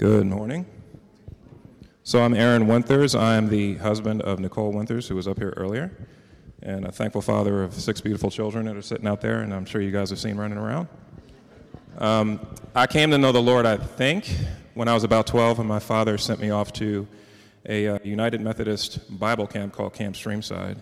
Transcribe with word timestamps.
Good 0.00 0.24
morning. 0.24 0.64
So 2.04 2.22
I'm 2.22 2.32
Aaron 2.32 2.66
Winters. 2.66 3.14
I'm 3.14 3.50
the 3.50 3.74
husband 3.74 4.22
of 4.22 4.40
Nicole 4.40 4.72
Winters, 4.72 5.06
who 5.06 5.14
was 5.14 5.28
up 5.28 5.36
here 5.36 5.52
earlier, 5.58 5.94
and 6.62 6.86
a 6.86 6.90
thankful 6.90 7.20
father 7.20 7.62
of 7.62 7.74
six 7.74 8.00
beautiful 8.00 8.30
children 8.30 8.64
that 8.64 8.74
are 8.74 8.80
sitting 8.80 9.06
out 9.06 9.20
there, 9.20 9.40
and 9.40 9.52
I'm 9.52 9.66
sure 9.66 9.82
you 9.82 9.90
guys 9.90 10.08
have 10.08 10.18
seen 10.18 10.38
running 10.38 10.56
around. 10.56 10.88
Um, 11.98 12.40
I 12.74 12.86
came 12.86 13.10
to 13.10 13.18
know 13.18 13.30
the 13.30 13.42
Lord, 13.42 13.66
I 13.66 13.76
think, 13.76 14.34
when 14.72 14.88
I 14.88 14.94
was 14.94 15.04
about 15.04 15.26
12, 15.26 15.58
and 15.58 15.68
my 15.68 15.80
father 15.80 16.16
sent 16.16 16.40
me 16.40 16.48
off 16.48 16.72
to 16.72 17.06
a 17.68 17.88
uh, 17.88 17.98
United 18.02 18.40
Methodist 18.40 19.00
Bible 19.20 19.46
camp 19.46 19.74
called 19.74 19.92
Camp 19.92 20.16
Streamside. 20.16 20.78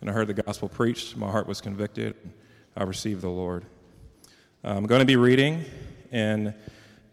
And 0.00 0.08
I 0.08 0.14
heard 0.14 0.26
the 0.26 0.32
gospel 0.32 0.70
preached, 0.70 1.18
my 1.18 1.30
heart 1.30 1.46
was 1.46 1.60
convicted, 1.60 2.16
I 2.74 2.84
received 2.84 3.20
the 3.20 3.28
Lord. 3.28 3.66
I'm 4.64 4.86
going 4.86 5.00
to 5.00 5.04
be 5.04 5.16
reading 5.16 5.66
in 6.12 6.54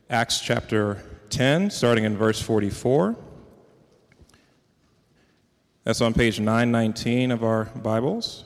Acts 0.09 0.39
chapter 0.39 1.03
10, 1.29 1.69
starting 1.69 2.03
in 2.03 2.17
verse 2.17 2.41
44. 2.41 3.15
That's 5.83 6.01
on 6.01 6.13
page 6.13 6.39
919 6.39 7.31
of 7.31 7.43
our 7.43 7.65
Bibles. 7.65 8.43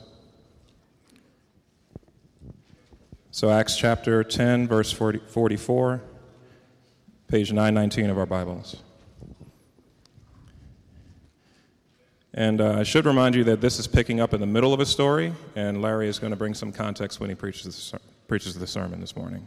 So, 3.30 3.50
Acts 3.50 3.76
chapter 3.76 4.22
10, 4.22 4.68
verse 4.68 4.92
40, 4.92 5.20
44, 5.20 6.02
page 7.28 7.52
919 7.52 8.10
of 8.10 8.18
our 8.18 8.26
Bibles. 8.26 8.82
And 12.34 12.60
uh, 12.60 12.78
I 12.78 12.82
should 12.82 13.06
remind 13.06 13.34
you 13.34 13.44
that 13.44 13.60
this 13.60 13.78
is 13.78 13.86
picking 13.86 14.20
up 14.20 14.34
in 14.34 14.40
the 14.40 14.46
middle 14.46 14.74
of 14.74 14.80
a 14.80 14.86
story, 14.86 15.32
and 15.56 15.80
Larry 15.80 16.08
is 16.08 16.18
going 16.18 16.30
to 16.30 16.36
bring 16.36 16.54
some 16.54 16.72
context 16.72 17.20
when 17.20 17.28
he 17.28 17.34
preaches 17.34 17.92
the, 17.92 18.00
preaches 18.28 18.54
the 18.54 18.66
sermon 18.66 19.00
this 19.00 19.16
morning. 19.16 19.46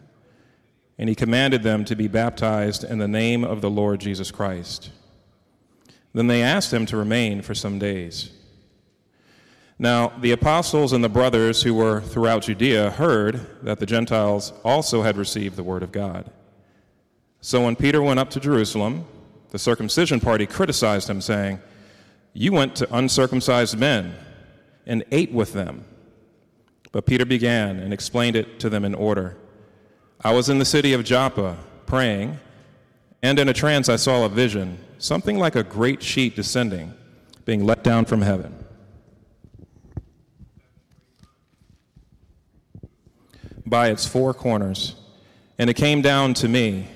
And 1.01 1.09
he 1.09 1.15
commanded 1.15 1.63
them 1.63 1.83
to 1.83 1.95
be 1.95 2.07
baptized 2.07 2.83
in 2.83 2.99
the 2.99 3.07
name 3.07 3.43
of 3.43 3.59
the 3.59 3.69
Lord 3.71 3.99
Jesus 3.99 4.29
Christ. 4.29 4.91
Then 6.13 6.27
they 6.27 6.43
asked 6.43 6.71
him 6.71 6.85
to 6.85 6.95
remain 6.95 7.41
for 7.41 7.55
some 7.55 7.79
days. 7.79 8.29
Now, 9.79 10.09
the 10.21 10.31
apostles 10.31 10.93
and 10.93 11.03
the 11.03 11.09
brothers 11.09 11.63
who 11.63 11.73
were 11.73 12.01
throughout 12.01 12.43
Judea 12.43 12.91
heard 12.91 13.63
that 13.63 13.79
the 13.79 13.87
Gentiles 13.87 14.53
also 14.63 15.01
had 15.01 15.17
received 15.17 15.55
the 15.55 15.63
word 15.63 15.81
of 15.81 15.91
God. 15.91 16.29
So 17.39 17.65
when 17.65 17.75
Peter 17.75 18.03
went 18.03 18.19
up 18.19 18.29
to 18.29 18.39
Jerusalem, 18.39 19.05
the 19.49 19.57
circumcision 19.57 20.19
party 20.19 20.45
criticized 20.45 21.09
him, 21.09 21.19
saying, 21.19 21.61
You 22.33 22.51
went 22.51 22.75
to 22.75 22.95
uncircumcised 22.95 23.75
men 23.75 24.13
and 24.85 25.03
ate 25.09 25.31
with 25.31 25.53
them. 25.53 25.83
But 26.91 27.07
Peter 27.07 27.25
began 27.25 27.79
and 27.79 27.91
explained 27.91 28.35
it 28.35 28.59
to 28.59 28.69
them 28.69 28.85
in 28.85 28.93
order. 28.93 29.37
I 30.23 30.31
was 30.33 30.49
in 30.49 30.59
the 30.59 30.65
city 30.65 30.93
of 30.93 31.03
Joppa 31.03 31.57
praying, 31.87 32.39
and 33.23 33.39
in 33.39 33.49
a 33.49 33.53
trance 33.53 33.89
I 33.89 33.95
saw 33.95 34.23
a 34.23 34.29
vision, 34.29 34.77
something 34.99 35.39
like 35.39 35.55
a 35.55 35.63
great 35.63 36.03
sheet 36.03 36.35
descending, 36.35 36.93
being 37.43 37.65
let 37.65 37.83
down 37.83 38.05
from 38.05 38.21
heaven. 38.21 38.53
By 43.65 43.89
its 43.89 44.05
four 44.05 44.35
corners, 44.35 44.95
and 45.57 45.71
it 45.71 45.73
came 45.73 46.03
down 46.03 46.35
to 46.35 46.47
me. 46.47 46.87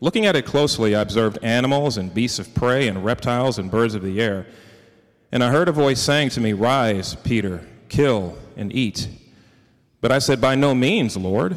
Looking 0.00 0.26
at 0.26 0.36
it 0.36 0.44
closely, 0.44 0.94
I 0.94 1.00
observed 1.00 1.38
animals 1.42 1.96
and 1.96 2.12
beasts 2.12 2.38
of 2.38 2.54
prey 2.54 2.88
and 2.88 3.02
reptiles 3.02 3.58
and 3.58 3.70
birds 3.70 3.94
of 3.94 4.02
the 4.02 4.20
air. 4.20 4.46
And 5.32 5.42
I 5.42 5.50
heard 5.50 5.68
a 5.68 5.72
voice 5.72 6.00
saying 6.00 6.30
to 6.30 6.40
me, 6.42 6.52
Rise, 6.52 7.14
Peter, 7.14 7.66
kill 7.88 8.36
and 8.54 8.74
eat. 8.74 9.08
But 10.02 10.12
I 10.12 10.18
said, 10.18 10.42
By 10.42 10.56
no 10.56 10.74
means, 10.74 11.16
Lord. 11.16 11.56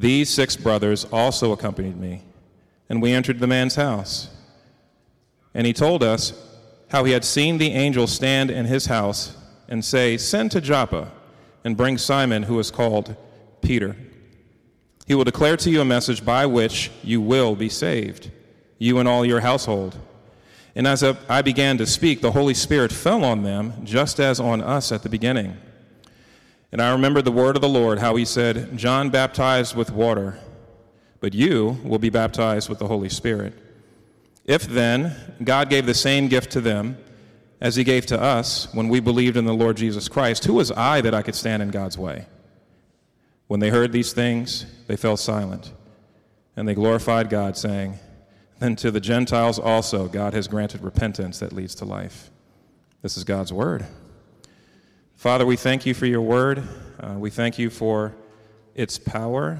These 0.00 0.30
six 0.30 0.56
brothers 0.56 1.04
also 1.12 1.52
accompanied 1.52 2.00
me, 2.00 2.22
and 2.88 3.02
we 3.02 3.12
entered 3.12 3.38
the 3.38 3.46
man's 3.46 3.74
house. 3.74 4.30
And 5.52 5.66
he 5.66 5.74
told 5.74 6.02
us 6.02 6.32
how 6.88 7.04
he 7.04 7.12
had 7.12 7.22
seen 7.22 7.58
the 7.58 7.72
angel 7.72 8.06
stand 8.06 8.50
in 8.50 8.64
his 8.64 8.86
house 8.86 9.36
and 9.68 9.84
say, 9.84 10.16
Send 10.16 10.52
to 10.52 10.60
Joppa 10.62 11.12
and 11.64 11.76
bring 11.76 11.98
Simon, 11.98 12.44
who 12.44 12.58
is 12.58 12.70
called 12.70 13.14
Peter. 13.60 13.94
He 15.06 15.14
will 15.14 15.24
declare 15.24 15.58
to 15.58 15.70
you 15.70 15.82
a 15.82 15.84
message 15.84 16.24
by 16.24 16.46
which 16.46 16.90
you 17.02 17.20
will 17.20 17.54
be 17.54 17.68
saved, 17.68 18.30
you 18.78 19.00
and 19.00 19.06
all 19.06 19.26
your 19.26 19.40
household. 19.40 19.98
And 20.74 20.86
as 20.86 21.02
I 21.02 21.42
began 21.42 21.76
to 21.76 21.84
speak, 21.84 22.22
the 22.22 22.32
Holy 22.32 22.54
Spirit 22.54 22.90
fell 22.90 23.22
on 23.22 23.42
them, 23.42 23.74
just 23.84 24.18
as 24.18 24.40
on 24.40 24.62
us 24.62 24.92
at 24.92 25.02
the 25.02 25.10
beginning. 25.10 25.58
And 26.72 26.80
I 26.80 26.92
remember 26.92 27.20
the 27.20 27.32
word 27.32 27.56
of 27.56 27.62
the 27.62 27.68
Lord, 27.68 27.98
how 27.98 28.14
he 28.16 28.24
said, 28.24 28.76
John 28.76 29.10
baptized 29.10 29.74
with 29.74 29.90
water, 29.90 30.38
but 31.18 31.34
you 31.34 31.78
will 31.82 31.98
be 31.98 32.10
baptized 32.10 32.68
with 32.68 32.78
the 32.78 32.86
Holy 32.86 33.08
Spirit. 33.08 33.54
If 34.44 34.62
then 34.62 35.16
God 35.42 35.68
gave 35.68 35.86
the 35.86 35.94
same 35.94 36.28
gift 36.28 36.52
to 36.52 36.60
them 36.60 36.96
as 37.60 37.76
he 37.76 37.84
gave 37.84 38.06
to 38.06 38.20
us 38.20 38.72
when 38.72 38.88
we 38.88 39.00
believed 39.00 39.36
in 39.36 39.44
the 39.44 39.54
Lord 39.54 39.76
Jesus 39.76 40.08
Christ, 40.08 40.44
who 40.44 40.54
was 40.54 40.70
I 40.72 41.00
that 41.00 41.14
I 41.14 41.22
could 41.22 41.34
stand 41.34 41.62
in 41.62 41.70
God's 41.70 41.98
way? 41.98 42.26
When 43.48 43.60
they 43.60 43.70
heard 43.70 43.92
these 43.92 44.12
things, 44.12 44.64
they 44.86 44.96
fell 44.96 45.16
silent, 45.16 45.72
and 46.56 46.68
they 46.68 46.74
glorified 46.74 47.28
God, 47.28 47.56
saying, 47.56 47.98
Then 48.60 48.76
to 48.76 48.92
the 48.92 49.00
Gentiles 49.00 49.58
also 49.58 50.06
God 50.06 50.34
has 50.34 50.46
granted 50.46 50.82
repentance 50.82 51.40
that 51.40 51.52
leads 51.52 51.74
to 51.76 51.84
life. 51.84 52.30
This 53.02 53.16
is 53.16 53.24
God's 53.24 53.52
word. 53.52 53.86
Father, 55.20 55.44
we 55.44 55.56
thank 55.56 55.84
you 55.84 55.92
for 55.92 56.06
your 56.06 56.22
word. 56.22 56.66
Uh, 56.98 57.12
we 57.18 57.28
thank 57.28 57.58
you 57.58 57.68
for 57.68 58.14
its 58.74 58.96
power. 58.98 59.58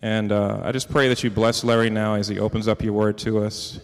And 0.00 0.32
uh, 0.32 0.62
I 0.64 0.72
just 0.72 0.90
pray 0.90 1.10
that 1.10 1.22
you 1.22 1.28
bless 1.28 1.62
Larry 1.64 1.90
now 1.90 2.14
as 2.14 2.28
he 2.28 2.38
opens 2.38 2.66
up 2.66 2.82
your 2.82 2.94
word 2.94 3.18
to 3.18 3.44
us. 3.44 3.78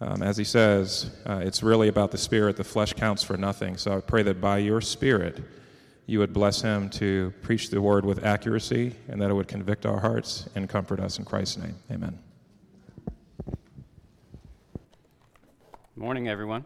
Um, 0.00 0.22
as 0.22 0.38
he 0.38 0.44
says, 0.44 1.10
uh, 1.26 1.42
it's 1.44 1.62
really 1.62 1.88
about 1.88 2.10
the 2.10 2.16
spirit. 2.16 2.56
The 2.56 2.64
flesh 2.64 2.94
counts 2.94 3.22
for 3.22 3.36
nothing. 3.36 3.76
So 3.76 3.98
I 3.98 4.00
pray 4.00 4.22
that 4.22 4.40
by 4.40 4.60
your 4.60 4.80
spirit, 4.80 5.42
you 6.06 6.20
would 6.20 6.32
bless 6.32 6.62
him 6.62 6.88
to 6.92 7.34
preach 7.42 7.68
the 7.68 7.82
word 7.82 8.06
with 8.06 8.24
accuracy 8.24 8.94
and 9.08 9.20
that 9.20 9.28
it 9.28 9.34
would 9.34 9.46
convict 9.46 9.84
our 9.84 10.00
hearts 10.00 10.48
and 10.54 10.70
comfort 10.70 11.00
us 11.00 11.18
in 11.18 11.26
Christ's 11.26 11.58
name. 11.58 11.74
Amen. 11.92 12.18
Morning, 15.96 16.28
everyone. 16.28 16.64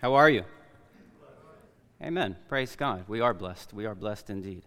How 0.00 0.14
are 0.14 0.28
you? 0.28 0.42
Amen. 2.02 2.34
Praise 2.48 2.76
God. 2.76 3.04
We 3.08 3.20
are 3.20 3.34
blessed. 3.34 3.74
We 3.74 3.84
are 3.84 3.94
blessed 3.94 4.30
indeed. 4.30 4.62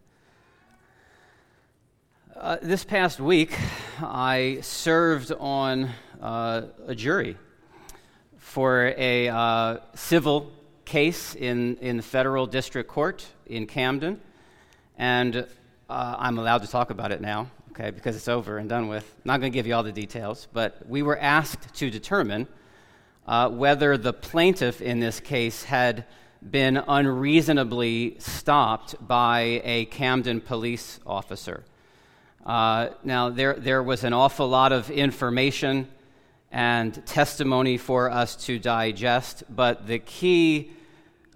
Uh, 2.36 2.58
this 2.62 2.84
past 2.84 3.20
week, 3.20 3.58
I 4.00 4.60
served 4.62 5.32
on 5.40 5.90
uh, 6.22 6.62
a 6.86 6.94
jury 6.94 7.36
for 8.38 8.94
a 8.96 9.30
uh, 9.30 9.78
civil 9.96 10.52
case 10.86 11.34
in, 11.34 11.78
in 11.78 11.98
the 11.98 12.04
federal 12.04 12.46
district 12.46 12.88
court 12.88 13.26
in 13.48 13.66
Camden. 13.66 14.22
And 15.00 15.48
uh, 15.90 16.16
I'm 16.20 16.38
allowed 16.38 16.62
to 16.62 16.68
talk 16.68 16.92
about 16.92 17.12
it 17.12 17.20
now, 17.20 17.50
okay, 17.72 17.90
because 17.90 18.16
it's 18.16 18.28
over 18.28 18.60
and 18.60 18.70
done 18.70 18.90
with. 18.90 19.12
I'm 19.16 19.22
not 19.26 19.40
going 19.40 19.52
to 19.52 19.58
give 19.58 19.66
you 19.66 19.74
all 19.74 19.82
the 19.82 19.92
details, 19.92 20.48
but 20.54 20.88
we 20.88 21.02
were 21.02 21.18
asked 21.18 21.74
to 21.78 21.90
determine 21.90 22.48
uh, 23.26 23.50
whether 23.50 23.98
the 23.98 24.14
plaintiff 24.14 24.84
in 24.84 25.00
this 25.00 25.20
case 25.20 25.64
had 25.64 26.06
been 26.50 26.78
unreasonably 26.88 28.16
stopped 28.20 28.96
by 29.06 29.62
a 29.64 29.86
Camden 29.86 30.42
police 30.42 31.00
officer. 31.06 31.64
Uh, 32.46 32.90
now, 33.04 33.30
there, 33.30 33.54
there 33.54 33.82
was 33.82 34.04
an 34.04 34.14
awful 34.14 34.48
lot 34.48 34.72
of 34.72 34.90
information 34.90 35.88
and 36.52 37.06
testimony 37.06 37.78
for 37.78 38.12
us 38.12 38.36
to 38.36 38.60
digest, 38.60 39.44
but 39.50 39.88
the 39.88 40.00
key 40.00 40.72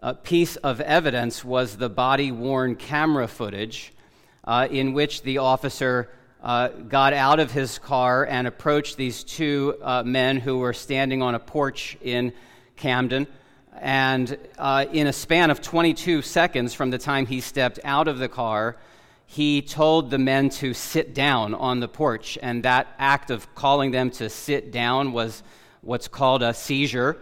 uh, 0.02 0.14
piece 0.14 0.58
of 0.58 0.82
evidence 0.82 1.44
was 1.44 1.78
the 1.78 1.90
body 1.90 2.32
worn 2.32 2.76
camera 2.76 3.28
footage 3.28 3.94
uh, 4.44 4.68
in 4.70 4.94
which 4.94 5.24
the 5.24 5.38
officer 5.40 6.10
uh, 6.44 6.68
got 6.68 7.14
out 7.14 7.40
of 7.40 7.52
his 7.52 7.80
car 7.80 8.26
and 8.26 8.48
approached 8.48 8.96
these 8.96 9.24
two 9.24 9.76
uh, 9.82 10.04
men 10.04 10.38
who 10.38 10.60
were 10.60 10.74
standing 10.74 11.22
on 11.22 11.34
a 11.36 11.40
porch 11.40 11.98
in 12.02 12.32
Camden. 12.76 13.26
And 13.82 14.38
uh, 14.58 14.86
in 14.92 15.08
a 15.08 15.14
span 15.14 15.52
of 15.52 15.62
22 15.62 16.22
seconds 16.22 16.74
from 16.74 16.90
the 16.90 16.98
time 16.98 17.26
he 17.26 17.42
stepped 17.42 17.80
out 17.84 18.08
of 18.08 18.18
the 18.18 18.30
car, 18.30 18.78
he 19.26 19.62
told 19.62 20.10
the 20.10 20.18
men 20.18 20.50
to 20.50 20.74
sit 20.74 21.14
down 21.14 21.54
on 21.54 21.80
the 21.80 21.88
porch. 21.88 22.38
And 22.42 22.64
that 22.64 22.88
act 22.98 23.30
of 23.30 23.54
calling 23.56 23.92
them 23.92 24.10
to 24.12 24.30
sit 24.30 24.72
down 24.72 25.12
was 25.12 25.44
what's 25.82 26.08
called 26.08 26.42
a 26.42 26.54
seizure. 26.54 27.18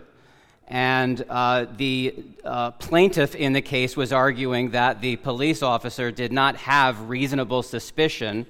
And 0.68 1.24
uh, 1.30 1.66
the 1.75 2.24
uh, 2.44 2.72
plaintiff 2.72 3.36
in 3.36 3.54
the 3.54 3.62
case 3.62 3.96
was 3.96 4.12
arguing 4.13 4.72
that 4.72 5.01
the 5.01 5.16
police 5.18 5.62
officer 5.62 6.12
did 6.12 6.31
not 6.31 6.56
have 6.58 7.10
reasonable 7.10 7.63
suspicion 7.63 8.46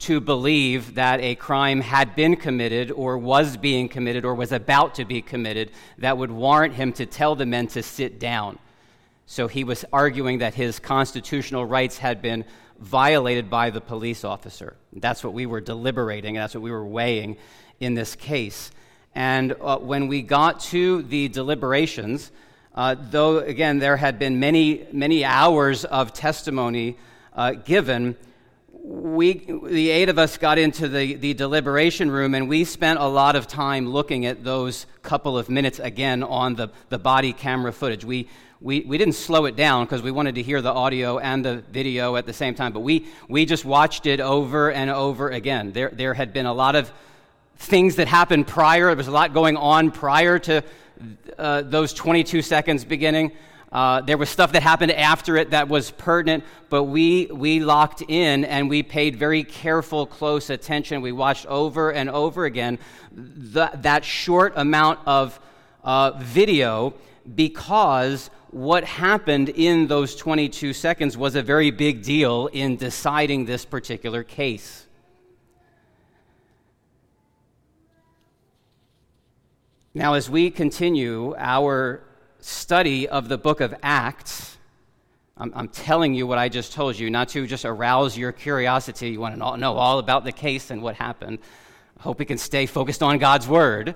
to 0.00 0.18
believe 0.20 0.94
that 0.94 1.20
a 1.20 1.34
crime 1.34 1.80
had 1.82 2.16
been 2.16 2.34
committed 2.34 2.90
or 2.90 3.18
was 3.18 3.56
being 3.56 3.88
committed 3.88 4.24
or 4.24 4.34
was 4.34 4.50
about 4.50 4.94
to 4.94 5.04
be 5.04 5.20
committed 5.20 5.70
that 5.98 6.16
would 6.16 6.30
warrant 6.30 6.74
him 6.74 6.92
to 6.94 7.04
tell 7.04 7.34
the 7.36 7.44
men 7.46 7.66
to 7.66 7.82
sit 7.82 8.18
down. 8.18 8.58
So 9.26 9.46
he 9.46 9.62
was 9.62 9.84
arguing 9.92 10.38
that 10.38 10.54
his 10.54 10.78
constitutional 10.78 11.66
rights 11.66 11.98
had 11.98 12.22
been 12.22 12.44
violated 12.78 13.50
by 13.50 13.68
the 13.68 13.80
police 13.80 14.24
officer. 14.24 14.74
That's 14.94 15.22
what 15.22 15.34
we 15.34 15.44
were 15.44 15.60
deliberating, 15.60 16.34
that's 16.34 16.54
what 16.54 16.62
we 16.62 16.70
were 16.70 16.84
weighing 16.84 17.36
in 17.78 17.94
this 17.94 18.16
case. 18.16 18.70
And 19.14 19.54
uh, 19.60 19.78
when 19.78 20.08
we 20.08 20.22
got 20.22 20.60
to 20.60 21.02
the 21.02 21.28
deliberations, 21.28 22.32
uh, 22.74 22.96
though 22.98 23.38
again 23.38 23.80
there 23.80 23.98
had 23.98 24.18
been 24.18 24.40
many, 24.40 24.86
many 24.92 25.24
hours 25.24 25.84
of 25.84 26.14
testimony 26.14 26.96
uh, 27.34 27.52
given, 27.52 28.16
we, 28.82 29.34
the 29.64 29.90
eight 29.90 30.08
of 30.08 30.18
us 30.18 30.38
got 30.38 30.58
into 30.58 30.88
the, 30.88 31.14
the 31.14 31.34
deliberation 31.34 32.10
room 32.10 32.34
and 32.34 32.48
we 32.48 32.64
spent 32.64 32.98
a 32.98 33.06
lot 33.06 33.36
of 33.36 33.46
time 33.46 33.86
looking 33.86 34.24
at 34.24 34.42
those 34.42 34.86
couple 35.02 35.36
of 35.36 35.50
minutes 35.50 35.78
again 35.78 36.22
on 36.22 36.54
the, 36.54 36.68
the 36.88 36.98
body 36.98 37.32
camera 37.32 37.72
footage. 37.72 38.04
We, 38.04 38.28
we, 38.60 38.80
we 38.80 38.96
didn't 38.96 39.14
slow 39.14 39.44
it 39.44 39.54
down 39.54 39.84
because 39.84 40.02
we 40.02 40.10
wanted 40.10 40.36
to 40.36 40.42
hear 40.42 40.62
the 40.62 40.72
audio 40.72 41.18
and 41.18 41.44
the 41.44 41.56
video 41.70 42.16
at 42.16 42.24
the 42.24 42.32
same 42.32 42.54
time, 42.54 42.72
but 42.72 42.80
we, 42.80 43.06
we 43.28 43.44
just 43.44 43.64
watched 43.64 44.06
it 44.06 44.20
over 44.20 44.72
and 44.72 44.90
over 44.90 45.28
again. 45.28 45.72
There, 45.72 45.90
there 45.90 46.14
had 46.14 46.32
been 46.32 46.46
a 46.46 46.54
lot 46.54 46.74
of 46.74 46.90
things 47.56 47.96
that 47.96 48.08
happened 48.08 48.46
prior, 48.46 48.86
there 48.86 48.96
was 48.96 49.08
a 49.08 49.12
lot 49.12 49.34
going 49.34 49.56
on 49.56 49.90
prior 49.90 50.38
to 50.38 50.64
uh, 51.38 51.62
those 51.62 51.92
22 51.92 52.40
seconds 52.42 52.84
beginning. 52.84 53.32
Uh, 53.72 54.00
there 54.00 54.18
was 54.18 54.28
stuff 54.28 54.50
that 54.52 54.62
happened 54.62 54.90
after 54.90 55.36
it 55.36 55.50
that 55.50 55.68
was 55.68 55.92
pertinent, 55.92 56.42
but 56.70 56.84
we, 56.84 57.26
we 57.26 57.60
locked 57.60 58.02
in 58.08 58.44
and 58.44 58.68
we 58.68 58.82
paid 58.82 59.14
very 59.14 59.44
careful, 59.44 60.06
close 60.06 60.50
attention. 60.50 61.02
We 61.02 61.12
watched 61.12 61.46
over 61.46 61.92
and 61.92 62.10
over 62.10 62.46
again 62.46 62.80
the, 63.12 63.70
that 63.74 64.04
short 64.04 64.54
amount 64.56 64.98
of 65.06 65.38
uh, 65.84 66.12
video 66.18 66.94
because 67.32 68.28
what 68.50 68.82
happened 68.82 69.50
in 69.50 69.86
those 69.86 70.16
22 70.16 70.72
seconds 70.72 71.16
was 71.16 71.36
a 71.36 71.42
very 71.42 71.70
big 71.70 72.02
deal 72.02 72.48
in 72.48 72.76
deciding 72.76 73.44
this 73.44 73.64
particular 73.64 74.24
case. 74.24 74.88
Now, 79.94 80.14
as 80.14 80.28
we 80.28 80.50
continue 80.50 81.34
our 81.36 82.02
study 82.40 83.08
of 83.08 83.28
the 83.28 83.38
book 83.38 83.60
of 83.60 83.74
Acts, 83.82 84.58
I'm, 85.36 85.52
I'm, 85.54 85.68
telling 85.68 86.14
you 86.14 86.26
what 86.26 86.38
I 86.38 86.48
just 86.48 86.72
told 86.72 86.98
you, 86.98 87.10
not 87.10 87.28
to 87.30 87.46
just 87.46 87.64
arouse 87.64 88.16
your 88.16 88.32
curiosity. 88.32 89.10
You 89.10 89.20
want 89.20 89.34
to 89.34 89.56
know 89.56 89.74
all 89.74 89.98
about 89.98 90.24
the 90.24 90.32
case 90.32 90.70
and 90.70 90.82
what 90.82 90.96
happened. 90.96 91.38
I 91.98 92.02
hope 92.02 92.18
we 92.18 92.24
can 92.24 92.38
stay 92.38 92.66
focused 92.66 93.02
on 93.02 93.18
God's 93.18 93.48
word. 93.48 93.94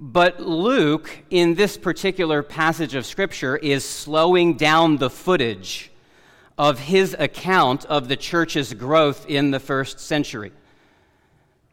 But 0.00 0.40
Luke, 0.40 1.10
in 1.30 1.54
this 1.54 1.76
particular 1.76 2.42
passage 2.42 2.94
of 2.94 3.04
Scripture, 3.04 3.56
is 3.56 3.84
slowing 3.84 4.54
down 4.54 4.96
the 4.96 5.10
footage 5.10 5.90
of 6.56 6.78
his 6.78 7.16
account 7.18 7.84
of 7.86 8.08
the 8.08 8.16
church's 8.16 8.72
growth 8.74 9.26
in 9.28 9.50
the 9.50 9.60
first 9.60 10.00
century. 10.00 10.52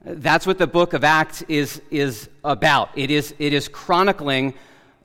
That's 0.03 0.45
what 0.45 0.57
the 0.57 0.67
book 0.67 0.93
of 0.93 1.03
Acts 1.03 1.43
is, 1.43 1.81
is 1.89 2.29
about. 2.43 2.89
It 2.95 3.09
is, 3.09 3.33
it 3.39 3.53
is 3.53 3.67
chronicling 3.67 4.53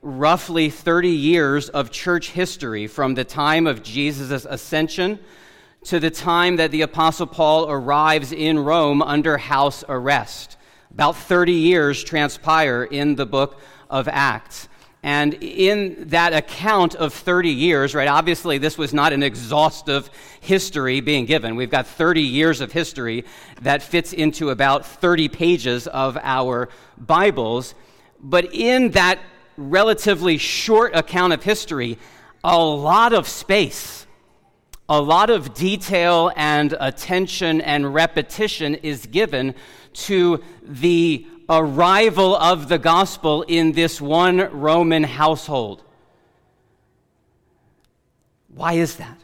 roughly 0.01 0.69
30 0.69 1.09
years 1.09 1.69
of 1.69 1.91
church 1.91 2.31
history 2.31 2.87
from 2.87 3.13
the 3.13 3.23
time 3.23 3.67
of 3.67 3.83
Jesus' 3.83 4.45
ascension 4.45 5.19
to 5.83 5.99
the 5.99 6.09
time 6.09 6.55
that 6.57 6.71
the 6.71 6.81
Apostle 6.81 7.27
Paul 7.27 7.69
arrives 7.69 8.31
in 8.31 8.59
Rome 8.59 9.01
under 9.01 9.37
house 9.37 9.83
arrest. 9.87 10.57
About 10.91 11.15
30 11.15 11.53
years 11.53 12.03
transpire 12.03 12.83
in 12.83 13.15
the 13.15 13.25
book 13.25 13.59
of 13.89 14.07
Acts. 14.07 14.67
And 15.03 15.33
in 15.35 16.09
that 16.09 16.33
account 16.33 16.93
of 16.93 17.13
30 17.13 17.49
years, 17.49 17.95
right, 17.95 18.07
obviously 18.07 18.59
this 18.59 18.77
was 18.77 18.93
not 18.93 19.13
an 19.13 19.23
exhaustive 19.23 20.11
history 20.41 21.01
being 21.01 21.25
given. 21.25 21.55
We've 21.55 21.71
got 21.71 21.87
30 21.87 22.21
years 22.21 22.61
of 22.61 22.71
history 22.71 23.25
that 23.61 23.81
fits 23.81 24.13
into 24.13 24.49
about 24.51 24.85
30 24.85 25.29
pages 25.29 25.87
of 25.87 26.17
our 26.21 26.69
Bibles. 26.97 27.73
But 28.19 28.53
in 28.53 28.91
that 28.91 29.17
relatively 29.57 30.37
short 30.37 30.95
account 30.95 31.33
of 31.33 31.43
history, 31.43 31.97
a 32.43 32.57
lot 32.57 33.13
of 33.13 33.27
space, 33.27 34.05
a 34.89 35.01
lot 35.01 35.29
of 35.29 35.53
detail 35.53 36.31
and 36.35 36.75
attention 36.79 37.61
and 37.61 37.93
repetition 37.93 38.75
is 38.75 39.05
given 39.05 39.55
to 39.93 40.43
the 40.63 41.25
arrival 41.49 42.35
of 42.35 42.69
the 42.69 42.77
gospel 42.77 43.43
in 43.43 43.73
this 43.73 44.01
one 44.01 44.37
Roman 44.51 45.03
household. 45.03 45.83
Why 48.53 48.73
is 48.73 48.97
that? 48.97 49.17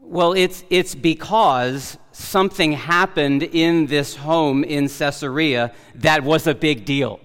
Well, 0.00 0.32
it's, 0.32 0.64
it's 0.70 0.94
because 0.94 1.98
something 2.12 2.72
happened 2.72 3.42
in 3.42 3.86
this 3.86 4.16
home 4.16 4.64
in 4.64 4.88
Caesarea 4.88 5.72
that 5.96 6.24
was 6.24 6.46
a 6.46 6.54
big 6.54 6.84
deal 6.84 7.20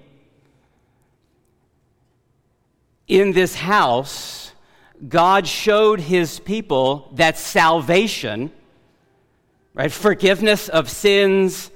in 3.07 3.31
this 3.31 3.55
house, 3.55 4.53
God 5.07 5.47
showed 5.47 5.99
his 5.99 6.39
people 6.39 7.11
that 7.15 7.37
salvation, 7.37 8.51
right, 9.73 9.91
forgiveness 9.91 10.69
of 10.69 10.89
sins, 10.89 11.71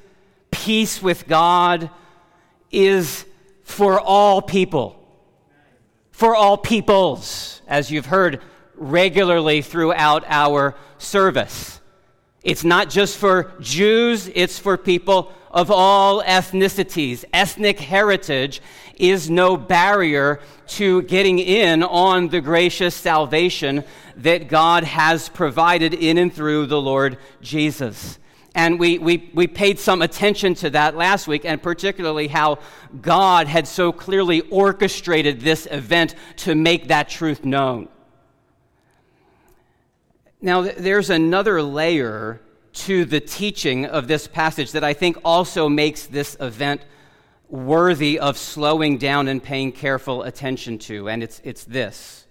peace 0.51 1.01
with 1.01 1.27
God, 1.27 1.89
is 2.71 3.25
for 3.63 3.99
all 3.99 4.41
people. 4.41 4.93
For 6.11 6.35
all 6.35 6.57
peoples, 6.57 7.61
as 7.67 7.91
you've 7.91 8.07
heard 8.07 8.41
regularly 8.75 9.61
throughout 9.61 10.23
our 10.27 10.75
service. 10.97 11.79
It's 12.43 12.63
not 12.63 12.89
just 12.89 13.17
for 13.17 13.53
Jews, 13.59 14.29
it's 14.33 14.57
for 14.57 14.77
people 14.77 15.33
of 15.57 15.71
all 15.71 16.21
ethnicities. 16.21 17.25
Ethnic 17.33 17.79
heritage 17.79 18.61
is 18.95 19.27
no 19.27 19.57
barrier 19.57 20.39
to 20.67 21.01
getting 21.01 21.39
in 21.39 21.81
on 21.81 22.27
the 22.27 22.39
gracious 22.39 22.93
salvation 22.93 23.83
that 24.17 24.49
God 24.49 24.83
has 24.83 25.29
provided 25.29 25.95
in 25.95 26.19
and 26.19 26.31
through 26.31 26.67
the 26.67 26.79
Lord 26.79 27.17
Jesus. 27.41 28.19
And 28.53 28.79
we, 28.79 28.99
we, 28.99 29.31
we 29.33 29.47
paid 29.47 29.79
some 29.79 30.03
attention 30.03 30.53
to 30.55 30.69
that 30.69 30.95
last 30.95 31.27
week, 31.27 31.43
and 31.43 31.59
particularly 31.61 32.27
how 32.27 32.59
God 33.01 33.47
had 33.47 33.67
so 33.67 33.91
clearly 33.91 34.41
orchestrated 34.41 35.41
this 35.41 35.67
event 35.71 36.13
to 36.37 36.53
make 36.53 36.89
that 36.89 37.09
truth 37.09 37.43
known. 37.43 37.89
Now, 40.39 40.61
there's 40.61 41.09
another 41.09 41.63
layer 41.63 42.41
to 42.85 43.05
the 43.05 43.19
teaching 43.19 43.85
of 43.85 44.07
this 44.07 44.27
passage 44.27 44.71
that 44.73 44.83
I 44.83 44.93
think 44.93 45.17
also 45.23 45.67
makes 45.67 46.05
this 46.05 46.37
event 46.39 46.81
worthy 47.49 48.19
of 48.19 48.37
slowing 48.37 48.97
down 48.97 49.27
and 49.27 49.41
paying 49.41 49.71
careful 49.71 50.23
attention 50.23 50.77
to, 50.79 51.09
and 51.09 51.23
it's, 51.23 51.41
it's 51.43 51.63
this. 51.63 52.25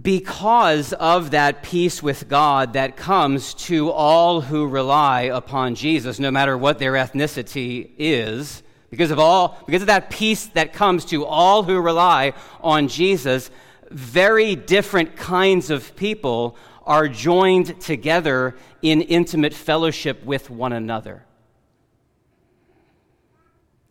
Because 0.00 0.92
of 0.92 1.32
that 1.32 1.62
peace 1.62 2.02
with 2.02 2.28
God 2.28 2.74
that 2.74 2.96
comes 2.96 3.54
to 3.54 3.90
all 3.90 4.42
who 4.42 4.66
rely 4.66 5.22
upon 5.22 5.74
Jesus, 5.74 6.18
no 6.18 6.30
matter 6.30 6.56
what 6.56 6.78
their 6.78 6.92
ethnicity 6.92 7.90
is, 7.98 8.62
because 8.90 9.10
of 9.10 9.18
all 9.18 9.58
because 9.66 9.82
of 9.82 9.88
that 9.88 10.08
peace 10.08 10.46
that 10.48 10.72
comes 10.72 11.04
to 11.06 11.24
all 11.24 11.62
who 11.62 11.80
rely 11.80 12.32
on 12.60 12.88
Jesus, 12.88 13.50
very 13.90 14.54
different 14.54 15.16
kinds 15.16 15.70
of 15.70 15.94
people 15.96 16.56
are 16.88 17.06
joined 17.06 17.78
together 17.80 18.56
in 18.80 19.02
intimate 19.02 19.52
fellowship 19.52 20.24
with 20.24 20.48
one 20.48 20.72
another. 20.72 21.22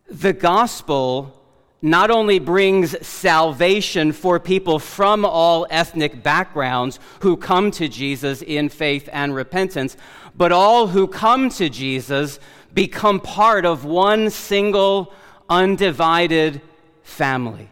The 0.10 0.34
gospel 0.34 1.34
not 1.80 2.10
only 2.10 2.40
brings 2.40 3.06
salvation 3.06 4.12
for 4.12 4.40
people 4.40 4.80
from 4.80 5.24
all 5.24 5.68
ethnic 5.70 6.24
backgrounds 6.24 7.00
who 7.20 7.38
come 7.38 7.70
to 7.70 7.88
Jesus 7.88 8.42
in 8.42 8.68
faith 8.68 9.08
and 9.14 9.36
repentance, 9.36 9.96
but 10.36 10.52
all 10.52 10.88
who 10.88 11.08
come 11.08 11.50
to 11.52 11.70
Jesus 11.70 12.40
become 12.74 13.20
part 13.20 13.64
of 13.64 13.86
one 13.86 14.32
single, 14.32 15.14
undivided 15.50 16.62
family. 17.04 17.70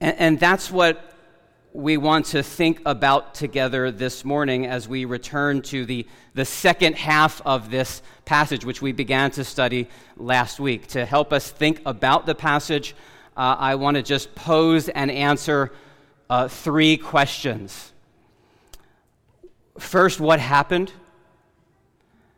And, 0.00 0.18
and 0.18 0.40
that's 0.40 0.68
what 0.68 1.11
we 1.74 1.96
want 1.96 2.26
to 2.26 2.42
think 2.42 2.82
about 2.84 3.34
together 3.34 3.90
this 3.90 4.26
morning 4.26 4.66
as 4.66 4.86
we 4.86 5.06
return 5.06 5.62
to 5.62 5.86
the, 5.86 6.06
the 6.34 6.44
second 6.44 6.96
half 6.96 7.40
of 7.46 7.70
this 7.70 8.02
passage, 8.26 8.64
which 8.64 8.82
we 8.82 8.92
began 8.92 9.30
to 9.30 9.42
study 9.42 9.88
last 10.18 10.60
week. 10.60 10.86
To 10.88 11.06
help 11.06 11.32
us 11.32 11.50
think 11.50 11.80
about 11.86 12.26
the 12.26 12.34
passage, 12.34 12.94
uh, 13.36 13.56
I 13.58 13.76
want 13.76 13.96
to 13.96 14.02
just 14.02 14.34
pose 14.34 14.90
and 14.90 15.10
answer 15.10 15.72
uh, 16.28 16.48
three 16.48 16.98
questions. 16.98 17.92
First, 19.78 20.20
what 20.20 20.40
happened? 20.40 20.92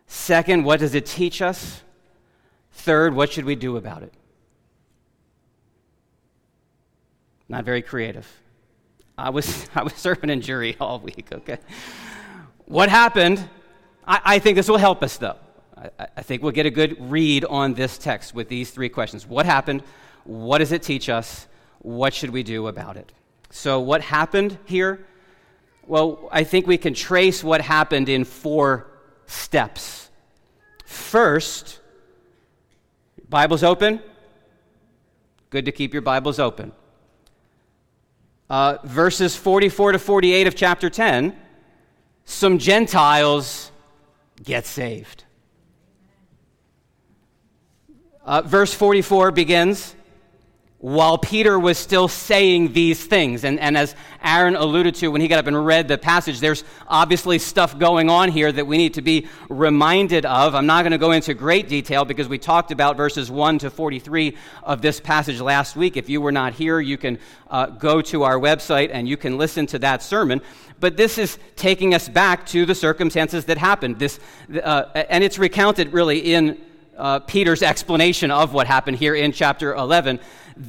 Second, 0.07 0.63
what 0.63 0.79
does 0.79 0.95
it 0.95 1.05
teach 1.05 1.41
us? 1.41 1.81
Third, 2.71 3.13
what 3.13 3.33
should 3.33 3.45
we 3.45 3.55
do 3.55 3.75
about 3.75 4.01
it? 4.01 4.13
Not 7.49 7.65
very 7.65 7.81
creative. 7.81 8.27
I 9.17 9.29
was, 9.29 9.67
I 9.75 9.83
was 9.83 9.93
serving 9.93 10.29
in 10.29 10.41
jury 10.41 10.75
all 10.79 10.99
week, 10.99 11.27
okay? 11.31 11.57
What 12.65 12.89
happened? 12.89 13.47
I, 14.05 14.21
I 14.25 14.39
think 14.39 14.55
this 14.55 14.67
will 14.67 14.77
help 14.77 15.03
us, 15.03 15.17
though. 15.17 15.37
I, 15.77 16.07
I 16.17 16.21
think 16.21 16.41
we'll 16.41 16.51
get 16.51 16.65
a 16.65 16.71
good 16.71 16.97
read 16.99 17.45
on 17.45 17.73
this 17.73 17.97
text 17.97 18.33
with 18.33 18.49
these 18.49 18.71
three 18.71 18.89
questions. 18.89 19.27
What 19.27 19.45
happened? 19.45 19.83
What 20.23 20.59
does 20.59 20.71
it 20.71 20.83
teach 20.83 21.09
us? 21.09 21.47
What 21.79 22.13
should 22.13 22.31
we 22.31 22.43
do 22.43 22.67
about 22.67 22.97
it? 22.97 23.11
So, 23.51 23.79
what 23.79 24.01
happened 24.01 24.57
here? 24.65 25.05
Well, 25.87 26.27
I 26.31 26.43
think 26.43 26.65
we 26.65 26.77
can 26.77 26.95
trace 26.95 27.43
what 27.43 27.61
happened 27.61 28.09
in 28.09 28.23
four 28.23 28.87
steps. 29.27 30.09
First, 30.83 31.79
Bibles 33.29 33.63
open? 33.63 34.01
Good 35.51 35.65
to 35.65 35.71
keep 35.71 35.93
your 35.93 36.01
Bibles 36.01 36.39
open 36.39 36.71
uh, 38.49 38.77
verses 38.83 39.35
44 39.35 39.93
to 39.93 39.99
48 39.99 40.47
of 40.47 40.55
chapter 40.55 40.89
10, 40.89 41.35
some 42.25 42.57
Gentiles 42.57 43.71
get 44.43 44.65
saved. 44.65 45.23
Uh, 48.23 48.41
verse 48.41 48.73
44 48.73 49.31
begins 49.31 49.95
while 50.85 51.17
Peter 51.17 51.57
was 51.57 51.79
still 51.79 52.07
saying 52.07 52.71
these 52.71 53.03
things. 53.03 53.43
And, 53.43 53.59
and 53.59 53.75
as 53.75 53.95
Aaron 54.23 54.55
alluded 54.55 54.93
to 54.95 55.07
when 55.07 55.19
he 55.19 55.27
got 55.27 55.39
up 55.39 55.47
and 55.47 55.65
read 55.65 55.87
the 55.87 55.97
passage, 55.97 56.39
there's 56.39 56.63
obviously 56.87 57.39
stuff 57.39 57.79
going 57.79 58.07
on 58.07 58.29
here 58.29 58.51
that 58.51 58.67
we 58.67 58.77
need 58.77 58.93
to 58.93 59.01
be 59.01 59.27
reminded 59.49 60.27
of. 60.27 60.53
I'm 60.53 60.67
not 60.67 60.83
going 60.83 60.91
to 60.91 60.99
go 60.99 61.11
into 61.11 61.33
great 61.33 61.67
detail 61.67 62.05
because 62.05 62.29
we 62.29 62.37
talked 62.37 62.69
about 62.69 62.97
verses 62.97 63.31
1 63.31 63.57
to 63.59 63.71
43 63.71 64.37
of 64.61 64.83
this 64.83 64.99
passage 64.99 65.41
last 65.41 65.75
week. 65.75 65.97
If 65.97 66.07
you 66.07 66.21
were 66.21 66.31
not 66.31 66.53
here, 66.53 66.79
you 66.79 66.99
can 66.99 67.17
uh, 67.49 67.65
go 67.65 68.03
to 68.03 68.21
our 68.21 68.37
website 68.37 68.91
and 68.93 69.09
you 69.09 69.17
can 69.17 69.39
listen 69.39 69.65
to 69.65 69.79
that 69.79 70.03
sermon. 70.03 70.39
But 70.79 70.97
this 70.97 71.17
is 71.17 71.39
taking 71.55 71.95
us 71.95 72.07
back 72.07 72.45
to 72.47 72.63
the 72.63 72.75
circumstances 72.75 73.45
that 73.45 73.57
happened. 73.57 73.97
This, 73.97 74.19
uh, 74.63 74.83
and 74.93 75.23
it's 75.23 75.39
recounted 75.39 75.93
really 75.93 76.19
in 76.19 76.61
uh, 76.95 77.19
Peter's 77.21 77.63
explanation 77.63 78.29
of 78.29 78.53
what 78.53 78.67
happened 78.67 78.97
here 78.97 79.15
in 79.15 79.31
chapter 79.31 79.73
11 79.73 80.19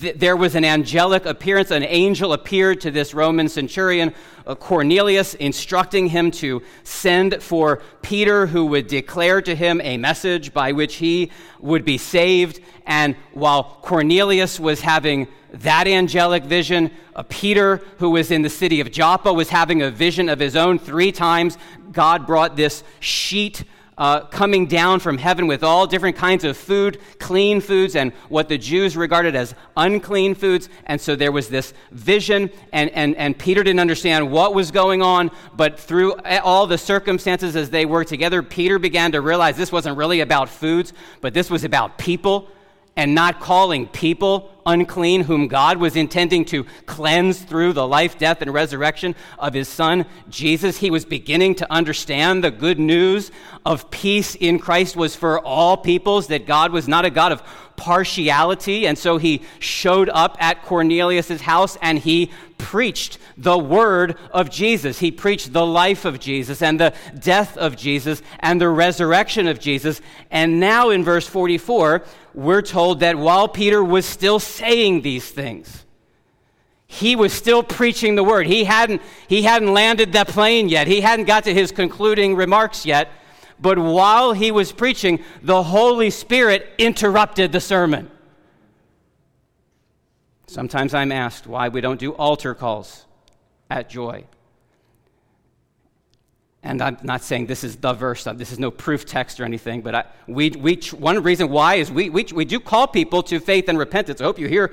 th- 0.00 0.16
there 0.16 0.37
was 0.37 0.55
an 0.55 0.64
angelic 0.64 1.26
appearance. 1.26 1.71
An 1.71 1.83
angel 1.83 2.33
appeared 2.33 2.81
to 2.83 2.90
this 2.90 3.14
Roman 3.14 3.49
centurion, 3.49 4.14
uh, 4.47 4.55
Cornelius, 4.55 5.35
instructing 5.35 6.09
him 6.09 6.31
to 6.33 6.62
send 6.85 7.43
for 7.43 7.83
Peter, 8.02 8.47
who 8.47 8.66
would 8.66 8.87
declare 8.87 9.40
to 9.43 9.55
him 9.55 9.81
a 9.83 9.97
message 9.97 10.52
by 10.52 10.73
which 10.73 10.97
he 10.97 11.31
would 11.61 11.85
be 11.85 11.99
saved. 11.99 12.61
And 12.87 13.16
while 13.33 13.78
Cornelius 13.83 14.61
was 14.61 14.81
having 14.81 15.28
that 15.52 15.87
angelic 15.87 16.45
vision, 16.45 16.90
uh, 17.14 17.23
Peter, 17.28 17.83
who 17.99 18.11
was 18.11 18.31
in 18.31 18.43
the 18.43 18.50
city 18.50 18.81
of 18.81 18.90
Joppa, 18.90 19.33
was 19.33 19.49
having 19.49 19.83
a 19.83 19.90
vision 19.90 20.28
of 20.28 20.38
his 20.38 20.57
own 20.57 20.78
three 20.78 21.12
times. 21.12 21.57
God 21.93 22.26
brought 22.26 22.57
this 22.57 22.85
sheet 23.00 23.64
uh, 23.99 24.21
coming 24.26 24.67
down 24.67 25.00
from 25.00 25.19
heaven 25.19 25.47
with 25.47 25.62
all 25.62 25.87
different 25.87 26.17
kinds 26.17 26.45
of 26.45 26.57
food, 26.57 26.99
clean 27.19 27.61
foods, 27.61 27.97
and 27.97 28.12
what 28.29 28.49
the 28.49 28.59
Jews 28.59 28.97
regarded 28.97 29.35
as 29.35 29.55
unclean 29.76 30.35
foods. 30.35 30.69
And 30.87 31.00
so 31.00 31.17
there 31.17 31.33
was 31.33 31.49
this 31.49 31.73
vision, 31.93 32.50
and, 32.73 32.91
and, 32.91 33.17
and 33.17 33.38
Peter 33.38 33.62
didn't 33.62 33.81
understand 33.81 34.31
what 34.31 34.55
was 34.55 34.71
going 34.71 35.03
on, 35.03 35.31
but 35.55 35.79
through 35.79 36.15
all 36.43 36.67
the 36.67 36.79
circumstances 36.79 37.57
as 37.57 37.71
they 37.71 37.87
worked 37.87 38.09
together, 38.09 38.43
Peter 38.43 38.79
began 38.79 39.12
to 39.12 39.21
realize 39.21 39.57
this 39.57 39.73
wasn't 39.73 39.97
really 39.97 40.21
about 40.21 40.49
foods, 40.49 40.93
but 41.21 41.35
this 41.35 41.50
was 41.50 41.65
about 41.65 41.99
people 41.99 42.50
and 42.97 43.15
not 43.15 43.41
calling 43.41 43.87
people 43.87 44.50
unclean, 44.67 45.23
whom 45.23 45.47
God 45.47 45.79
was 45.79 45.95
intending 45.97 46.45
to 46.47 46.65
cleanse 46.87 47.41
through 47.41 47.73
the 47.73 47.87
life, 47.87 48.19
death, 48.19 48.43
and 48.43 48.53
resurrection 48.53 49.15
of 49.38 49.55
his 49.55 49.69
son, 49.69 50.05
Jesus. 50.29 50.79
He 50.79 50.91
was 50.91 51.05
beginning 51.05 51.55
to 51.57 51.73
understand 51.73 52.43
the 52.43 52.50
good 52.50 52.79
news 52.79 53.31
of 53.65 53.91
peace 53.91 54.35
in 54.35 54.59
Christ 54.59 54.97
was 54.97 55.15
for 55.15 55.41
all 55.41 55.76
peoples, 55.76 56.26
that 56.29 56.47
God 56.47 56.73
was 56.73 56.88
not 56.88 57.05
a 57.05 57.11
God 57.11 57.33
of 57.33 57.43
partiality. 57.76 58.87
And 58.87 58.99
so 58.99 59.19
he 59.19 59.43
showed 59.59 60.09
up 60.09 60.37
at 60.41 60.62
Cornelius' 60.62 61.41
house 61.43 61.76
and 61.81 61.99
he 61.99 62.31
preached 62.59 63.19
the 63.37 63.59
word 63.59 64.17
of 64.31 64.50
Jesus. 64.50 64.99
He 64.99 65.11
preached 65.11 65.53
the 65.53 65.67
life 65.67 66.05
of 66.05 66.19
Jesus 66.19 66.62
and 66.62 66.81
the 66.81 66.95
death 67.19 67.57
of 67.59 67.76
Jesus 67.76 68.23
and 68.41 68.61
the 68.61 68.69
resurrection 68.69 69.47
of 69.47 69.61
Jesus. 69.61 70.00
And 70.31 70.59
now 70.59 70.91
in 70.91 71.05
verse 71.05 71.29
44, 71.29 72.03
we're 72.37 72.62
told 72.62 73.00
that 73.00 73.16
while 73.16 73.49
Peter 73.49 73.83
was 73.83 74.07
still 74.07 74.38
saying 74.38 75.00
these 75.00 75.28
things, 75.28 75.85
he 76.87 77.16
was 77.16 77.33
still 77.33 77.62
preaching 77.62 78.14
the 78.14 78.23
word. 78.23 78.47
He 78.47 78.64
hadn't, 78.64 79.02
he 79.26 79.43
hadn't 79.43 79.73
landed 79.73 80.12
that 80.12 80.28
plane 80.28 80.69
yet. 80.69 80.87
He 80.87 81.00
hadn't 81.00 81.25
got 81.25 81.45
to 81.45 81.55
his 81.55 81.73
concluding 81.73 82.37
remarks 82.37 82.87
yet. 82.87 83.11
But 83.59 83.78
while 83.78 84.35
he 84.35 84.50
was 84.52 84.71
preaching, 84.71 85.25
the 85.43 85.62
Holy 85.62 86.11
Spirit 86.11 86.69
interrupted 86.78 87.52
the 87.52 87.61
sermon. 87.61 88.11
Sometimes 90.47 90.95
I'm 90.95 91.11
asked 91.11 91.47
why 91.47 91.69
we 91.69 91.81
don't 91.81 91.99
do 91.99 92.12
altar 92.12 92.55
calls 92.55 93.07
at 93.71 93.88
Joy. 93.90 94.25
And 96.66 96.82
I'm 96.82 96.99
not 97.04 97.23
saying 97.23 97.46
this 97.46 97.62
is 97.62 97.76
the 97.76 97.92
verse, 97.92 98.25
this 98.25 98.50
is 98.50 98.58
no 98.58 98.73
proof 98.73 99.06
text 99.06 99.38
or 99.38 99.44
anything, 99.44 99.82
but 99.82 99.94
I, 99.94 100.04
we, 100.26 100.50
we, 100.50 100.75
one 100.99 101.23
reason 101.23 101.49
why 101.49 101.76
is 101.76 101.92
we, 101.92 102.11
we, 102.11 102.26
we 102.35 102.44
do 102.44 102.58
call 102.58 102.88
people 102.88 103.23
to 103.25 103.38
faith 103.38 103.68
and 103.68 103.78
repentance. 103.78 104.20
I 104.20 104.25
hope 104.25 104.40
you 104.40 104.49
hear 104.49 104.73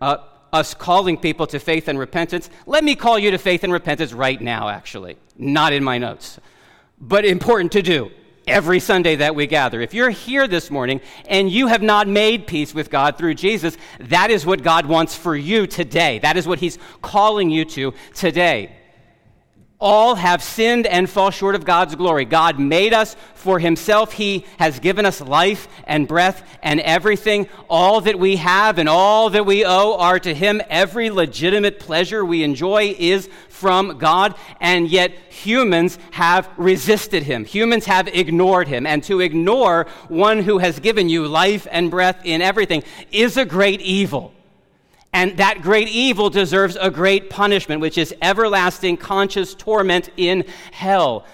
uh, 0.00 0.16
us 0.54 0.72
calling 0.72 1.18
people 1.18 1.46
to 1.48 1.58
faith 1.58 1.86
and 1.88 1.98
repentance. 1.98 2.48
Let 2.64 2.82
me 2.82 2.96
call 2.96 3.18
you 3.18 3.30
to 3.30 3.36
faith 3.36 3.62
and 3.62 3.72
repentance 3.74 4.14
right 4.14 4.40
now, 4.40 4.70
actually, 4.70 5.18
not 5.36 5.74
in 5.74 5.84
my 5.84 5.98
notes, 5.98 6.40
but 6.98 7.26
important 7.26 7.72
to 7.72 7.82
do 7.82 8.10
every 8.46 8.80
Sunday 8.80 9.16
that 9.16 9.34
we 9.34 9.46
gather. 9.46 9.82
If 9.82 9.92
you're 9.92 10.10
here 10.10 10.48
this 10.48 10.70
morning 10.70 11.02
and 11.28 11.50
you 11.50 11.66
have 11.66 11.82
not 11.82 12.08
made 12.08 12.46
peace 12.46 12.72
with 12.72 12.88
God 12.88 13.18
through 13.18 13.34
Jesus, 13.34 13.76
that 14.00 14.30
is 14.30 14.46
what 14.46 14.62
God 14.62 14.86
wants 14.86 15.14
for 15.14 15.36
you 15.36 15.66
today. 15.66 16.20
That 16.20 16.38
is 16.38 16.48
what 16.48 16.58
He's 16.58 16.78
calling 17.02 17.50
you 17.50 17.66
to 17.66 17.92
today 18.14 18.76
all 19.80 20.14
have 20.14 20.42
sinned 20.42 20.86
and 20.86 21.10
fall 21.10 21.30
short 21.30 21.54
of 21.54 21.64
God's 21.64 21.94
glory. 21.94 22.24
God 22.24 22.58
made 22.58 22.94
us 22.94 23.16
for 23.34 23.58
himself. 23.58 24.12
He 24.12 24.46
has 24.58 24.78
given 24.78 25.04
us 25.04 25.20
life 25.20 25.68
and 25.86 26.08
breath 26.08 26.42
and 26.62 26.80
everything. 26.80 27.48
All 27.68 28.00
that 28.02 28.18
we 28.18 28.36
have 28.36 28.78
and 28.78 28.88
all 28.88 29.30
that 29.30 29.44
we 29.44 29.64
owe 29.64 29.96
are 29.98 30.18
to 30.20 30.32
him. 30.32 30.62
Every 30.70 31.10
legitimate 31.10 31.80
pleasure 31.80 32.24
we 32.24 32.42
enjoy 32.42 32.94
is 32.98 33.28
from 33.48 33.98
God, 33.98 34.34
and 34.60 34.88
yet 34.88 35.12
humans 35.30 35.98
have 36.12 36.48
resisted 36.56 37.22
him. 37.22 37.44
Humans 37.44 37.84
have 37.84 38.08
ignored 38.08 38.68
him. 38.68 38.86
And 38.86 39.02
to 39.04 39.20
ignore 39.20 39.86
one 40.08 40.42
who 40.42 40.58
has 40.58 40.78
given 40.80 41.08
you 41.08 41.26
life 41.26 41.66
and 41.70 41.90
breath 41.90 42.20
in 42.24 42.42
everything 42.42 42.84
is 43.12 43.36
a 43.36 43.44
great 43.44 43.80
evil. 43.80 44.32
And 45.14 45.36
that 45.36 45.62
great 45.62 45.88
evil 45.88 46.28
deserves 46.28 46.76
a 46.78 46.90
great 46.90 47.30
punishment, 47.30 47.80
which 47.80 47.96
is 47.96 48.12
everlasting 48.20 48.96
conscious 48.96 49.54
torment 49.54 50.10
in 50.16 50.44
hell. 50.72 51.24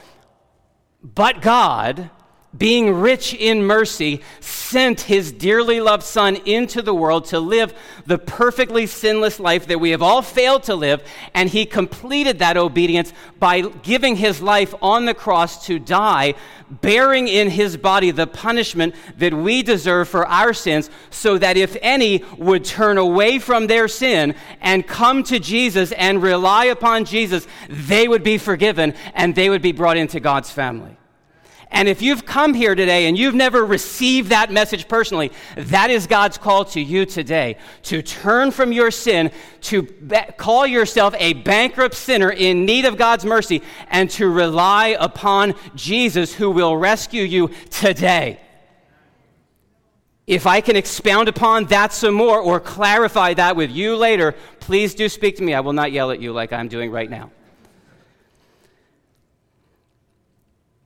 But 1.03 1.41
God, 1.41 2.11
being 2.57 2.93
rich 2.95 3.33
in 3.33 3.65
mercy, 3.65 4.23
sent 4.41 5.03
his 5.03 5.31
dearly 5.31 5.81
loved 5.81 6.03
Son 6.03 6.37
into 6.47 6.83
the 6.83 6.95
world 6.95 7.25
to 7.27 7.39
live 7.39 7.73
the 8.07 8.19
perfectly 8.19 8.87
sinless 8.87 9.39
life 9.39 9.69
that 9.69 9.79
we 9.79 9.91
have 9.91 10.03
all 10.03 10.21
failed 10.21 10.65
to 10.65 10.75
live. 10.75 11.03
And 11.33 11.49
he 11.49 11.65
completed 11.65 12.41
that 12.41 12.57
obedience 12.57 13.13
by 13.39 13.61
giving 13.61 14.17
his 14.17 14.43
life 14.43 14.75
on 14.83 15.05
the 15.05 15.15
cross 15.15 15.67
to 15.67 15.79
die, 15.79 16.35
bearing 16.71 17.29
in 17.29 17.51
his 17.51 17.77
body 17.77 18.11
the 18.11 18.27
punishment 18.27 18.97
that 19.19 19.33
we 19.33 19.63
deserve 19.63 20.09
for 20.09 20.27
our 20.27 20.53
sins, 20.53 20.91
so 21.11 21.39
that 21.39 21.57
if 21.57 21.77
any 21.81 22.25
would 22.37 22.65
turn 22.65 22.99
away 22.99 23.39
from 23.39 23.69
their 23.69 23.87
sin 23.87 24.35
and 24.61 24.87
come 24.87 25.23
to 25.23 25.39
Jesus 25.39 25.93
and 25.93 26.21
rely 26.21 26.65
upon 26.67 27.05
Jesus, 27.05 27.47
they 27.69 28.09
would 28.09 28.25
be 28.25 28.39
forgiven 28.39 28.95
and 29.15 29.37
they 29.37 29.49
would 29.49 29.63
be 29.63 29.73
brought 29.73 29.97
into 29.97 30.19
God's 30.19 30.51
family. 30.51 30.97
And 31.73 31.89
if 31.89 32.03
you've 32.03 32.27
come 32.27 32.55
here 32.55 32.75
today 32.75 33.07
and 33.07 33.17
you've 33.17 33.35
never 33.35 33.65
received 33.65 34.31
that 34.31 34.51
message 34.51 34.89
personally, 34.89 35.31
that 35.57 35.91
is 35.91 36.07
God's 36.07 36.37
call 36.37 36.65
to 36.67 36.81
you 36.81 37.07
today 37.07 37.59
to 37.85 38.03
turn 38.03 38.51
from 38.51 38.73
your 38.73 38.91
sin, 38.91 39.31
to 39.63 39.83
be- 39.83 40.19
call 40.37 40.67
yourself 40.67 41.15
a 41.19 41.35
bankrupt 41.35 41.95
sinner 41.95 42.31
in 42.31 42.65
need 42.65 42.87
of 42.87 42.97
God's 42.97 43.25
mercy, 43.25 43.63
and 43.89 44.11
to 44.11 44.29
rely 44.29 44.97
upon 44.99 45.55
Jesus 45.77 46.35
who 46.35 46.51
will 46.51 46.77
rescue 46.77 47.23
you 47.23 47.51
today. 47.71 48.41
If 50.27 50.47
I 50.47 50.61
can 50.61 50.77
expound 50.77 51.29
upon 51.29 51.65
that 51.67 51.93
some 51.93 52.15
more 52.15 52.41
or 52.41 52.61
clarify 52.61 53.35
that 53.35 53.57
with 53.57 53.71
you 53.71 53.97
later, 53.97 54.35
please 54.61 54.95
do 54.95 55.09
speak 55.09 55.37
to 55.37 55.43
me. 55.43 55.55
I 55.55 55.61
will 55.61 55.73
not 55.73 55.93
yell 55.93 56.11
at 56.11 56.21
you 56.21 56.33
like 56.33 56.53
I'm 56.53 56.69
doing 56.69 56.91
right 56.91 57.11
now. 57.11 57.31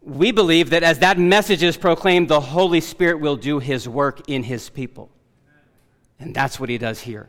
We 0.04 0.32
believe 0.32 0.70
that 0.70 0.82
as 0.82 0.98
that 0.98 1.18
message 1.18 1.62
is 1.62 1.76
proclaimed, 1.76 2.28
the 2.28 2.40
Holy 2.40 2.80
Spirit 2.80 3.20
will 3.20 3.36
do 3.36 3.58
his 3.58 3.88
work 3.88 4.28
in 4.28 4.42
his 4.42 4.68
people. 4.68 5.10
And 6.18 6.34
that's 6.34 6.60
what 6.60 6.68
he 6.68 6.78
does 6.78 7.00
here. 7.00 7.28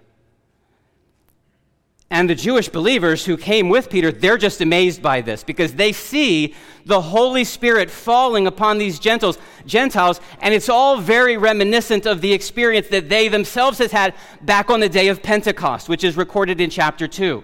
And 2.11 2.29
the 2.29 2.35
Jewish 2.35 2.69
believers 2.69 3.25
who 3.25 3.35
came 3.35 3.67
with 3.67 3.89
Peter, 3.89 4.11
they're 4.11 4.37
just 4.37 4.61
amazed 4.61 5.01
by 5.01 5.21
this 5.21 5.43
because 5.43 5.73
they 5.73 5.91
see 5.91 6.53
the 6.85 7.01
Holy 7.01 7.43
Spirit 7.43 7.89
falling 7.89 8.45
upon 8.45 8.77
these 8.77 8.99
Gentiles, 8.99 9.39
Gentiles, 9.65 10.21
and 10.39 10.53
it's 10.53 10.69
all 10.69 10.99
very 10.99 11.35
reminiscent 11.35 12.05
of 12.05 12.21
the 12.21 12.31
experience 12.31 12.87
that 12.89 13.09
they 13.09 13.27
themselves 13.27 13.79
has 13.79 13.91
had 13.91 14.13
back 14.43 14.69
on 14.69 14.81
the 14.81 14.89
day 14.89 15.07
of 15.07 15.23
Pentecost, 15.23 15.89
which 15.89 16.03
is 16.03 16.15
recorded 16.15 16.61
in 16.61 16.69
chapter 16.69 17.07
2. 17.07 17.43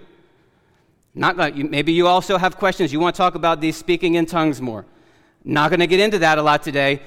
Not, 1.15 1.57
maybe 1.57 1.91
you 1.91 2.07
also 2.07 2.37
have 2.37 2.57
questions. 2.57 2.93
You 2.93 2.99
want 2.99 3.15
to 3.15 3.17
talk 3.17 3.35
about 3.35 3.61
these 3.61 3.75
speaking 3.75 4.15
in 4.15 4.25
tongues 4.25 4.61
more. 4.61 4.85
Not 5.43 5.69
going 5.69 5.79
to 5.79 5.87
get 5.87 5.99
into 5.99 6.19
that 6.19 6.37
a 6.37 6.43
lot 6.43 6.63
today. 6.63 7.01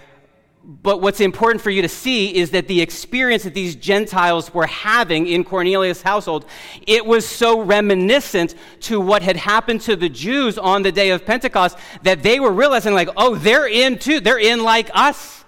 But 0.67 1.03
what's 1.03 1.21
important 1.21 1.63
for 1.63 1.69
you 1.69 1.83
to 1.83 1.91
see 1.91 2.35
is 2.35 2.53
that 2.53 2.69
the 2.69 2.81
experience 2.81 3.43
that 3.43 3.53
these 3.53 3.77
Gentiles 3.77 4.55
were 4.55 4.67
having 4.67 5.27
in 5.27 5.45
Cornelius' 5.45 6.01
household, 6.01 6.47
it 6.87 7.05
was 7.05 7.27
so 7.27 7.61
reminiscent 7.61 8.55
to 8.81 8.99
what 8.99 9.23
had 9.23 9.37
happened 9.37 9.83
to 9.83 9.95
the 9.95 10.09
Jews 10.09 10.57
on 10.57 10.83
the 10.83 10.91
day 10.91 11.11
of 11.11 11.27
Pentecost 11.27 11.77
that 12.03 12.23
they 12.23 12.41
were 12.41 12.53
realizing, 12.53 12.95
like, 12.95 13.11
oh, 13.15 13.35
they're 13.35 13.69
in 13.69 13.99
too. 13.99 14.21
They're 14.21 14.39
in 14.39 14.63
like 14.63 14.91
us. 14.95 15.45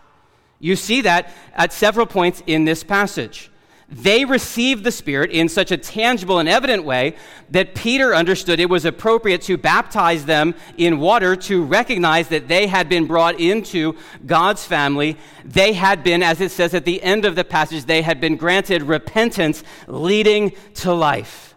You 0.59 0.77
see 0.77 1.01
that 1.03 1.33
at 1.55 1.73
several 1.73 2.05
points 2.05 2.43
in 2.47 2.67
this 2.67 2.85
passage. 2.85 3.51
They 3.89 4.25
received 4.25 4.83
the 4.83 4.91
Spirit 4.91 5.31
in 5.31 5.49
such 5.49 5.71
a 5.71 5.77
tangible 5.77 6.41
and 6.41 6.49
evident 6.49 6.85
way 6.85 7.15
that 7.51 7.77
Peter 7.77 8.17
understood 8.17 8.59
it 8.59 8.69
was 8.69 8.85
appropriate 8.85 9.43
to 9.43 9.57
baptize 9.57 10.25
them 10.25 10.57
in 10.77 10.99
water 10.99 11.37
to 11.37 11.63
recognize 11.63 12.27
that 12.29 12.49
they 12.49 12.67
had 12.67 12.89
been 12.89 13.07
brought 13.07 13.39
into 13.39 13.97
God's 14.27 14.65
family. 14.65 15.17
They 15.45 15.73
had 15.73 16.03
been, 16.03 16.21
as 16.25 16.41
it 16.41 16.51
says 16.51 16.75
at 16.75 16.85
the 16.85 17.01
end 17.01 17.25
of 17.25 17.37
the 17.37 17.45
passage, 17.45 17.85
they 17.85 18.03
had 18.03 18.21
been 18.21 18.37
granted 18.37 18.83
repentance 18.83 19.63
leading 19.87 20.53
to 20.75 20.93
life. 20.93 21.55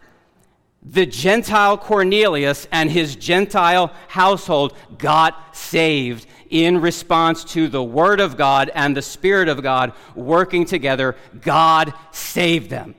The 0.84 1.08
Gentile 1.08 1.78
Cornelius 1.78 2.68
and 2.72 2.92
his 2.92 3.16
Gentile 3.16 3.92
household 4.08 4.76
got 5.00 5.56
saved 5.56 6.28
in 6.50 6.82
response 6.82 7.44
to 7.44 7.68
the 7.68 7.84
Word 7.84 8.20
of 8.20 8.36
God 8.38 8.72
and 8.74 8.96
the 8.96 9.02
Spirit 9.02 9.48
of 9.48 9.62
God 9.62 9.94
working 10.16 10.66
together, 10.66 11.16
God 11.42 11.94
saved 12.12 12.70
them. 12.70 12.96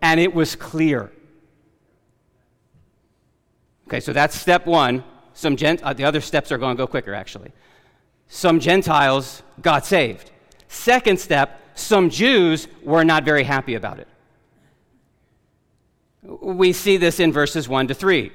And 0.00 0.20
it 0.20 0.32
was 0.32 0.54
clear. 0.54 1.10
Okay, 3.88 4.00
so 4.00 4.12
that's 4.12 4.38
step 4.38 4.66
one. 4.66 5.02
Some 5.32 5.56
gent- 5.56 5.82
uh, 5.82 5.92
the 5.92 6.04
other 6.04 6.20
steps 6.20 6.52
are 6.52 6.58
going 6.58 6.76
to 6.76 6.80
go 6.80 6.86
quicker, 6.86 7.14
actually. 7.14 7.52
Some 8.28 8.60
Gentiles 8.60 9.42
got 9.60 9.86
saved. 9.86 10.30
Second 10.68 11.18
step, 11.18 11.60
some 11.74 12.10
Jews 12.10 12.68
were 12.82 13.04
not 13.04 13.24
very 13.24 13.44
happy 13.44 13.74
about 13.74 13.98
it. 13.98 14.08
We 16.22 16.72
see 16.72 16.96
this 16.96 17.20
in 17.20 17.32
verses 17.32 17.68
1 17.68 17.88
to 17.88 17.94
3 17.94 18.32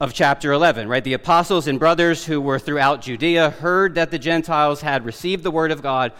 of 0.00 0.12
chapter 0.12 0.52
11, 0.52 0.88
right? 0.88 1.02
The 1.02 1.14
apostles 1.14 1.66
and 1.66 1.78
brothers 1.78 2.24
who 2.24 2.40
were 2.40 2.58
throughout 2.58 3.02
Judea 3.02 3.50
heard 3.50 3.96
that 3.96 4.10
the 4.10 4.18
Gentiles 4.18 4.80
had 4.80 5.04
received 5.04 5.42
the 5.42 5.50
word 5.50 5.72
of 5.72 5.82
God. 5.82 6.12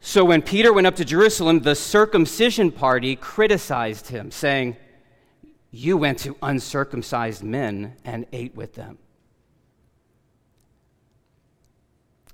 So 0.00 0.24
when 0.24 0.40
Peter 0.40 0.72
went 0.72 0.86
up 0.86 0.94
to 0.96 1.04
Jerusalem, 1.04 1.60
the 1.60 1.74
circumcision 1.74 2.70
party 2.70 3.16
criticized 3.16 4.08
him, 4.08 4.30
saying, 4.30 4.76
You 5.72 5.96
went 5.96 6.20
to 6.20 6.36
uncircumcised 6.42 7.42
men 7.42 7.96
and 8.04 8.24
ate 8.32 8.54
with 8.54 8.74
them. 8.74 8.98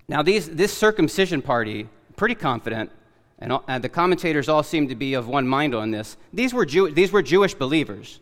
Now, 0.06 0.22
these, 0.22 0.50
this 0.50 0.76
circumcision 0.76 1.40
party, 1.40 1.88
pretty 2.16 2.34
confident, 2.34 2.90
and, 3.38 3.54
and 3.66 3.82
the 3.82 3.88
commentators 3.88 4.50
all 4.50 4.62
seem 4.62 4.88
to 4.88 4.94
be 4.94 5.14
of 5.14 5.26
one 5.26 5.48
mind 5.48 5.74
on 5.74 5.92
this. 5.92 6.18
These 6.30 6.52
were, 6.52 6.66
Jew, 6.66 6.90
these 6.90 7.10
were 7.10 7.22
Jewish 7.22 7.54
believers. 7.54 8.20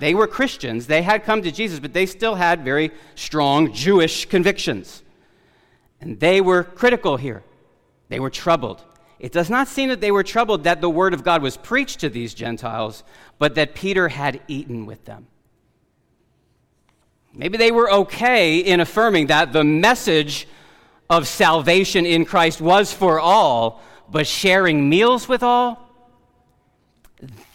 They 0.00 0.14
were 0.14 0.26
Christians. 0.26 0.86
They 0.86 1.02
had 1.02 1.24
come 1.24 1.42
to 1.42 1.52
Jesus, 1.52 1.78
but 1.80 1.92
they 1.92 2.06
still 2.06 2.34
had 2.34 2.64
very 2.64 2.90
strong 3.14 3.72
Jewish 3.72 4.26
convictions. 4.26 5.02
And 6.00 6.18
they 6.18 6.40
were 6.40 6.64
critical 6.64 7.16
here. 7.16 7.42
They 8.08 8.20
were 8.20 8.30
troubled. 8.30 8.84
It 9.18 9.32
does 9.32 9.48
not 9.48 9.68
seem 9.68 9.88
that 9.88 10.00
they 10.00 10.10
were 10.10 10.24
troubled 10.24 10.64
that 10.64 10.80
the 10.80 10.90
word 10.90 11.14
of 11.14 11.24
God 11.24 11.42
was 11.42 11.56
preached 11.56 12.00
to 12.00 12.08
these 12.08 12.34
Gentiles, 12.34 13.04
but 13.38 13.54
that 13.54 13.74
Peter 13.74 14.08
had 14.08 14.40
eaten 14.48 14.84
with 14.84 15.04
them. 15.04 15.28
Maybe 17.32 17.56
they 17.56 17.72
were 17.72 17.90
okay 17.90 18.58
in 18.58 18.80
affirming 18.80 19.28
that 19.28 19.52
the 19.52 19.64
message 19.64 20.46
of 21.08 21.26
salvation 21.26 22.06
in 22.06 22.24
Christ 22.24 22.60
was 22.60 22.92
for 22.92 23.18
all, 23.18 23.82
but 24.10 24.26
sharing 24.26 24.88
meals 24.88 25.28
with 25.28 25.42
all, 25.42 25.83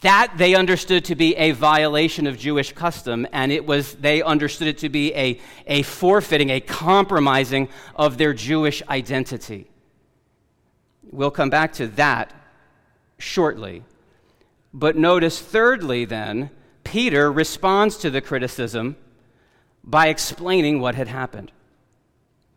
that 0.01 0.33
they 0.37 0.55
understood 0.55 1.05
to 1.05 1.15
be 1.15 1.35
a 1.35 1.51
violation 1.51 2.27
of 2.27 2.37
Jewish 2.37 2.73
custom, 2.73 3.27
and 3.31 3.51
it 3.51 3.65
was 3.65 3.95
they 3.95 4.21
understood 4.21 4.67
it 4.67 4.77
to 4.79 4.89
be 4.89 5.13
a, 5.13 5.39
a 5.67 5.81
forfeiting, 5.83 6.49
a 6.49 6.59
compromising 6.59 7.69
of 7.95 8.17
their 8.17 8.33
Jewish 8.33 8.81
identity. 8.89 9.69
We'll 11.11 11.31
come 11.31 11.49
back 11.49 11.73
to 11.73 11.87
that 11.87 12.33
shortly. 13.17 13.83
But 14.73 14.95
notice, 14.95 15.39
thirdly, 15.39 16.05
then, 16.05 16.51
Peter 16.83 17.31
responds 17.31 17.97
to 17.97 18.09
the 18.09 18.21
criticism 18.21 18.95
by 19.83 20.07
explaining 20.07 20.79
what 20.79 20.95
had 20.95 21.07
happened. 21.07 21.51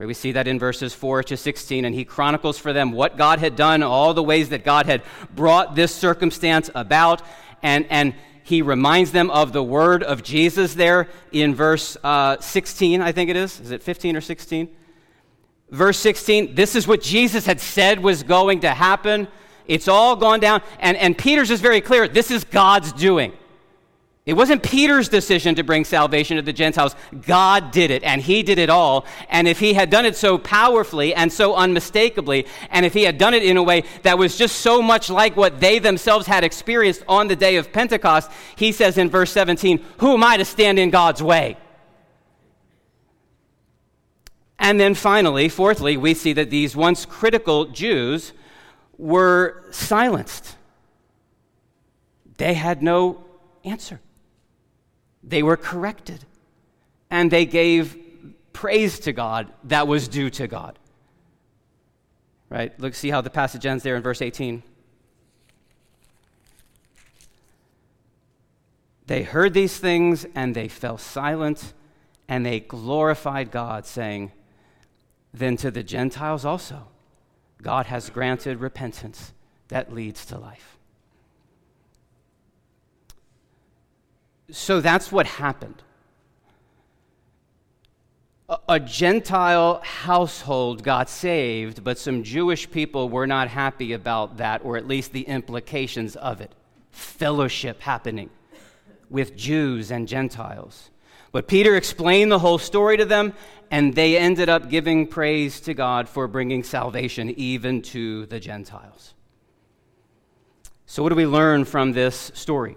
We 0.06 0.14
see 0.14 0.32
that 0.32 0.48
in 0.48 0.58
verses 0.58 0.94
4 0.94 1.22
to 1.24 1.36
16, 1.36 1.84
and 1.84 1.94
he 1.94 2.04
chronicles 2.04 2.58
for 2.58 2.72
them 2.72 2.92
what 2.92 3.16
God 3.16 3.38
had 3.38 3.56
done, 3.56 3.82
all 3.82 4.14
the 4.14 4.22
ways 4.22 4.48
that 4.48 4.64
God 4.64 4.86
had 4.86 5.02
brought 5.34 5.74
this 5.74 5.94
circumstance 5.94 6.70
about, 6.74 7.22
and, 7.62 7.86
and 7.88 8.14
he 8.42 8.62
reminds 8.62 9.12
them 9.12 9.30
of 9.30 9.52
the 9.52 9.62
word 9.62 10.02
of 10.02 10.22
Jesus 10.22 10.74
there 10.74 11.08
in 11.30 11.54
verse 11.54 11.96
uh, 12.02 12.38
16, 12.40 13.00
I 13.00 13.12
think 13.12 13.30
it 13.30 13.36
is. 13.36 13.60
Is 13.60 13.70
it 13.70 13.82
15 13.82 14.16
or 14.16 14.20
16? 14.20 14.68
Verse 15.70 15.98
16, 15.98 16.54
this 16.54 16.74
is 16.74 16.86
what 16.86 17.00
Jesus 17.00 17.46
had 17.46 17.60
said 17.60 18.00
was 18.00 18.22
going 18.22 18.60
to 18.60 18.70
happen. 18.70 19.28
It's 19.66 19.88
all 19.88 20.16
gone 20.16 20.40
down. 20.40 20.62
And, 20.80 20.96
and 20.96 21.16
Peter's 21.16 21.50
is 21.50 21.60
very 21.60 21.80
clear 21.80 22.08
this 22.08 22.30
is 22.30 22.44
God's 22.44 22.92
doing. 22.92 23.32
It 24.24 24.34
wasn't 24.34 24.62
Peter's 24.62 25.08
decision 25.08 25.56
to 25.56 25.64
bring 25.64 25.84
salvation 25.84 26.36
to 26.36 26.42
the 26.42 26.52
Gentiles. 26.52 26.94
God 27.26 27.72
did 27.72 27.90
it, 27.90 28.04
and 28.04 28.22
he 28.22 28.44
did 28.44 28.58
it 28.58 28.70
all. 28.70 29.04
And 29.28 29.48
if 29.48 29.58
he 29.58 29.74
had 29.74 29.90
done 29.90 30.06
it 30.06 30.14
so 30.14 30.38
powerfully 30.38 31.12
and 31.12 31.32
so 31.32 31.56
unmistakably, 31.56 32.46
and 32.70 32.86
if 32.86 32.94
he 32.94 33.02
had 33.02 33.18
done 33.18 33.34
it 33.34 33.42
in 33.42 33.56
a 33.56 33.62
way 33.64 33.82
that 34.02 34.18
was 34.18 34.38
just 34.38 34.60
so 34.60 34.80
much 34.80 35.10
like 35.10 35.36
what 35.36 35.58
they 35.58 35.80
themselves 35.80 36.28
had 36.28 36.44
experienced 36.44 37.02
on 37.08 37.26
the 37.26 37.34
day 37.34 37.56
of 37.56 37.72
Pentecost, 37.72 38.30
he 38.54 38.70
says 38.70 38.96
in 38.96 39.10
verse 39.10 39.32
17, 39.32 39.84
Who 39.98 40.14
am 40.14 40.22
I 40.22 40.36
to 40.36 40.44
stand 40.44 40.78
in 40.78 40.90
God's 40.90 41.20
way? 41.20 41.56
And 44.56 44.78
then 44.78 44.94
finally, 44.94 45.48
fourthly, 45.48 45.96
we 45.96 46.14
see 46.14 46.32
that 46.34 46.48
these 46.48 46.76
once 46.76 47.04
critical 47.04 47.64
Jews 47.64 48.32
were 48.96 49.64
silenced. 49.72 50.54
They 52.36 52.54
had 52.54 52.84
no 52.84 53.24
answer. 53.64 54.00
They 55.22 55.42
were 55.42 55.56
corrected. 55.56 56.24
And 57.10 57.30
they 57.30 57.44
gave 57.46 57.96
praise 58.52 58.98
to 59.00 59.12
God 59.12 59.52
that 59.64 59.86
was 59.86 60.08
due 60.08 60.30
to 60.30 60.46
God. 60.46 60.78
Right? 62.48 62.78
Look, 62.78 62.94
see 62.94 63.10
how 63.10 63.20
the 63.20 63.30
passage 63.30 63.64
ends 63.64 63.82
there 63.82 63.96
in 63.96 64.02
verse 64.02 64.20
18. 64.20 64.62
They 69.06 69.22
heard 69.22 69.52
these 69.52 69.78
things 69.78 70.26
and 70.34 70.54
they 70.54 70.68
fell 70.68 70.98
silent 70.98 71.72
and 72.28 72.46
they 72.46 72.60
glorified 72.60 73.50
God, 73.50 73.84
saying, 73.84 74.32
Then 75.34 75.56
to 75.58 75.70
the 75.70 75.82
Gentiles 75.82 76.44
also, 76.44 76.88
God 77.60 77.86
has 77.86 78.10
granted 78.10 78.60
repentance 78.60 79.32
that 79.68 79.92
leads 79.92 80.24
to 80.26 80.38
life. 80.38 80.71
So 84.52 84.82
that's 84.82 85.10
what 85.10 85.26
happened. 85.26 85.82
A, 88.68 88.78
Gentile 88.78 89.80
household 89.82 90.82
got 90.82 91.08
saved, 91.08 91.82
but 91.82 91.98
some 91.98 92.22
Jewish 92.22 92.70
people 92.70 93.08
were 93.08 93.26
not 93.26 93.48
happy 93.48 93.94
about 93.94 94.36
that, 94.36 94.62
or 94.62 94.76
at 94.76 94.86
least 94.86 95.12
the 95.12 95.22
implications 95.22 96.16
of 96.16 96.42
it. 96.42 96.52
Fellowship 96.90 97.80
happening 97.80 98.28
with 99.08 99.34
Jews 99.34 99.90
and 99.90 100.06
Gentiles. 100.06 100.90
But 101.32 101.48
Peter 101.48 101.74
explained 101.74 102.30
the 102.30 102.38
whole 102.38 102.58
story 102.58 102.98
to 102.98 103.06
them, 103.06 103.32
and 103.70 103.94
they 103.94 104.18
ended 104.18 104.50
up 104.50 104.68
giving 104.68 105.06
praise 105.06 105.60
to 105.60 105.72
God 105.72 106.10
for 106.10 106.28
bringing 106.28 106.62
salvation 106.62 107.30
even 107.38 107.80
to 107.82 108.26
the 108.26 108.38
Gentiles. 108.38 109.14
So, 110.84 111.02
what 111.02 111.08
do 111.08 111.14
we 111.14 111.26
learn 111.26 111.64
from 111.64 111.92
this 111.92 112.32
story? 112.34 112.76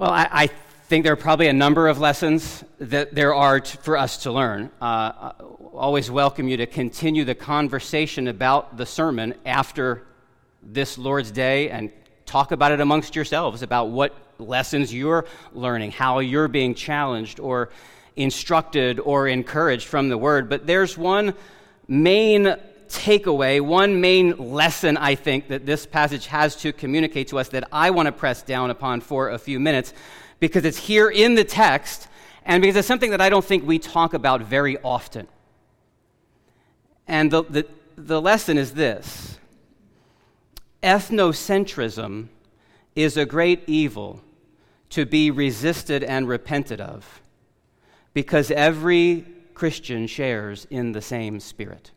Well, 0.00 0.12
I, 0.12 0.28
I 0.32 0.46
think 0.46 1.04
there 1.04 1.12
are 1.12 1.16
probably 1.16 1.48
a 1.48 1.52
number 1.52 1.86
of 1.86 1.98
lessons 1.98 2.64
that 2.78 3.14
there 3.14 3.34
are 3.34 3.60
t- 3.60 3.76
for 3.82 3.98
us 3.98 4.22
to 4.22 4.32
learn. 4.32 4.70
Uh, 4.80 5.32
always 5.74 6.10
welcome 6.10 6.48
you 6.48 6.56
to 6.56 6.64
continue 6.64 7.26
the 7.26 7.34
conversation 7.34 8.26
about 8.26 8.78
the 8.78 8.86
sermon 8.86 9.34
after 9.44 10.06
this 10.62 10.96
Lord's 10.96 11.30
Day 11.30 11.68
and 11.68 11.92
talk 12.24 12.50
about 12.50 12.72
it 12.72 12.80
amongst 12.80 13.14
yourselves 13.14 13.60
about 13.60 13.90
what 13.90 14.16
lessons 14.38 14.94
you're 14.94 15.26
learning, 15.52 15.90
how 15.90 16.20
you're 16.20 16.48
being 16.48 16.74
challenged 16.74 17.38
or 17.38 17.68
instructed 18.16 19.00
or 19.00 19.28
encouraged 19.28 19.86
from 19.86 20.08
the 20.08 20.16
Word. 20.16 20.48
But 20.48 20.66
there's 20.66 20.96
one 20.96 21.34
main 21.88 22.56
takeaway, 22.90 23.60
one 23.60 24.00
main 24.00 24.36
lesson 24.36 24.96
I 24.96 25.14
think 25.14 25.48
that 25.48 25.64
this 25.64 25.86
passage 25.86 26.26
has 26.26 26.56
to 26.56 26.72
communicate 26.72 27.28
to 27.28 27.38
us 27.38 27.48
that 27.50 27.68
I 27.72 27.90
want 27.90 28.06
to 28.06 28.12
press 28.12 28.42
down 28.42 28.70
upon 28.70 29.00
for 29.00 29.30
a 29.30 29.38
few 29.38 29.60
minutes 29.60 29.94
because 30.40 30.64
it's 30.64 30.78
here 30.78 31.08
in 31.08 31.34
the 31.34 31.44
text 31.44 32.08
and 32.44 32.60
because 32.60 32.76
it's 32.76 32.88
something 32.88 33.10
that 33.10 33.20
I 33.20 33.28
don't 33.28 33.44
think 33.44 33.66
we 33.66 33.78
talk 33.78 34.14
about 34.14 34.42
very 34.42 34.76
often. 34.82 35.28
And 37.06 37.30
the, 37.30 37.44
the, 37.44 37.66
the 37.96 38.20
lesson 38.20 38.58
is 38.58 38.72
this 38.72 39.38
ethnocentrism 40.82 42.28
is 42.96 43.16
a 43.16 43.26
great 43.26 43.62
evil 43.66 44.22
to 44.90 45.06
be 45.06 45.30
resisted 45.30 46.02
and 46.02 46.26
repented 46.26 46.80
of 46.80 47.20
because 48.14 48.50
every 48.50 49.24
Christian 49.54 50.06
shares 50.06 50.66
in 50.70 50.92
the 50.92 51.02
same 51.02 51.38
spirit. 51.38 51.92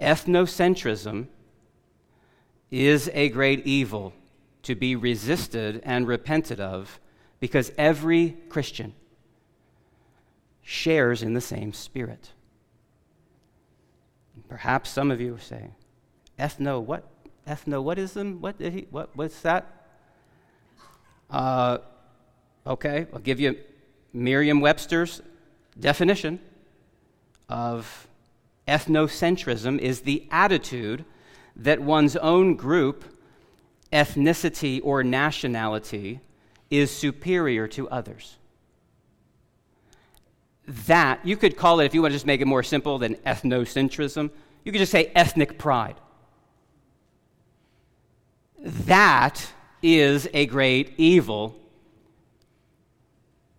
Ethnocentrism 0.00 1.26
is 2.70 3.10
a 3.14 3.28
great 3.30 3.66
evil 3.66 4.12
to 4.62 4.74
be 4.74 4.94
resisted 4.94 5.80
and 5.84 6.06
repented 6.06 6.60
of 6.60 7.00
because 7.40 7.72
every 7.78 8.36
Christian 8.48 8.94
shares 10.62 11.22
in 11.22 11.34
the 11.34 11.40
same 11.40 11.72
spirit. 11.72 12.32
Perhaps 14.48 14.90
some 14.90 15.10
of 15.10 15.20
you 15.20 15.38
saying, 15.40 15.74
ethno 16.38 16.82
what? 16.82 17.10
Ethno 17.46 17.82
whatism? 17.82 18.40
What 18.40 18.56
what, 18.90 19.16
what's 19.16 19.40
that? 19.40 19.86
Uh, 21.30 21.78
okay, 22.66 23.06
I'll 23.12 23.20
give 23.20 23.40
you 23.40 23.56
Merriam 24.12 24.60
Webster's 24.60 25.22
definition 25.78 26.40
of 27.48 28.07
ethnocentrism 28.68 29.78
is 29.78 30.02
the 30.02 30.28
attitude 30.30 31.04
that 31.56 31.80
one's 31.80 32.16
own 32.16 32.54
group, 32.54 33.04
ethnicity, 33.92 34.80
or 34.84 35.02
nationality 35.02 36.20
is 36.70 36.90
superior 36.90 37.66
to 37.66 37.88
others. 37.88 38.36
That, 40.86 41.24
you 41.24 41.36
could 41.36 41.56
call 41.56 41.80
it, 41.80 41.86
if 41.86 41.94
you 41.94 42.02
want 42.02 42.12
to 42.12 42.16
just 42.16 42.26
make 42.26 42.42
it 42.42 42.46
more 42.46 42.62
simple 42.62 42.98
than 42.98 43.14
ethnocentrism, 43.16 44.30
you 44.64 44.72
could 44.72 44.78
just 44.78 44.92
say 44.92 45.10
ethnic 45.14 45.58
pride. 45.58 45.96
That 48.60 49.50
is 49.82 50.28
a 50.34 50.46
great 50.46 50.92
evil, 50.98 51.56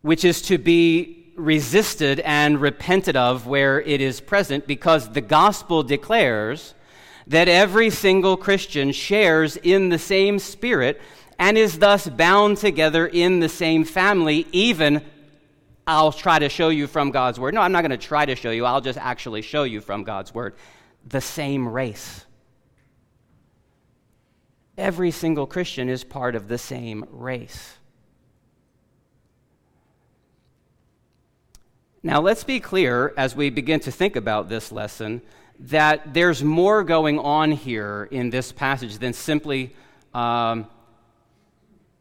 which 0.02 0.24
is 0.24 0.42
to 0.44 0.58
be 0.58 1.19
resisted 1.40 2.20
and 2.20 2.62
repented 2.62 3.16
of 3.16 3.48
where 3.48 3.82
it 3.82 4.02
is 4.02 4.22
present 4.22 4.68
because 4.68 5.10
the 5.10 5.22
gospel 5.22 5.84
declares 5.84 6.74
that 7.28 7.48
every 7.48 7.90
single 7.90 8.38
Christian 8.38 8.92
shares 8.92 9.56
in 9.58 9.90
the 9.90 10.00
same 10.00 10.40
spirit 10.40 11.02
and 11.38 11.58
is 11.58 11.80
thus 11.80 12.08
bound 12.08 12.58
together 12.58 13.08
in 13.08 13.40
the 13.40 13.50
same 13.50 13.86
family, 13.86 14.46
even 14.52 15.02
I'll 15.88 16.12
try 16.12 16.38
to 16.38 16.50
show 16.50 16.70
you 16.70 16.86
from 16.86 17.12
God's 17.12 17.40
word. 17.40 17.54
No, 17.54 17.62
I'm 17.62 17.72
not 17.72 17.82
going 17.82 17.92
to 17.92 17.98
try 17.98 18.26
to 18.26 18.36
show 18.36 18.52
you, 18.52 18.66
I'll 18.66 18.82
just 18.82 19.00
actually 19.00 19.42
show 19.42 19.64
you 19.64 19.82
from 19.82 20.04
God's 20.04 20.34
word. 20.34 20.56
The 21.08 21.22
same 21.22 21.68
race. 21.68 22.26
Every 24.78 25.12
single 25.12 25.48
Christian 25.48 25.90
is 25.90 26.04
part 26.04 26.36
of 26.36 26.48
the 26.48 26.58
same 26.58 27.06
race. 27.10 27.79
Now, 32.02 32.22
let's 32.22 32.46
be 32.46 32.62
clear 32.62 33.14
as 33.18 33.36
we 33.36 33.50
begin 33.50 33.82
to 33.82 33.92
think 33.92 34.16
about 34.16 34.48
this 34.48 34.72
lesson 34.72 35.22
that 35.60 36.14
there's 36.14 36.42
more 36.42 36.82
going 36.86 37.20
on 37.20 37.52
here 37.52 38.08
in 38.10 38.30
this 38.30 38.54
passage 38.54 39.00
than 39.00 39.12
simply 39.12 39.76
um, 40.14 40.66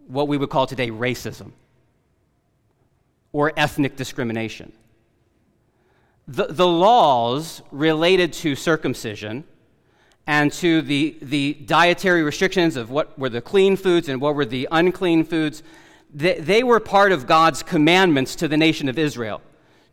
what 0.07 0.29
we 0.29 0.37
would 0.37 0.51
call 0.51 0.69
today 0.69 0.91
racism 0.91 1.51
or 3.33 3.53
ethnic 3.57 3.97
discrimination. 3.97 4.73
The, 6.29 6.47
the 6.47 6.67
laws 6.67 7.61
related 7.73 8.33
to 8.35 8.55
circumcision 8.55 9.43
and 10.29 10.53
to 10.53 10.81
the, 10.81 11.17
the 11.21 11.55
dietary 11.55 12.23
restrictions 12.23 12.77
of 12.77 12.91
what 12.91 13.19
were 13.19 13.31
the 13.31 13.41
clean 13.41 13.77
foods 13.77 14.09
and 14.09 14.21
what 14.21 14.37
were 14.37 14.45
the 14.45 14.69
unclean 14.71 15.25
foods, 15.25 15.65
they, 16.15 16.39
they 16.39 16.63
were 16.63 16.79
part 16.79 17.11
of 17.11 17.27
God's 17.27 17.65
commandments 17.65 18.37
to 18.37 18.47
the 18.47 18.57
nation 18.57 18.89
of 18.89 18.97
Israel 18.97 19.43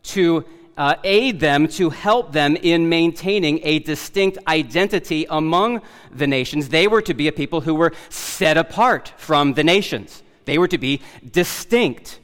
to 0.06 0.44
uh, 0.76 0.94
aid 1.04 1.40
them, 1.40 1.68
to 1.68 1.90
help 1.90 2.32
them 2.32 2.56
in 2.56 2.88
maintaining 2.88 3.60
a 3.62 3.78
distinct 3.78 4.38
identity 4.46 5.26
among 5.30 5.80
the 6.10 6.26
nations. 6.26 6.68
They 6.68 6.86
were 6.86 7.02
to 7.02 7.14
be 7.14 7.28
a 7.28 7.32
people 7.32 7.62
who 7.62 7.74
were 7.74 7.92
set 8.10 8.56
apart 8.56 9.12
from 9.16 9.54
the 9.54 9.64
nations, 9.64 10.22
they 10.44 10.58
were 10.58 10.68
to 10.68 10.78
be 10.78 11.02
distinct. 11.30 12.20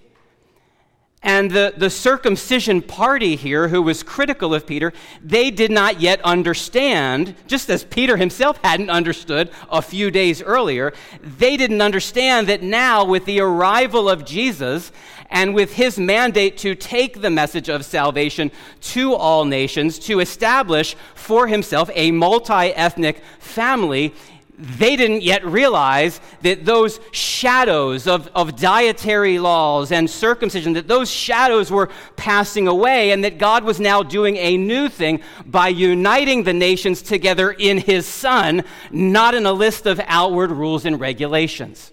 And 1.42 1.50
the, 1.50 1.74
the 1.76 1.90
circumcision 1.90 2.82
party 2.82 3.34
here, 3.34 3.66
who 3.66 3.82
was 3.82 4.04
critical 4.04 4.54
of 4.54 4.64
Peter, 4.64 4.92
they 5.24 5.50
did 5.50 5.72
not 5.72 6.00
yet 6.00 6.20
understand, 6.20 7.34
just 7.48 7.68
as 7.68 7.82
Peter 7.82 8.16
himself 8.16 8.60
hadn't 8.62 8.90
understood 8.90 9.50
a 9.68 9.82
few 9.82 10.12
days 10.12 10.40
earlier, 10.40 10.92
they 11.20 11.56
didn't 11.56 11.82
understand 11.82 12.46
that 12.46 12.62
now, 12.62 13.04
with 13.04 13.24
the 13.24 13.40
arrival 13.40 14.08
of 14.08 14.24
Jesus 14.24 14.92
and 15.30 15.52
with 15.52 15.72
his 15.72 15.98
mandate 15.98 16.58
to 16.58 16.76
take 16.76 17.20
the 17.20 17.30
message 17.30 17.68
of 17.68 17.84
salvation 17.84 18.52
to 18.80 19.12
all 19.12 19.44
nations, 19.44 19.98
to 19.98 20.20
establish 20.20 20.94
for 21.16 21.48
himself 21.48 21.90
a 21.94 22.12
multi 22.12 22.68
ethnic 22.68 23.20
family, 23.40 24.14
they 24.62 24.94
didn't 24.94 25.22
yet 25.22 25.44
realize 25.44 26.20
that 26.42 26.64
those 26.64 27.00
shadows 27.10 28.06
of, 28.06 28.28
of 28.28 28.54
dietary 28.54 29.40
laws 29.40 29.90
and 29.90 30.08
circumcision, 30.08 30.74
that 30.74 30.86
those 30.86 31.10
shadows 31.10 31.70
were 31.70 31.90
passing 32.16 32.68
away, 32.68 33.10
and 33.10 33.24
that 33.24 33.38
God 33.38 33.64
was 33.64 33.80
now 33.80 34.04
doing 34.04 34.36
a 34.36 34.56
new 34.56 34.88
thing 34.88 35.20
by 35.44 35.68
uniting 35.68 36.44
the 36.44 36.52
nations 36.52 37.02
together 37.02 37.50
in 37.50 37.78
His 37.78 38.06
Son, 38.06 38.62
not 38.92 39.34
in 39.34 39.46
a 39.46 39.52
list 39.52 39.86
of 39.86 40.00
outward 40.06 40.52
rules 40.52 40.84
and 40.84 41.00
regulations. 41.00 41.90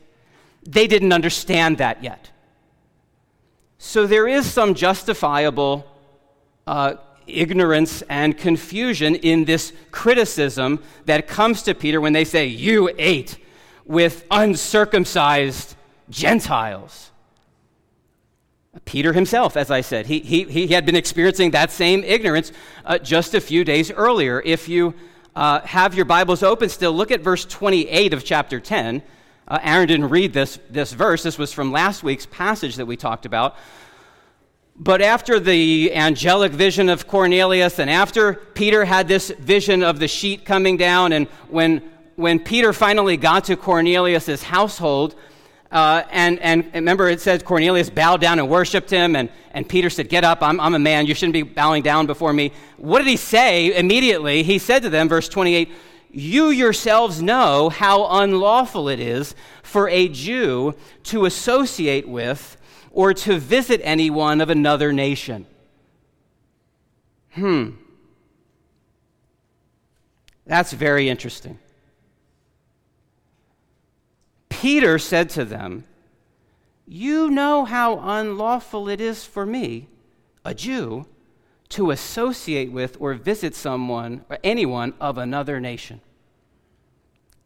They 0.64 0.86
didn't 0.86 1.12
understand 1.12 1.80
that 1.80 2.04
yet. 2.04 2.30
So 3.80 4.06
there 4.06 4.28
is 4.28 4.46
some 4.46 4.76
justifiable 4.76 5.88
uh, 6.68 6.96
ignorance 7.30 8.02
and 8.04 8.38
confusion 8.38 9.16
in 9.16 9.46
this 9.46 9.74
criticism 9.92 10.82
that 11.06 11.28
comes 11.28 11.64
to 11.64 11.74
Peter 11.74 12.02
when 12.02 12.14
they 12.14 12.26
say, 12.26 12.46
You 12.46 12.90
ate 12.98 13.38
with 13.86 14.26
uncircumcised 14.30 15.76
Gentiles. 16.10 17.12
Peter 18.86 19.14
himself, 19.14 19.58
as 19.58 19.72
I 19.72 19.82
said, 19.82 20.06
he, 20.06 20.20
he, 20.20 20.44
he 20.44 20.68
had 20.68 20.86
been 20.86 20.96
experiencing 20.96 21.52
that 21.52 21.72
same 21.72 22.04
ignorance 22.04 22.52
uh, 22.86 22.98
just 23.00 23.34
a 23.34 23.42
few 23.42 23.64
days 23.64 23.92
earlier. 23.92 24.42
If 24.46 24.70
you 24.70 24.94
uh, 25.36 25.62
have 25.62 25.96
your 25.96 26.06
Bibles 26.06 26.44
open 26.44 26.70
still, 26.70 26.94
look 26.94 27.12
at 27.12 27.22
verse 27.22 27.46
28 27.46 28.14
of 28.14 28.24
chapter 28.24 28.60
10. 28.60 29.02
Uh, 29.48 29.60
Aaron 29.64 29.88
didn't 29.88 30.10
read 30.10 30.34
this, 30.34 30.60
this 30.70 30.94
verse. 30.94 31.24
This 31.24 31.40
was 31.40 31.52
from 31.52 31.72
last 31.72 32.04
week's 32.04 32.28
passage 32.28 32.76
that 32.76 32.86
we 32.86 32.96
talked 32.96 33.26
about. 33.26 33.56
But 34.82 35.02
after 35.02 35.42
the 35.42 35.94
angelic 35.94 36.54
vision 36.54 36.88
of 36.88 37.06
Cornelius, 37.06 37.80
and 37.80 37.90
after 37.90 38.34
Peter 38.34 38.86
had 38.86 39.10
this 39.10 39.30
vision 39.30 39.84
of 39.84 40.00
the 40.00 40.08
sheet 40.08 40.46
coming 40.46 40.78
down, 40.78 41.12
and 41.12 41.28
when, 41.50 41.82
when 42.16 42.40
Peter 42.40 42.72
finally 42.72 43.18
got 43.18 43.44
to 43.46 43.58
Cornelius' 43.58 44.42
household, 44.42 45.16
uh, 45.70 46.04
and, 46.12 46.40
and 46.40 46.72
remember, 46.74 47.10
it 47.10 47.20
says 47.20 47.44
Cornelius 47.44 47.90
bowed 47.90 48.22
down 48.22 48.40
and 48.40 48.50
worshiped 48.50 48.90
him, 48.90 49.18
and, 49.18 49.30
and 49.52 49.68
Peter 49.68 49.90
said, 49.90 50.08
Get 50.08 50.24
up, 50.24 50.42
I'm, 50.42 50.62
I'm 50.62 50.74
a 50.74 50.80
man, 50.80 51.08
you 51.08 51.14
shouldn't 51.14 51.34
be 51.34 51.44
bowing 51.44 51.84
down 51.84 52.06
before 52.06 52.32
me. 52.32 52.54
What 52.78 53.00
did 53.00 53.08
he 53.08 53.18
say 53.18 53.76
immediately? 53.76 54.44
He 54.44 54.60
said 54.60 54.84
to 54.84 54.90
them, 54.90 55.10
verse 55.10 55.28
28, 55.28 55.70
You 56.10 56.52
yourselves 56.52 57.22
know 57.22 57.68
how 57.68 58.08
unlawful 58.22 58.88
it 58.88 59.02
is 59.02 59.36
for 59.62 59.90
a 59.90 60.08
Jew 60.08 60.74
to 61.04 61.26
associate 61.26 62.08
with 62.08 62.56
or 62.92 63.14
to 63.14 63.40
visit 63.40 63.82
anyone 63.84 64.42
of 64.42 64.50
another 64.50 64.92
nation. 64.92 65.46
Hmm. 67.32 67.72
That's 70.46 70.74
very 70.74 71.10
interesting. 71.10 71.60
Peter 74.50 74.98
said 74.98 75.30
to 75.30 75.46
them, 75.46 75.86
You 76.88 77.30
know 77.30 77.66
how 77.66 78.00
unlawful 78.00 78.90
it 78.90 79.00
is 79.00 79.24
for 79.24 79.46
me, 79.46 79.88
a 80.44 80.54
Jew, 80.54 81.06
to 81.70 81.92
associate 81.92 82.72
with 82.72 82.98
or 83.00 83.14
visit 83.14 83.56
someone 83.56 84.26
or 84.30 84.40
anyone 84.44 84.94
of 85.00 85.18
another 85.18 85.60
nation. 85.60 86.02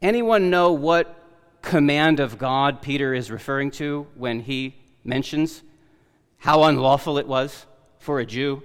Anyone 0.02 0.50
know 0.50 0.72
what 0.72 1.16
command 1.62 2.20
of 2.20 2.38
God 2.38 2.82
Peter 2.82 3.14
is 3.14 3.30
referring 3.30 3.72
to 3.72 4.08
when 4.16 4.42
he 4.42 4.76
mentions 5.04 5.64
how 6.38 6.64
unlawful 6.64 7.18
it 7.18 7.28
was 7.28 7.66
for 8.00 8.20
a 8.20 8.26
Jew 8.26 8.64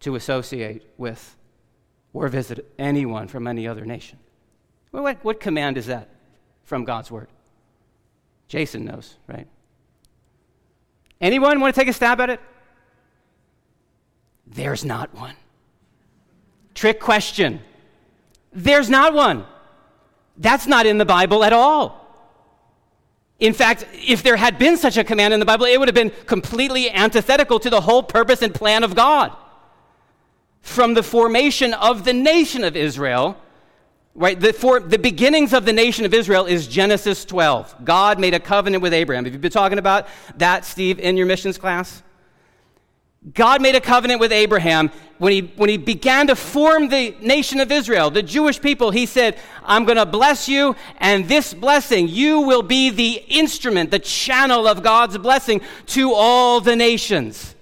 to 0.00 0.14
associate 0.14 0.82
with 0.96 1.36
or 2.12 2.28
visit 2.28 2.72
anyone 2.78 3.28
from 3.28 3.46
any 3.46 3.66
other 3.66 3.84
nation? 3.84 4.18
What, 4.90 5.24
what 5.24 5.40
command 5.40 5.78
is 5.78 5.86
that 5.86 6.08
from 6.64 6.84
God's 6.84 7.10
word? 7.10 7.28
Jason 8.48 8.84
knows, 8.84 9.16
right? 9.26 9.46
Anyone 11.20 11.60
want 11.60 11.74
to 11.74 11.80
take 11.80 11.88
a 11.88 11.92
stab 11.92 12.20
at 12.20 12.30
it? 12.30 12.40
There's 14.46 14.84
not 14.84 15.14
one. 15.14 15.34
Trick 16.74 17.00
question. 17.00 17.60
There's 18.52 18.90
not 18.90 19.14
one. 19.14 19.46
That's 20.36 20.66
not 20.66 20.84
in 20.84 20.98
the 20.98 21.04
Bible 21.04 21.44
at 21.44 21.52
all. 21.52 22.01
In 23.42 23.52
fact, 23.52 23.84
if 23.92 24.22
there 24.22 24.36
had 24.36 24.56
been 24.56 24.76
such 24.76 24.96
a 24.96 25.02
command 25.02 25.34
in 25.34 25.40
the 25.40 25.44
Bible, 25.44 25.66
it 25.66 25.76
would 25.76 25.88
have 25.88 25.96
been 25.96 26.12
completely 26.26 26.88
antithetical 26.92 27.58
to 27.58 27.70
the 27.70 27.80
whole 27.80 28.04
purpose 28.04 28.40
and 28.40 28.54
plan 28.54 28.84
of 28.84 28.94
God. 28.94 29.32
From 30.60 30.94
the 30.94 31.02
formation 31.02 31.74
of 31.74 32.04
the 32.04 32.12
nation 32.12 32.62
of 32.62 32.76
Israel, 32.76 33.36
Right? 34.14 34.38
The, 34.38 34.52
for, 34.52 34.78
the 34.78 34.98
beginnings 34.98 35.54
of 35.54 35.64
the 35.64 35.72
nation 35.72 36.04
of 36.04 36.12
Israel 36.12 36.44
is 36.44 36.68
Genesis 36.68 37.24
12. 37.24 37.76
God 37.82 38.20
made 38.20 38.34
a 38.34 38.40
covenant 38.40 38.82
with 38.82 38.92
Abraham. 38.92 39.24
Have 39.24 39.32
you 39.32 39.38
been 39.38 39.50
talking 39.50 39.78
about 39.78 40.06
that, 40.36 40.66
Steve, 40.66 40.98
in 40.98 41.16
your 41.16 41.24
missions 41.24 41.56
class? 41.56 42.02
God 43.34 43.62
made 43.62 43.76
a 43.76 43.80
covenant 43.80 44.18
with 44.20 44.32
Abraham 44.32 44.90
when 45.18 45.32
he, 45.32 45.40
when 45.54 45.70
he 45.70 45.76
began 45.76 46.26
to 46.26 46.34
form 46.34 46.88
the 46.88 47.14
nation 47.20 47.60
of 47.60 47.70
Israel, 47.70 48.10
the 48.10 48.22
Jewish 48.22 48.60
people. 48.60 48.90
He 48.90 49.06
said, 49.06 49.38
I'm 49.62 49.84
going 49.84 49.96
to 49.96 50.06
bless 50.06 50.48
you, 50.48 50.74
and 50.98 51.28
this 51.28 51.54
blessing, 51.54 52.08
you 52.08 52.40
will 52.40 52.62
be 52.62 52.90
the 52.90 53.22
instrument, 53.28 53.92
the 53.92 54.00
channel 54.00 54.66
of 54.66 54.82
God's 54.82 55.16
blessing 55.18 55.60
to 55.86 56.12
all 56.12 56.60
the 56.60 56.74
nations. 56.74 57.54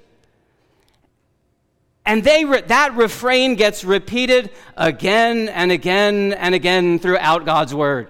And 2.06 2.24
they 2.24 2.44
that 2.44 2.96
refrain 2.96 3.54
gets 3.56 3.84
repeated 3.84 4.50
again 4.76 5.50
and 5.50 5.70
again 5.70 6.32
and 6.32 6.54
again 6.54 6.98
throughout 6.98 7.44
God's 7.44 7.74
word. 7.74 8.08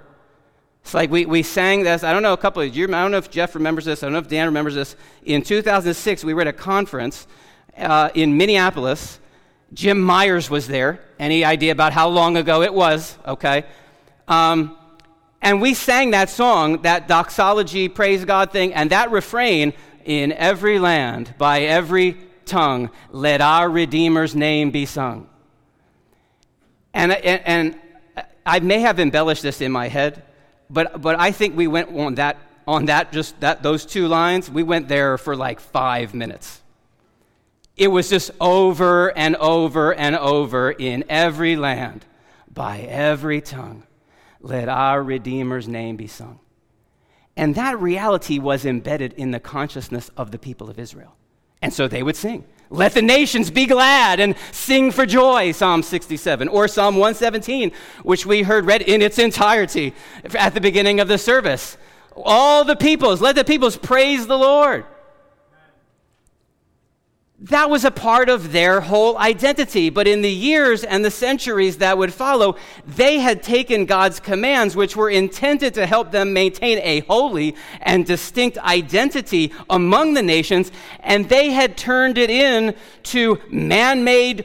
It's 0.83 0.95
like 0.95 1.11
we, 1.11 1.27
we 1.27 1.43
sang 1.43 1.83
this. 1.83 2.03
I 2.03 2.13
don't 2.13 2.23
know 2.23 2.33
a 2.33 2.39
couple 2.39 2.63
of 2.63 2.75
you. 2.75 2.85
I 2.87 3.03
don't 3.03 3.11
know 3.11 3.19
if 3.19 3.31
Jeff 3.31 3.55
remembers 3.55 3.85
this. 3.85 4.03
I 4.03 4.07
don't 4.07 4.13
know 4.13 4.19
if 4.19 4.29
Dan 4.29 4.47
remembers 4.47 4.75
this. 4.75 4.97
In 5.25 5.43
2006, 5.43 6.25
we 6.25 6.35
were 6.35 6.43
at 6.43 6.49
a 6.49 6.53
conference 6.53 7.27
uh, 7.77 8.11
in 8.15 8.37
Minneapolis. 8.37 9.21
Jim 9.73 10.01
Myers 10.01 10.51
was 10.51 10.67
there. 10.67 11.01
Any 11.19 11.45
idea 11.45 11.73
about 11.73 11.93
how 11.93 12.09
long 12.09 12.37
ago 12.37 12.63
it 12.63 12.75
was? 12.75 13.17
Okay. 13.27 13.65
Um, 14.27 14.77
and 15.43 15.61
we 15.61 15.75
sang 15.75 16.11
that 16.11 16.29
song, 16.29 16.83
that 16.83 17.09
doxology, 17.09 17.89
praise 17.89 18.25
God 18.25 18.53
thing, 18.53 18.75
and 18.75 18.91
that 18.91 19.11
refrain 19.11 19.73
in 20.05 20.33
every 20.33 20.79
land, 20.79 21.35
by 21.39 21.63
every 21.63 22.17
tongue, 22.45 22.91
let 23.11 23.41
our 23.41 23.69
Redeemer's 23.71 24.35
name 24.35 24.71
be 24.71 24.87
sung. 24.87 25.29
And, 26.93 27.13
and, 27.13 27.43
and 27.47 28.25
I 28.45 28.61
may 28.61 28.81
have 28.81 28.99
embellished 28.99 29.43
this 29.43 29.61
in 29.61 29.71
my 29.71 29.89
head, 29.89 30.23
but, 30.71 31.03
but 31.03 31.19
I 31.19 31.33
think 31.33 31.57
we 31.57 31.67
went 31.67 31.91
on 31.97 32.15
that, 32.15 32.39
on 32.67 32.87
that, 32.87 33.13
just 33.13 33.39
that, 33.41 33.63
those 33.63 33.85
two 33.85 34.09
lines, 34.09 34.51
we 34.51 34.63
went 34.63 34.89
there 34.89 35.19
for 35.19 35.37
like 35.37 35.61
five 35.61 36.15
minutes. 36.15 36.63
It 37.77 37.89
was 37.89 38.09
just 38.09 38.31
over 38.41 39.17
and 39.17 39.37
over 39.37 39.95
and 39.95 40.17
over 40.17 40.71
in 40.71 41.05
every 41.09 41.57
land, 41.57 42.05
by 42.53 42.81
every 42.81 43.41
tongue, 43.41 43.85
let 44.41 44.69
our 44.69 45.03
Redeemer's 45.03 45.67
name 45.67 45.97
be 45.97 46.07
sung. 46.07 46.41
And 47.37 47.55
that 47.55 47.81
reality 47.81 48.39
was 48.39 48.67
embedded 48.67 49.15
in 49.15 49.31
the 49.31 49.41
consciousness 49.41 50.11
of 50.17 50.31
the 50.31 50.39
people 50.39 50.69
of 50.69 50.79
Israel. 50.79 51.17
And 51.63 51.73
so 51.73 51.89
they 51.89 52.03
would 52.03 52.17
sing. 52.17 52.45
Let 52.71 52.95
the 52.95 53.03
nations 53.03 53.51
be 53.51 53.67
glad 53.67 54.21
and 54.21 54.37
sing 54.53 54.93
for 54.93 55.05
joy, 55.05 55.51
Psalm 55.51 55.83
67, 55.83 56.47
or 56.49 56.69
Psalm 56.69 56.95
117, 56.95 57.73
which 58.05 58.25
we 58.25 58.43
heard 58.43 58.65
read 58.65 58.83
in 58.83 59.03
its 59.03 59.19
entirety 59.19 59.93
at 60.35 60.55
the 60.55 60.61
beginning 60.61 61.01
of 61.01 61.09
the 61.09 61.19
service. 61.19 61.77
All 62.15 62.65
the 62.65 62.77
peoples, 62.77 63.21
let 63.21 63.35
the 63.35 63.45
peoples 63.45 63.77
praise 63.77 64.29
the 64.29 64.39
Lord 64.39 64.85
that 67.43 67.71
was 67.71 67.87
a 67.87 67.91
part 67.91 68.29
of 68.29 68.53
their 68.53 68.83
whole 68.83 69.17
identity. 69.17 69.89
But 69.89 70.07
in 70.07 70.21
the 70.21 70.31
years 70.31 70.85
and 70.85 71.03
the 71.03 71.11
centuries 71.11 71.79
that 71.79 71.97
would 71.97 72.13
follow, 72.13 72.57
they 72.87 73.19
had 73.19 73.43
taken 73.43 73.87
God's 73.87 74.21
commands, 74.21 74.77
which 74.77 74.95
were 74.95 75.09
intended 75.09 75.73
to 75.75 75.87
help 75.87 76.11
them 76.11 76.35
maintain 76.35 76.79
a 76.79 77.01
holy 77.01 77.57
and 77.81 78.05
distinct 78.05 78.59
identity 78.59 79.53
among 79.71 80.15
the 80.15 80.23
nations, 80.23 80.71
and 81.01 81.29
they 81.29 81.51
had 81.51 81.79
turned 81.79 82.19
it 82.19 82.29
in 82.29 82.75
to 83.05 83.39
man 83.51 84.05
made 84.05 84.45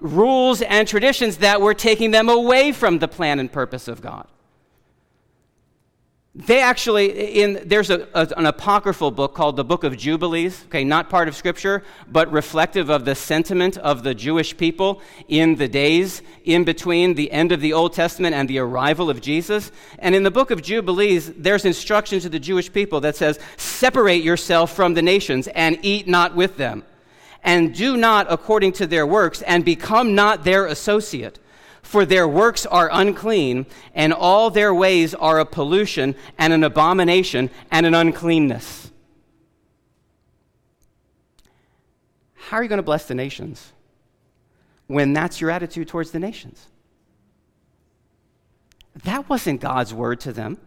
rules 0.00 0.62
and 0.62 0.86
traditions 0.86 1.38
that 1.38 1.60
were 1.60 1.74
taking 1.74 2.12
them 2.12 2.28
away 2.28 2.70
from 2.70 3.00
the 3.00 3.08
plan 3.08 3.40
and 3.40 3.50
purpose 3.50 3.88
of 3.88 4.00
God 4.00 4.28
they 6.46 6.60
actually 6.60 7.40
in 7.40 7.60
there's 7.66 7.90
a, 7.90 8.06
a, 8.14 8.28
an 8.36 8.46
apocryphal 8.46 9.10
book 9.10 9.34
called 9.34 9.56
the 9.56 9.64
book 9.64 9.82
of 9.82 9.96
jubilees 9.96 10.64
okay 10.66 10.84
not 10.84 11.10
part 11.10 11.26
of 11.26 11.34
scripture 11.34 11.82
but 12.06 12.30
reflective 12.30 12.90
of 12.90 13.04
the 13.04 13.14
sentiment 13.14 13.76
of 13.78 14.04
the 14.04 14.14
jewish 14.14 14.56
people 14.56 15.02
in 15.26 15.56
the 15.56 15.66
days 15.66 16.22
in 16.44 16.62
between 16.62 17.14
the 17.14 17.30
end 17.32 17.50
of 17.50 17.60
the 17.60 17.72
old 17.72 17.92
testament 17.92 18.34
and 18.34 18.48
the 18.48 18.58
arrival 18.58 19.10
of 19.10 19.20
jesus. 19.20 19.72
And 19.98 20.14
in 20.14 20.22
the 20.22 20.30
book 20.30 20.50
of 20.50 20.62
jubilees 20.62 21.32
there's 21.34 21.64
instruction 21.64 22.20
to 22.20 22.28
the 22.28 22.38
jewish 22.38 22.72
people 22.72 23.00
that 23.00 23.16
says 23.16 23.38
separate 23.56 24.22
yourself 24.22 24.72
from 24.72 24.94
the 24.94 25.02
nations 25.02 25.48
and 25.48 25.78
eat 25.82 26.06
not 26.06 26.36
with 26.36 26.56
them. 26.56 26.84
And 27.42 27.74
do 27.74 27.96
not 27.96 28.26
according 28.30 28.72
to 28.74 28.86
their 28.86 29.06
works 29.06 29.42
and 29.42 29.64
become 29.64 30.14
not 30.14 30.44
their 30.44 30.66
associate 30.66 31.38
for 31.88 32.04
their 32.04 32.28
works 32.28 32.66
are 32.66 32.90
unclean, 32.92 33.64
and 33.94 34.12
all 34.12 34.50
their 34.50 34.74
ways 34.74 35.14
are 35.14 35.40
a 35.40 35.46
pollution 35.46 36.14
and 36.36 36.52
an 36.52 36.62
abomination 36.62 37.48
and 37.70 37.86
an 37.86 37.94
uncleanness. 37.94 38.90
How 42.34 42.58
are 42.58 42.62
you 42.62 42.68
going 42.68 42.76
to 42.76 42.82
bless 42.82 43.06
the 43.06 43.14
nations 43.14 43.72
when 44.86 45.14
that's 45.14 45.40
your 45.40 45.50
attitude 45.50 45.88
towards 45.88 46.10
the 46.10 46.18
nations? 46.18 46.66
That 49.04 49.30
wasn't 49.30 49.62
God's 49.62 49.94
word 49.94 50.20
to 50.20 50.32
them. 50.34 50.58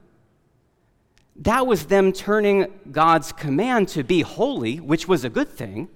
That 1.36 1.68
was 1.68 1.86
them 1.86 2.14
turning 2.14 2.66
God's 2.90 3.32
command 3.32 3.90
to 3.90 4.04
be 4.04 4.22
holy, 4.22 4.80
which 4.80 5.08
was 5.08 5.24
a 5.24 5.30
good 5.30 5.50
thing, 5.50 5.88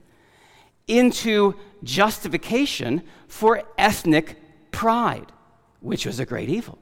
into 0.88 1.56
justification 1.84 3.02
for 3.28 3.64
ethnic 3.80 4.40
pride, 4.76 5.32
which 5.80 6.06
was 6.06 6.20
a 6.20 6.26
great 6.26 6.50
evil. 6.50 6.78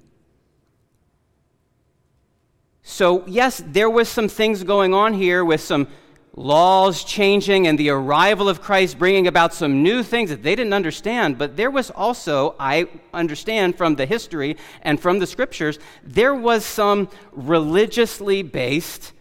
So, 2.82 3.24
yes, 3.28 3.64
there 3.66 3.90
was 3.90 4.10
some 4.10 4.28
things 4.28 4.64
going 4.64 4.96
on 4.96 5.14
here 5.14 5.46
with 5.46 5.62
some 5.62 5.88
laws 6.36 7.04
changing 7.04 7.68
and 7.68 7.78
the 7.78 7.90
arrival 7.90 8.50
of 8.50 8.62
Christ 8.62 8.98
bringing 8.98 9.28
about 9.28 9.54
some 9.54 9.84
new 9.84 10.02
things 10.02 10.32
that 10.32 10.42
they 10.42 10.56
didn't 10.56 10.74
understand. 10.74 11.38
But 11.38 11.56
there 11.56 11.70
was 11.70 11.92
also, 11.92 12.56
I 12.60 12.88
understand 13.14 13.78
from 13.78 13.96
the 13.96 14.08
history 14.08 14.58
and 14.82 15.00
from 15.00 15.20
the 15.20 15.28
scriptures, 15.28 15.78
there 16.04 16.34
was 16.34 16.66
some 16.66 17.10
religiously 17.32 18.42
based 18.42 19.14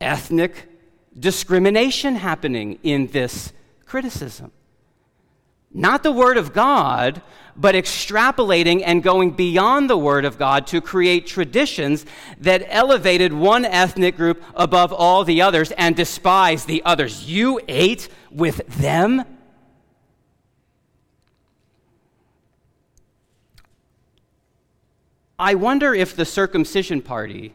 ethnic 0.00 0.66
discrimination 1.18 2.16
happening 2.16 2.78
in 2.82 3.08
this 3.08 3.52
criticism. 3.84 4.50
Not 5.76 6.02
the 6.02 6.10
Word 6.10 6.38
of 6.38 6.54
God, 6.54 7.20
but 7.54 7.74
extrapolating 7.74 8.82
and 8.82 9.02
going 9.02 9.32
beyond 9.32 9.90
the 9.90 9.98
Word 9.98 10.24
of 10.24 10.38
God 10.38 10.66
to 10.68 10.80
create 10.80 11.26
traditions 11.26 12.06
that 12.40 12.64
elevated 12.68 13.34
one 13.34 13.66
ethnic 13.66 14.16
group 14.16 14.42
above 14.54 14.90
all 14.90 15.22
the 15.22 15.42
others 15.42 15.72
and 15.72 15.94
despised 15.94 16.66
the 16.66 16.82
others. 16.86 17.28
You 17.28 17.60
ate 17.68 18.08
with 18.30 18.66
them? 18.66 19.22
I 25.38 25.56
wonder 25.56 25.94
if 25.94 26.16
the 26.16 26.24
circumcision 26.24 27.02
party 27.02 27.54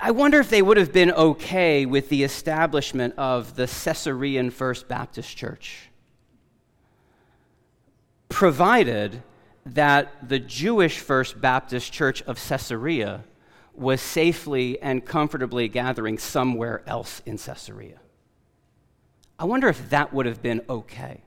I 0.00 0.12
wonder 0.12 0.38
if 0.38 0.48
they 0.48 0.62
would 0.62 0.76
have 0.76 0.92
been 0.92 1.10
okay 1.10 1.84
with 1.84 2.08
the 2.08 2.22
establishment 2.22 3.14
of 3.16 3.56
the 3.56 3.66
Caesarean 3.66 4.50
First 4.50 4.86
Baptist 4.86 5.36
Church, 5.36 5.90
provided 8.38 9.20
that 9.66 10.28
the 10.28 10.38
Jewish 10.38 11.00
First 11.00 11.40
Baptist 11.40 11.92
Church 11.92 12.22
of 12.22 12.38
Caesarea 12.38 13.24
was 13.74 14.00
safely 14.00 14.80
and 14.80 15.04
comfortably 15.04 15.66
gathering 15.66 16.18
somewhere 16.18 16.84
else 16.86 17.20
in 17.26 17.36
Caesarea. 17.36 17.98
I 19.40 19.44
wonder 19.44 19.66
if 19.66 19.90
that 19.90 20.14
would 20.14 20.26
have 20.26 20.40
been 20.40 20.62
okay. 20.70 21.24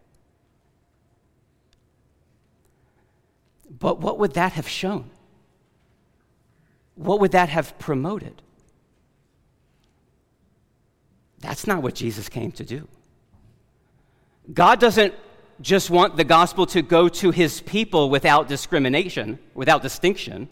But 3.70 4.00
what 4.00 4.18
would 4.18 4.36
that 4.36 4.54
have 4.54 4.70
shown? 4.70 5.10
What 6.96 7.20
would 7.20 7.34
that 7.34 7.50
have 7.50 7.78
promoted? 7.78 8.42
That's 11.40 11.68
not 11.68 11.84
what 11.84 11.94
Jesus 11.94 12.30
came 12.30 12.54
to 12.54 12.64
do. 12.64 12.88
God 14.54 14.80
doesn't 14.80 15.14
just 15.62 15.90
want 15.90 16.18
the 16.18 16.24
gospel 16.24 16.66
to 16.68 16.82
go 16.82 17.08
to 17.08 17.32
his 17.32 17.62
people 17.62 18.10
without 18.10 18.48
discrimination, 18.48 19.40
without 19.54 19.82
distinction. 19.82 20.50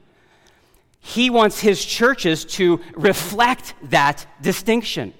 He 1.00 1.30
wants 1.30 1.60
his 1.60 1.84
churches 1.84 2.46
to 2.46 2.80
reflect 2.94 3.74
that 3.84 4.26
distinction. 4.42 5.14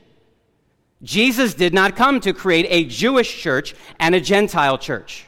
Jesus 1.02 1.54
did 1.54 1.74
not 1.74 1.96
come 1.96 2.20
to 2.22 2.34
create 2.34 2.68
a 2.70 2.86
Jewish 2.86 3.42
church 3.42 3.74
and 4.00 4.14
a 4.14 4.22
Gentile 4.22 4.78
church. 4.78 5.26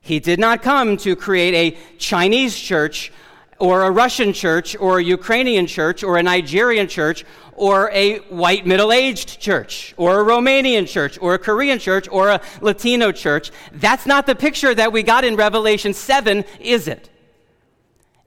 He 0.00 0.18
did 0.18 0.40
not 0.40 0.62
come 0.62 0.96
to 0.98 1.14
create 1.14 1.54
a 1.54 1.78
Chinese 1.98 2.58
church 2.58 3.12
or 3.60 3.82
a 3.82 3.90
Russian 3.90 4.32
church 4.32 4.74
or 4.80 4.98
a 4.98 5.04
Ukrainian 5.04 5.66
church 5.66 6.02
or 6.02 6.16
a 6.16 6.22
Nigerian 6.22 6.88
church 6.88 7.24
or 7.60 7.90
a 7.92 8.16
white 8.30 8.64
middle 8.66 8.90
aged 8.90 9.38
church, 9.38 9.92
or 9.98 10.22
a 10.22 10.24
Romanian 10.24 10.88
church, 10.88 11.18
or 11.20 11.34
a 11.34 11.38
Korean 11.38 11.78
church, 11.78 12.08
or 12.10 12.30
a 12.30 12.40
Latino 12.62 13.12
church. 13.12 13.50
That's 13.72 14.06
not 14.06 14.24
the 14.24 14.34
picture 14.34 14.74
that 14.74 14.94
we 14.94 15.02
got 15.02 15.24
in 15.24 15.36
Revelation 15.36 15.92
7, 15.92 16.42
is 16.58 16.88
it? 16.88 17.10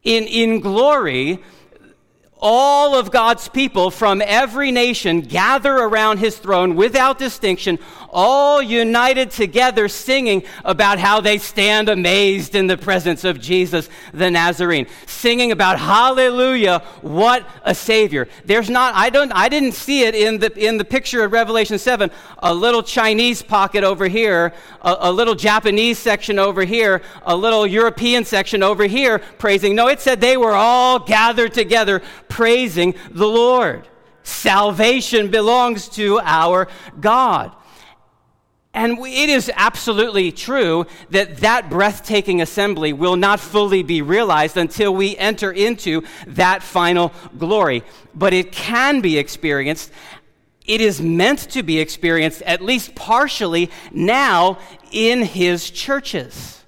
In, 0.04 0.26
in 0.26 0.60
glory, 0.60 1.42
all 2.40 2.94
of 2.94 3.10
God's 3.10 3.50
people 3.50 3.90
from 3.90 4.22
every 4.24 4.72
nation 4.72 5.22
gather 5.22 5.74
around 5.74 6.20
his 6.20 6.38
throne 6.38 6.76
without 6.76 7.18
distinction, 7.18 7.80
all 8.14 8.62
united 8.62 9.32
together, 9.32 9.88
singing 9.88 10.44
about 10.64 11.00
how 11.00 11.20
they 11.20 11.38
stand 11.38 11.90
amazed 11.90 12.56
in 12.56 12.68
the 12.68 12.78
presence 12.78 13.24
of 13.24 13.42
Jesus 13.42 13.90
the 14.14 14.30
Nazarene, 14.30 14.88
singing 15.06 15.52
about 15.52 15.80
hallelujah, 15.80 16.80
what 17.02 17.48
a 17.64 17.76
savior. 17.76 18.28
There's 18.46 18.70
not, 18.70 18.94
I 18.96 19.10
don't, 19.10 19.32
I 19.32 19.50
didn't 19.50 19.74
see 19.74 20.04
it 20.04 20.16
in 20.16 20.40
the, 20.40 20.54
in 20.58 20.78
the 20.78 20.86
picture 20.86 21.24
of 21.24 21.32
Revelation 21.32 21.78
7, 21.78 22.12
a 22.40 22.54
little 22.54 22.84
Chinese 22.84 23.42
pocket 23.42 23.84
over 23.84 24.08
here, 24.08 24.54
a, 24.82 24.96
a 25.02 25.12
little 25.12 25.36
Japanese 25.36 25.98
section 25.98 26.40
over 26.40 26.64
here, 26.64 27.02
a 27.24 27.36
little 27.36 27.66
European 27.66 28.24
section 28.24 28.64
over 28.64 28.86
here 28.86 29.20
praising. 29.38 29.76
No, 29.76 29.88
it 29.88 30.00
said 30.00 30.22
they 30.22 30.38
were 30.38 30.54
all 30.54 31.00
gathered 31.00 31.54
together 31.54 32.02
praising 32.30 32.94
the 33.12 33.28
Lord. 33.28 33.88
Salvation 34.24 35.30
belongs 35.30 35.90
to 35.90 36.20
our 36.22 36.68
God. 37.00 37.54
And 38.74 38.98
it 39.00 39.30
is 39.30 39.52
absolutely 39.56 40.32
true 40.32 40.88
that 41.12 41.38
that 41.38 41.70
breathtaking 41.70 42.42
assembly 42.42 42.92
will 42.92 43.16
not 43.16 43.40
fully 43.40 43.84
be 43.84 44.02
realized 44.02 44.58
until 44.58 44.96
we 44.96 45.16
enter 45.18 45.52
into 45.52 46.02
that 46.26 46.64
final 46.64 47.14
glory. 47.38 47.84
But 48.16 48.34
it 48.34 48.52
can 48.52 49.02
be 49.02 49.20
experienced. 49.20 49.92
It 50.66 50.82
is 50.82 51.02
meant 51.02 51.52
to 51.52 51.62
be 51.62 51.80
experienced, 51.80 52.42
at 52.44 52.62
least 52.62 52.96
partially, 52.96 53.70
now 53.92 54.58
in 54.92 55.22
his 55.22 55.70
churches. 55.70 56.63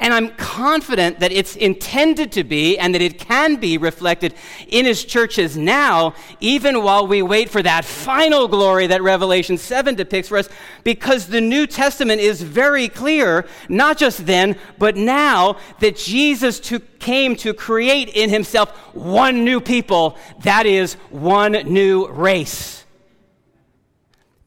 And 0.00 0.12
I'm 0.12 0.30
confident 0.30 1.20
that 1.20 1.30
it's 1.30 1.54
intended 1.54 2.32
to 2.32 2.42
be 2.42 2.76
and 2.76 2.94
that 2.94 3.00
it 3.00 3.18
can 3.18 3.56
be 3.56 3.78
reflected 3.78 4.34
in 4.66 4.86
his 4.86 5.04
churches 5.04 5.56
now, 5.56 6.14
even 6.40 6.82
while 6.82 7.06
we 7.06 7.22
wait 7.22 7.48
for 7.48 7.62
that 7.62 7.84
final 7.84 8.48
glory 8.48 8.88
that 8.88 9.02
Revelation 9.02 9.56
7 9.56 9.94
depicts 9.94 10.28
for 10.28 10.38
us, 10.38 10.48
because 10.82 11.28
the 11.28 11.40
New 11.40 11.68
Testament 11.68 12.20
is 12.20 12.42
very 12.42 12.88
clear, 12.88 13.46
not 13.68 13.96
just 13.96 14.26
then, 14.26 14.56
but 14.78 14.96
now, 14.96 15.58
that 15.78 15.96
Jesus 15.96 16.58
to, 16.60 16.80
came 16.80 17.36
to 17.36 17.54
create 17.54 18.08
in 18.08 18.30
himself 18.30 18.70
one 18.94 19.44
new 19.44 19.60
people, 19.60 20.18
that 20.42 20.66
is, 20.66 20.94
one 21.10 21.52
new 21.52 22.08
race. 22.08 22.84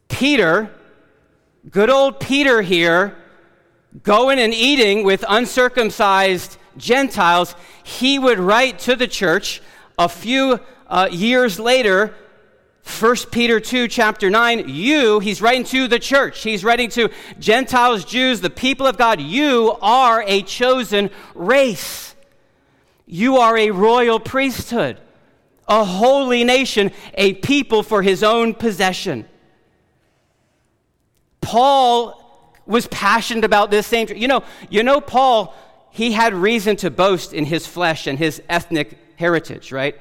Peter, 0.09 0.69
good 1.69 1.89
old 1.89 2.19
Peter 2.19 2.61
here, 2.61 3.17
going 4.03 4.39
and 4.39 4.53
eating 4.53 5.03
with 5.03 5.23
uncircumcised 5.27 6.57
Gentiles, 6.77 7.55
he 7.83 8.19
would 8.19 8.39
write 8.39 8.79
to 8.79 8.95
the 8.95 9.07
church 9.07 9.61
a 9.97 10.09
few 10.09 10.59
uh, 10.87 11.09
years 11.11 11.59
later 11.59 12.13
1 12.87 13.15
Peter 13.31 13.59
2, 13.59 13.87
chapter 13.89 14.29
9, 14.29 14.69
you, 14.69 15.19
he's 15.19 15.41
writing 15.41 15.65
to 15.65 15.87
the 15.87 15.99
church. 15.99 16.41
He's 16.41 16.63
writing 16.63 16.89
to 16.91 17.09
Gentiles, 17.37 18.05
Jews, 18.05 18.41
the 18.41 18.49
people 18.49 18.87
of 18.87 18.97
God. 18.97 19.21
You 19.21 19.77
are 19.81 20.23
a 20.25 20.41
chosen 20.41 21.11
race. 21.35 22.15
You 23.05 23.37
are 23.37 23.55
a 23.57 23.71
royal 23.71 24.19
priesthood, 24.19 24.99
a 25.67 25.83
holy 25.83 26.43
nation, 26.43 26.91
a 27.13 27.33
people 27.33 27.83
for 27.83 28.01
his 28.01 28.23
own 28.23 28.53
possession. 28.53 29.27
Paul 31.41 32.16
was 32.67 32.87
passionate 32.87 33.43
about 33.43 33.71
this 33.71 33.87
same. 33.87 34.07
You 34.15 34.27
know, 34.27 34.43
you 34.69 34.83
know, 34.83 35.01
Paul, 35.01 35.55
he 35.89 36.11
had 36.11 36.33
reason 36.33 36.75
to 36.77 36.91
boast 36.91 37.33
in 37.33 37.45
his 37.45 37.65
flesh 37.65 38.07
and 38.07 38.19
his 38.19 38.41
ethnic 38.49 38.97
heritage, 39.15 39.71
right? 39.71 39.99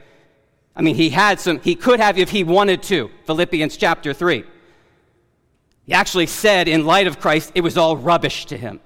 I 0.75 0.83
mean, 0.83 0.95
he 0.95 1.09
had 1.09 1.41
some, 1.41 1.61
he 1.61 1.75
could 1.75 2.01
have 2.01 2.19
if 2.19 2.31
he 2.31 2.45
wanted 2.45 2.83
to. 2.85 3.11
Philippians 3.25 3.77
chapter 3.77 4.13
3. 4.13 4.45
He 5.85 5.93
actually 5.93 6.27
said, 6.27 6.69
in 6.69 6.85
light 6.85 7.07
of 7.07 7.21
Christ, 7.21 7.53
it 7.55 7.63
was 7.63 7.79
all 7.79 7.97
rubbish 7.97 8.47
to 8.47 8.57
him 8.57 8.81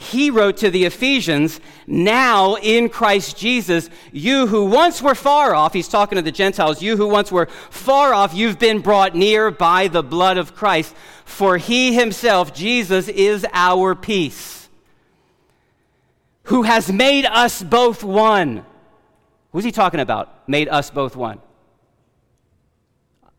he 0.00 0.30
wrote 0.30 0.58
to 0.58 0.70
the 0.70 0.84
Ephesians, 0.84 1.60
now 1.84 2.54
in 2.54 2.88
Christ 2.88 3.36
Jesus, 3.36 3.90
you 4.12 4.46
who 4.46 4.64
once 4.66 5.02
were 5.02 5.16
far 5.16 5.56
off, 5.56 5.72
he's 5.72 5.88
talking 5.88 6.14
to 6.14 6.22
the 6.22 6.30
Gentiles, 6.30 6.80
you 6.80 6.96
who 6.96 7.08
once 7.08 7.32
were 7.32 7.46
far 7.68 8.14
off, 8.14 8.32
you've 8.32 8.60
been 8.60 8.78
brought 8.78 9.16
near 9.16 9.50
by 9.50 9.88
the 9.88 10.04
blood 10.04 10.38
of 10.38 10.54
Christ. 10.54 10.94
For 11.24 11.56
he 11.56 11.94
himself, 11.94 12.54
Jesus, 12.54 13.08
is 13.08 13.44
our 13.52 13.96
peace, 13.96 14.68
who 16.44 16.62
has 16.62 16.92
made 16.92 17.24
us 17.24 17.60
both 17.60 18.04
one. 18.04 18.64
Who's 19.50 19.64
he 19.64 19.72
talking 19.72 19.98
about? 19.98 20.48
Made 20.48 20.68
us 20.68 20.92
both 20.92 21.16
one. 21.16 21.40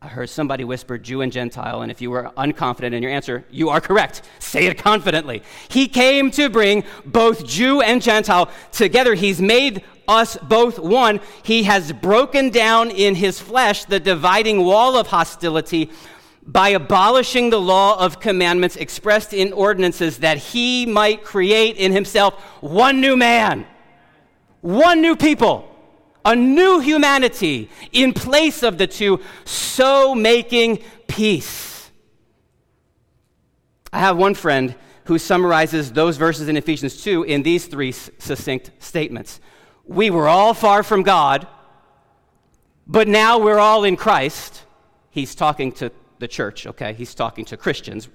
I 0.02 0.08
heard 0.08 0.30
somebody 0.30 0.64
whisper 0.64 0.96
Jew 0.96 1.20
and 1.20 1.30
Gentile, 1.30 1.82
and 1.82 1.90
if 1.90 2.00
you 2.00 2.10
were 2.10 2.32
unconfident 2.34 2.94
in 2.94 3.02
your 3.02 3.12
answer, 3.12 3.44
you 3.50 3.68
are 3.68 3.82
correct. 3.82 4.22
Say 4.38 4.64
it 4.64 4.78
confidently. 4.78 5.42
He 5.68 5.88
came 5.88 6.30
to 6.30 6.48
bring 6.48 6.84
both 7.04 7.46
Jew 7.46 7.82
and 7.82 8.00
Gentile 8.00 8.50
together. 8.72 9.12
He's 9.14 9.42
made 9.42 9.84
us 10.08 10.38
both 10.38 10.78
one. 10.78 11.20
He 11.42 11.64
has 11.64 11.92
broken 11.92 12.48
down 12.48 12.90
in 12.90 13.14
his 13.14 13.40
flesh 13.40 13.84
the 13.84 14.00
dividing 14.00 14.64
wall 14.64 14.96
of 14.96 15.08
hostility 15.08 15.90
by 16.46 16.70
abolishing 16.70 17.50
the 17.50 17.60
law 17.60 18.02
of 18.02 18.20
commandments 18.20 18.76
expressed 18.76 19.34
in 19.34 19.52
ordinances 19.52 20.20
that 20.20 20.38
he 20.38 20.86
might 20.86 21.24
create 21.24 21.76
in 21.76 21.92
himself 21.92 22.40
one 22.62 23.02
new 23.02 23.18
man, 23.18 23.66
one 24.62 25.02
new 25.02 25.14
people 25.14 25.69
a 26.24 26.36
new 26.36 26.80
humanity 26.80 27.70
in 27.92 28.12
place 28.12 28.62
of 28.62 28.78
the 28.78 28.86
two, 28.86 29.20
so 29.44 30.14
making 30.14 30.82
peace. 31.08 31.90
I 33.92 33.98
have 33.98 34.16
one 34.16 34.34
friend 34.34 34.74
who 35.04 35.18
summarizes 35.18 35.92
those 35.92 36.16
verses 36.16 36.48
in 36.48 36.56
Ephesians 36.56 37.02
2 37.02 37.24
in 37.24 37.42
these 37.42 37.66
three 37.66 37.92
succinct 37.92 38.70
statements 38.78 39.40
We 39.84 40.10
were 40.10 40.28
all 40.28 40.54
far 40.54 40.82
from 40.82 41.02
God, 41.02 41.48
but 42.86 43.08
now 43.08 43.38
we're 43.38 43.58
all 43.58 43.84
in 43.84 43.96
Christ. 43.96 44.64
He's 45.10 45.34
talking 45.34 45.72
to 45.72 45.90
the 46.20 46.28
church, 46.28 46.66
okay? 46.66 46.92
He's 46.92 47.14
talking 47.14 47.44
to 47.46 47.56
Christians, 47.56 48.08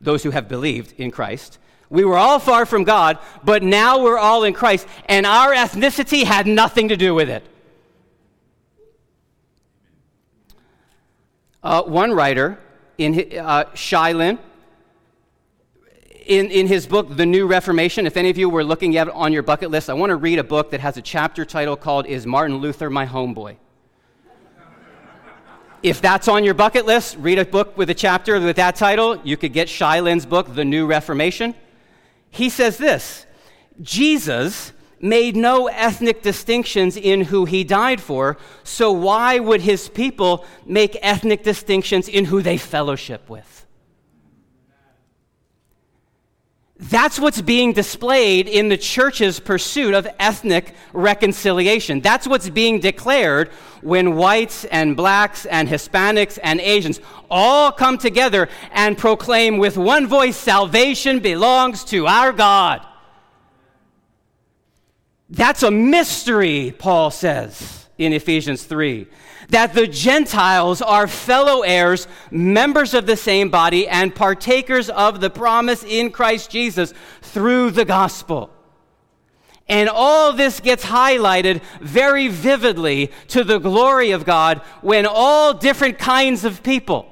those 0.00 0.22
who 0.22 0.30
have 0.30 0.48
believed 0.48 0.94
in 0.98 1.10
Christ. 1.10 1.58
We 1.92 2.06
were 2.06 2.16
all 2.16 2.38
far 2.38 2.64
from 2.64 2.84
God, 2.84 3.18
but 3.44 3.62
now 3.62 4.02
we're 4.02 4.16
all 4.16 4.44
in 4.44 4.54
Christ, 4.54 4.86
and 5.10 5.26
our 5.26 5.52
ethnicity 5.52 6.24
had 6.24 6.46
nothing 6.46 6.88
to 6.88 6.96
do 6.96 7.14
with 7.14 7.28
it. 7.28 7.46
Uh, 11.62 11.82
one 11.82 12.12
writer, 12.12 12.58
in 12.96 13.38
uh, 13.38 13.66
Shai 13.74 14.12
in, 14.12 14.38
in 16.26 16.66
his 16.66 16.86
book, 16.86 17.14
The 17.14 17.26
New 17.26 17.46
Reformation, 17.46 18.06
if 18.06 18.16
any 18.16 18.30
of 18.30 18.38
you 18.38 18.48
were 18.48 18.64
looking 18.64 18.96
at 18.96 19.08
it 19.08 19.12
on 19.12 19.34
your 19.34 19.42
bucket 19.42 19.70
list, 19.70 19.90
I 19.90 19.92
want 19.92 20.08
to 20.08 20.16
read 20.16 20.38
a 20.38 20.44
book 20.44 20.70
that 20.70 20.80
has 20.80 20.96
a 20.96 21.02
chapter 21.02 21.44
title 21.44 21.76
called 21.76 22.06
Is 22.06 22.26
Martin 22.26 22.56
Luther 22.56 22.88
My 22.88 23.04
Homeboy? 23.04 23.56
if 25.82 26.00
that's 26.00 26.26
on 26.26 26.42
your 26.42 26.54
bucket 26.54 26.86
list, 26.86 27.18
read 27.18 27.38
a 27.38 27.44
book 27.44 27.76
with 27.76 27.90
a 27.90 27.94
chapter 27.94 28.40
with 28.40 28.56
that 28.56 28.76
title. 28.76 29.20
You 29.24 29.36
could 29.36 29.52
get 29.52 29.68
Shai 29.68 30.00
Linne's 30.00 30.24
book, 30.24 30.54
The 30.54 30.64
New 30.64 30.86
Reformation. 30.86 31.54
He 32.32 32.48
says 32.48 32.78
this 32.78 33.26
Jesus 33.80 34.72
made 35.00 35.36
no 35.36 35.66
ethnic 35.66 36.22
distinctions 36.22 36.96
in 36.96 37.22
who 37.22 37.44
he 37.44 37.62
died 37.62 38.00
for, 38.00 38.38
so 38.64 38.90
why 38.90 39.38
would 39.38 39.60
his 39.60 39.88
people 39.88 40.44
make 40.64 40.96
ethnic 41.02 41.42
distinctions 41.44 42.08
in 42.08 42.24
who 42.24 42.40
they 42.42 42.56
fellowship 42.56 43.28
with? 43.28 43.61
That's 46.82 47.20
what's 47.20 47.40
being 47.40 47.74
displayed 47.74 48.48
in 48.48 48.68
the 48.68 48.76
church's 48.76 49.38
pursuit 49.38 49.94
of 49.94 50.08
ethnic 50.18 50.74
reconciliation. 50.92 52.00
That's 52.00 52.26
what's 52.26 52.50
being 52.50 52.80
declared 52.80 53.50
when 53.82 54.16
whites 54.16 54.64
and 54.64 54.96
blacks 54.96 55.46
and 55.46 55.68
Hispanics 55.68 56.40
and 56.42 56.60
Asians 56.60 56.98
all 57.30 57.70
come 57.70 57.98
together 57.98 58.48
and 58.72 58.98
proclaim 58.98 59.58
with 59.58 59.76
one 59.76 60.08
voice 60.08 60.36
salvation 60.36 61.20
belongs 61.20 61.84
to 61.84 62.08
our 62.08 62.32
God. 62.32 62.84
That's 65.30 65.62
a 65.62 65.70
mystery, 65.70 66.74
Paul 66.76 67.12
says 67.12 67.86
in 67.96 68.12
Ephesians 68.12 68.64
3 68.64 69.06
that 69.52 69.74
the 69.74 69.86
Gentiles 69.86 70.80
are 70.80 71.06
fellow 71.06 71.60
heirs, 71.60 72.08
members 72.30 72.94
of 72.94 73.04
the 73.04 73.18
same 73.18 73.50
body, 73.50 73.86
and 73.86 74.14
partakers 74.14 74.88
of 74.88 75.20
the 75.20 75.28
promise 75.28 75.84
in 75.84 76.10
Christ 76.10 76.50
Jesus 76.50 76.94
through 77.20 77.70
the 77.70 77.84
gospel. 77.84 78.48
And 79.68 79.90
all 79.90 80.32
this 80.32 80.58
gets 80.58 80.86
highlighted 80.86 81.62
very 81.82 82.28
vividly 82.28 83.10
to 83.28 83.44
the 83.44 83.58
glory 83.58 84.12
of 84.12 84.24
God 84.24 84.62
when 84.80 85.04
all 85.06 85.52
different 85.52 85.98
kinds 85.98 86.46
of 86.46 86.62
people, 86.62 87.06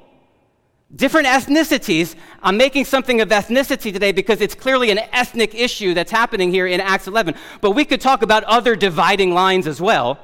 different 0.95 1.27
ethnicities, 1.27 2.15
I'm 2.41 2.57
making 2.57 2.85
something 2.85 3.21
of 3.21 3.29
ethnicity 3.29 3.93
today 3.93 4.11
because 4.11 4.41
it's 4.41 4.55
clearly 4.55 4.89
an 4.89 4.97
ethnic 5.13 5.53
issue 5.53 5.93
that's 5.93 6.11
happening 6.11 6.49
here 6.49 6.65
in 6.65 6.81
Acts 6.81 7.05
11. 7.05 7.35
But 7.61 7.71
we 7.71 7.85
could 7.85 8.01
talk 8.01 8.23
about 8.23 8.43
other 8.45 8.75
dividing 8.75 9.31
lines 9.31 9.67
as 9.67 9.79
well. 9.79 10.17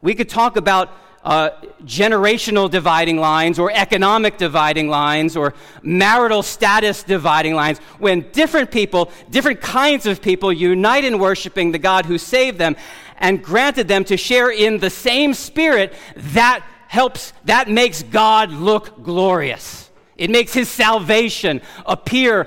We 0.00 0.14
could 0.14 0.28
talk 0.28 0.56
about 0.56 0.90
uh, 1.28 1.50
generational 1.84 2.70
dividing 2.70 3.18
lines 3.18 3.58
or 3.58 3.70
economic 3.70 4.38
dividing 4.38 4.88
lines 4.88 5.36
or 5.36 5.52
marital 5.82 6.42
status 6.42 7.02
dividing 7.02 7.54
lines 7.54 7.80
when 7.98 8.22
different 8.32 8.70
people, 8.70 9.10
different 9.28 9.60
kinds 9.60 10.06
of 10.06 10.22
people, 10.22 10.50
unite 10.50 11.04
in 11.04 11.18
worshiping 11.18 11.70
the 11.70 11.78
God 11.78 12.06
who 12.06 12.16
saved 12.16 12.56
them 12.56 12.76
and 13.18 13.44
granted 13.44 13.88
them 13.88 14.04
to 14.04 14.16
share 14.16 14.50
in 14.50 14.78
the 14.78 14.88
same 14.88 15.34
spirit, 15.34 15.92
that 16.16 16.64
helps, 16.86 17.34
that 17.44 17.68
makes 17.68 18.02
God 18.02 18.50
look 18.50 19.02
glorious. 19.02 19.90
It 20.16 20.30
makes 20.30 20.54
his 20.54 20.70
salvation 20.70 21.60
appear 21.84 22.46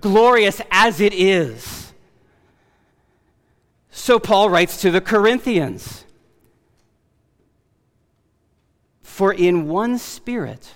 glorious 0.00 0.60
as 0.72 1.00
it 1.00 1.14
is. 1.14 1.92
So 3.92 4.18
Paul 4.18 4.50
writes 4.50 4.80
to 4.80 4.90
the 4.90 5.00
Corinthians. 5.00 6.05
For 9.16 9.32
in 9.32 9.66
one 9.66 9.96
spirit 9.96 10.74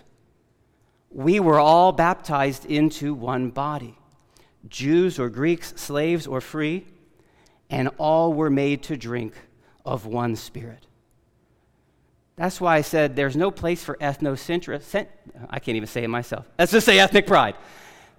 we 1.11 1.39
were 1.41 1.61
all 1.61 1.93
baptized 1.93 2.65
into 2.65 3.13
one 3.13 3.51
body 3.51 3.99
Jews 4.67 5.19
or 5.19 5.29
Greeks, 5.29 5.75
slaves 5.77 6.27
or 6.27 6.41
free, 6.41 6.87
and 7.69 7.91
all 7.99 8.33
were 8.33 8.49
made 8.49 8.83
to 8.85 8.97
drink 8.97 9.35
of 9.85 10.07
one 10.07 10.37
spirit. 10.37 10.87
That's 12.37 12.63
why 12.63 12.77
I 12.77 12.81
said 12.81 13.15
there's 13.15 13.37
no 13.37 13.51
place 13.51 13.85
for 13.85 13.97
ethnocentrism. 13.97 15.07
I 15.51 15.59
can't 15.59 15.77
even 15.77 15.87
say 15.87 16.05
it 16.05 16.09
myself. 16.09 16.49
Let's 16.59 16.73
just 16.73 16.87
say 16.87 16.99
ethnic 16.99 17.27
pride. 17.27 17.57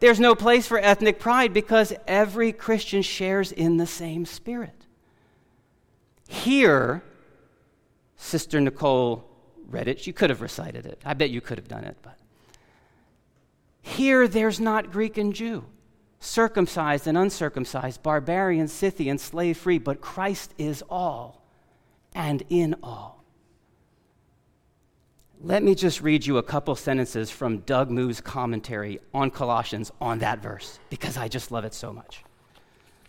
There's 0.02 0.20
no 0.20 0.36
place 0.36 0.68
for 0.68 0.78
ethnic 0.78 1.18
pride 1.18 1.52
because 1.52 1.94
every 2.06 2.52
Christian 2.52 3.02
shares 3.02 3.52
in 3.52 3.78
the 3.78 3.88
same 3.88 4.28
spirit. 4.28 4.86
Here, 6.28 7.02
Sister 8.18 8.62
Nicole 8.62 9.31
read 9.72 9.88
it. 9.88 10.06
You 10.06 10.14
could 10.14 10.30
have 10.30 10.42
recited 10.42 10.86
it. 10.86 11.02
I 11.06 11.14
bet 11.14 11.30
you 11.30 11.42
could 11.42 11.58
have 11.58 11.68
done 11.68 11.84
it. 11.84 11.98
But 12.02 12.18
here, 13.82 14.28
there's 14.28 14.60
not 14.60 14.92
Greek 14.92 15.18
and 15.18 15.34
Jew, 15.34 15.66
circumcised 16.20 17.08
and 17.08 17.18
uncircumcised, 17.18 18.04
barbarian, 18.04 18.68
Scythian, 18.68 19.18
slave 19.18 19.58
free, 19.58 19.80
but 19.80 20.02
Christ 20.02 20.54
is 20.58 20.84
all 20.90 21.44
and 22.14 22.44
in 22.50 22.76
all. 22.84 23.24
Let 25.44 25.64
me 25.64 25.74
just 25.74 26.02
read 26.02 26.24
you 26.24 26.38
a 26.38 26.44
couple 26.44 26.76
sentences 26.76 27.32
from 27.32 27.60
Doug 27.60 27.90
Moo's 27.90 28.22
commentary 28.22 29.00
on 29.12 29.32
Colossians 29.32 29.92
on 30.00 30.20
that 30.20 30.40
verse 30.40 30.80
because 30.92 31.18
I 31.18 31.28
just 31.28 31.52
love 31.52 31.66
it 31.66 31.74
so 31.74 31.92
much. 31.92 32.24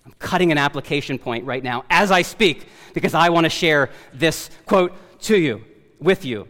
I'm 0.06 0.14
cutting 0.18 0.50
an 0.50 0.58
application 0.58 1.18
point 1.18 1.44
right 1.44 1.62
now 1.62 1.84
as 1.90 2.10
I 2.10 2.22
speak 2.22 2.66
because 2.94 3.12
I 3.12 3.28
want 3.28 3.44
to 3.44 3.50
share 3.50 3.90
this 4.14 4.50
quote 4.64 4.94
to 5.22 5.36
you 5.36 5.62
with 6.02 6.24
you. 6.24 6.48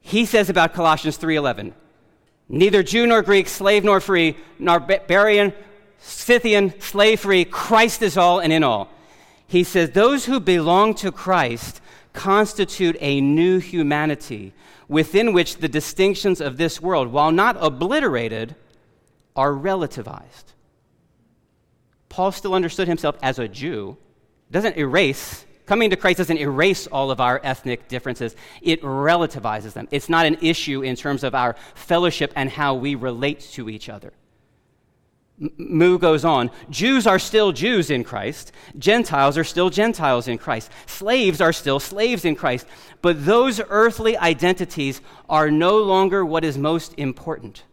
He 0.00 0.26
says 0.26 0.48
about 0.50 0.74
Colossians 0.74 1.16
3:11, 1.16 1.74
neither 2.48 2.82
Jew 2.82 3.06
nor 3.06 3.22
Greek, 3.22 3.48
slave 3.48 3.84
nor 3.84 4.00
free, 4.00 4.36
nor 4.58 4.80
barbarian, 4.80 5.52
Scythian, 5.98 6.78
slave 6.80 7.20
free, 7.20 7.44
Christ 7.44 8.02
is 8.02 8.16
all 8.16 8.40
and 8.40 8.52
in 8.52 8.64
all. 8.64 8.88
He 9.46 9.62
says 9.62 9.90
those 9.90 10.24
who 10.24 10.40
belong 10.40 10.94
to 10.96 11.12
Christ 11.12 11.80
constitute 12.12 12.96
a 13.00 13.20
new 13.20 13.58
humanity 13.58 14.52
within 14.88 15.32
which 15.32 15.58
the 15.58 15.68
distinctions 15.68 16.40
of 16.40 16.56
this 16.56 16.80
world, 16.80 17.08
while 17.08 17.30
not 17.30 17.56
obliterated, 17.60 18.56
are 19.36 19.52
relativized. 19.52 20.52
Paul 22.08 22.32
still 22.32 22.54
understood 22.54 22.88
himself 22.88 23.16
as 23.22 23.38
a 23.38 23.48
Jew, 23.48 23.96
doesn't 24.50 24.76
erase 24.76 25.46
Coming 25.72 25.88
to 25.88 25.96
Christ 25.96 26.18
doesn't 26.18 26.36
erase 26.36 26.86
all 26.86 27.10
of 27.10 27.18
our 27.18 27.40
ethnic 27.42 27.88
differences, 27.88 28.36
it 28.60 28.82
relativizes 28.82 29.72
them. 29.72 29.88
It's 29.90 30.10
not 30.10 30.26
an 30.26 30.36
issue 30.42 30.82
in 30.82 30.96
terms 30.96 31.24
of 31.24 31.34
our 31.34 31.56
fellowship 31.74 32.30
and 32.36 32.50
how 32.50 32.74
we 32.74 32.94
relate 32.94 33.40
to 33.52 33.70
each 33.70 33.88
other. 33.88 34.12
Moo 35.38 35.98
goes 35.98 36.26
on 36.26 36.50
Jews 36.68 37.06
are 37.06 37.18
still 37.18 37.52
Jews 37.52 37.88
in 37.88 38.04
Christ, 38.04 38.52
Gentiles 38.76 39.38
are 39.38 39.44
still 39.44 39.70
Gentiles 39.70 40.28
in 40.28 40.36
Christ, 40.36 40.70
slaves 40.84 41.40
are 41.40 41.54
still 41.54 41.80
slaves 41.80 42.26
in 42.26 42.36
Christ, 42.36 42.66
but 43.00 43.24
those 43.24 43.58
earthly 43.70 44.14
identities 44.18 45.00
are 45.26 45.50
no 45.50 45.78
longer 45.78 46.22
what 46.22 46.44
is 46.44 46.58
most 46.58 46.92
important. 46.98 47.64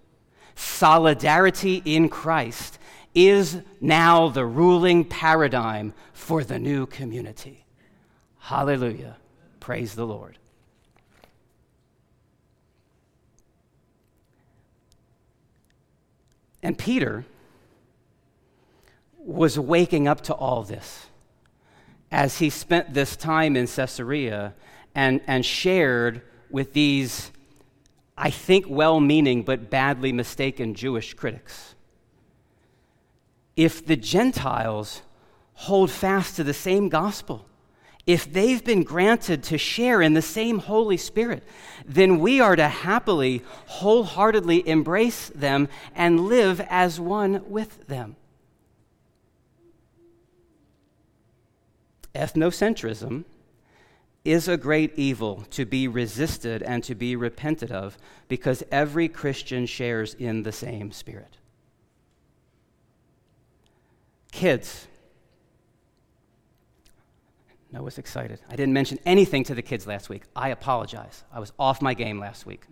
Solidarity 0.56 1.82
in 1.84 2.08
Christ 2.08 2.80
is 3.14 3.60
now 3.82 4.30
the 4.30 4.46
ruling 4.46 5.04
paradigm 5.04 5.94
for 6.14 6.46
the 6.46 6.60
new 6.60 6.86
community. 6.86 7.66
Hallelujah. 8.50 9.16
Praise 9.60 9.94
the 9.94 10.08
Lord. 10.08 10.40
And 16.64 16.76
Peter 16.76 17.26
was 19.20 19.60
waking 19.60 20.08
up 20.08 20.22
to 20.22 20.34
all 20.34 20.64
this 20.64 21.06
as 22.12 22.40
he 22.40 22.50
spent 22.50 22.96
this 22.96 23.16
time 23.16 23.56
in 23.56 23.68
Caesarea 23.68 24.56
and, 24.96 25.22
and 25.28 25.46
shared 25.46 26.24
with 26.50 26.74
these, 26.74 27.30
I 28.18 28.32
think, 28.32 28.66
well 28.68 29.00
meaning 29.00 29.44
but 29.44 29.70
badly 29.70 30.12
mistaken 30.12 30.74
Jewish 30.74 31.14
critics. 31.14 31.76
If 33.56 33.86
the 33.86 33.96
Gentiles 33.96 35.04
hold 35.54 35.92
fast 35.92 36.36
to 36.38 36.44
the 36.44 36.56
same 36.56 36.90
gospel, 36.90 37.46
if 38.10 38.34
they've 38.34 38.64
been 38.64 38.82
granted 38.82 39.44
to 39.44 39.56
share 39.56 40.02
in 40.02 40.16
the 40.16 40.22
same 40.24 40.58
Holy 40.58 40.98
Spirit, 40.98 41.44
then 41.86 42.18
we 42.18 42.40
are 42.40 42.56
to 42.56 42.68
happily, 42.68 43.44
wholeheartedly 43.68 44.68
embrace 44.68 45.30
them 45.30 45.70
and 45.94 46.22
live 46.22 46.60
as 46.70 47.00
one 47.00 47.48
with 47.48 47.86
them. 47.86 48.16
Ethnocentrism 52.16 53.26
is 54.26 54.48
a 54.48 54.58
great 54.58 54.92
evil 54.96 55.46
to 55.52 55.64
be 55.64 55.88
resisted 55.88 56.64
and 56.64 56.84
to 56.84 56.96
be 56.96 57.16
repented 57.16 57.72
of 57.72 57.96
because 58.28 58.64
every 58.72 59.08
Christian 59.08 59.68
shares 59.68 60.16
in 60.16 60.42
the 60.42 60.52
same 60.52 60.92
spirit. 60.92 61.38
Kids, 64.32 64.88
Noah's 67.72 67.98
excited. 67.98 68.40
I 68.50 68.56
didn't 68.56 68.74
mention 68.74 69.00
anything 69.06 69.44
to 69.46 69.56
the 69.56 69.62
kids 69.62 69.86
last 69.86 70.10
week. 70.10 70.24
I 70.36 70.50
apologize. 70.50 71.24
I 71.32 71.40
was 71.40 71.54
off 71.60 71.82
my 71.82 71.94
game 71.94 72.20
last 72.20 72.46
week. 72.46 72.64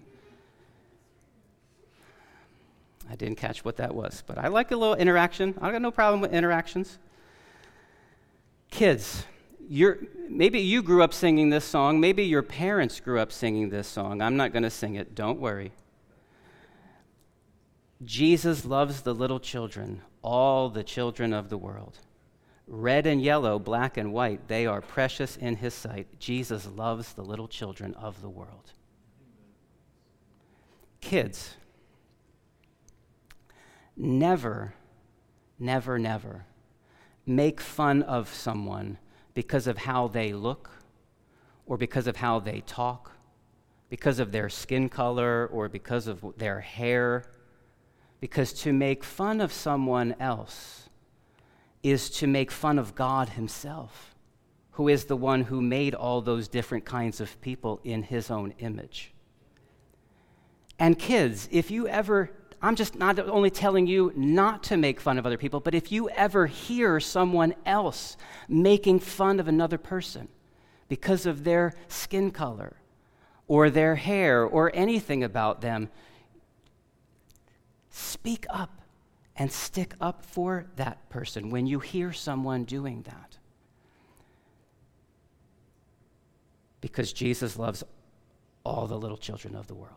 I 3.09 3.15
didn't 3.15 3.37
catch 3.37 3.63
what 3.63 3.77
that 3.77 3.93
was, 3.93 4.23
but 4.25 4.37
I 4.37 4.47
like 4.47 4.71
a 4.71 4.75
little 4.75 4.95
interaction. 4.95 5.55
I 5.61 5.71
got 5.71 5.81
no 5.81 5.91
problem 5.91 6.19
with 6.19 6.33
interactions. 6.33 6.97
Kids, 8.69 9.23
you're, 9.69 9.99
maybe 10.27 10.59
you 10.59 10.81
grew 10.81 11.03
up 11.03 11.13
singing 11.13 11.49
this 11.49 11.63
song. 11.63 11.99
Maybe 11.99 12.23
your 12.23 12.41
parents 12.41 12.99
grew 12.99 13.19
up 13.19 13.31
singing 13.31 13.69
this 13.69 13.87
song. 13.87 14.21
I'm 14.21 14.35
not 14.35 14.51
going 14.51 14.63
to 14.63 14.69
sing 14.69 14.95
it. 14.95 15.15
Don't 15.15 15.39
worry. 15.39 15.71
Jesus 18.03 18.65
loves 18.65 19.01
the 19.01 19.13
little 19.13 19.39
children, 19.39 20.01
all 20.21 20.69
the 20.69 20.83
children 20.83 21.33
of 21.33 21.49
the 21.49 21.57
world. 21.57 21.99
Red 22.67 23.07
and 23.07 23.21
yellow, 23.21 23.59
black 23.59 23.95
and 23.95 24.11
white, 24.11 24.49
they 24.49 24.65
are 24.65 24.81
precious 24.81 25.37
in 25.37 25.55
his 25.55 25.73
sight. 25.73 26.19
Jesus 26.19 26.67
loves 26.67 27.13
the 27.13 27.23
little 27.23 27.47
children 27.47 27.93
of 27.93 28.21
the 28.21 28.29
world. 28.29 28.73
Kids, 30.99 31.55
never, 33.95 34.73
never, 35.57 35.97
never 35.97 36.45
make 37.25 37.59
fun 37.59 38.01
of 38.03 38.33
someone 38.33 38.97
because 39.33 39.67
of 39.67 39.77
how 39.77 40.07
they 40.07 40.33
look 40.33 40.71
or 41.65 41.77
because 41.77 42.07
of 42.07 42.15
how 42.15 42.39
they 42.39 42.61
talk, 42.61 43.11
because 43.89 44.19
of 44.19 44.31
their 44.31 44.49
skin 44.49 44.89
color 44.89 45.45
or 45.47 45.69
because 45.69 46.07
of 46.07 46.25
their 46.37 46.61
hair. 46.61 47.25
Because 48.19 48.51
to 48.53 48.73
make 48.73 49.03
fun 49.03 49.41
of 49.41 49.53
someone 49.53 50.15
else, 50.19 50.86
is 51.83 52.09
to 52.09 52.27
make 52.27 52.51
fun 52.51 52.79
of 52.79 52.95
God 52.95 53.29
Himself, 53.29 54.15
who 54.71 54.87
is 54.87 55.05
the 55.05 55.15
one 55.15 55.43
who 55.43 55.61
made 55.61 55.93
all 55.95 56.21
those 56.21 56.47
different 56.47 56.85
kinds 56.85 57.21
of 57.21 57.39
people 57.41 57.79
in 57.83 58.03
His 58.03 58.29
own 58.31 58.53
image. 58.59 59.13
And 60.79 60.97
kids, 60.97 61.47
if 61.51 61.71
you 61.71 61.87
ever, 61.87 62.31
I'm 62.61 62.75
just 62.75 62.95
not 62.95 63.17
only 63.19 63.49
telling 63.49 63.87
you 63.87 64.11
not 64.15 64.63
to 64.63 64.77
make 64.77 64.99
fun 64.99 65.17
of 65.17 65.25
other 65.25 65.37
people, 65.37 65.59
but 65.59 65.73
if 65.73 65.91
you 65.91 66.09
ever 66.09 66.45
hear 66.47 66.99
someone 66.99 67.55
else 67.65 68.17
making 68.47 68.99
fun 68.99 69.39
of 69.39 69.47
another 69.47 69.77
person 69.77 70.27
because 70.87 71.25
of 71.25 71.43
their 71.43 71.73
skin 71.87 72.31
color 72.31 72.77
or 73.47 73.69
their 73.69 73.95
hair 73.95 74.43
or 74.43 74.71
anything 74.75 75.23
about 75.23 75.61
them, 75.61 75.89
speak 77.89 78.45
up 78.49 78.81
and 79.37 79.51
stick 79.51 79.93
up 80.01 80.25
for 80.25 80.65
that 80.75 81.09
person 81.09 81.49
when 81.51 81.67
you 81.67 81.79
hear 81.79 82.11
someone 82.11 82.63
doing 82.63 83.03
that. 83.03 83.37
Because 86.81 87.13
Jesus 87.13 87.57
loves 87.57 87.83
all 88.63 88.87
the 88.87 88.97
little 88.97 89.17
children 89.17 89.55
of 89.55 89.67
the 89.67 89.75
world. 89.75 89.93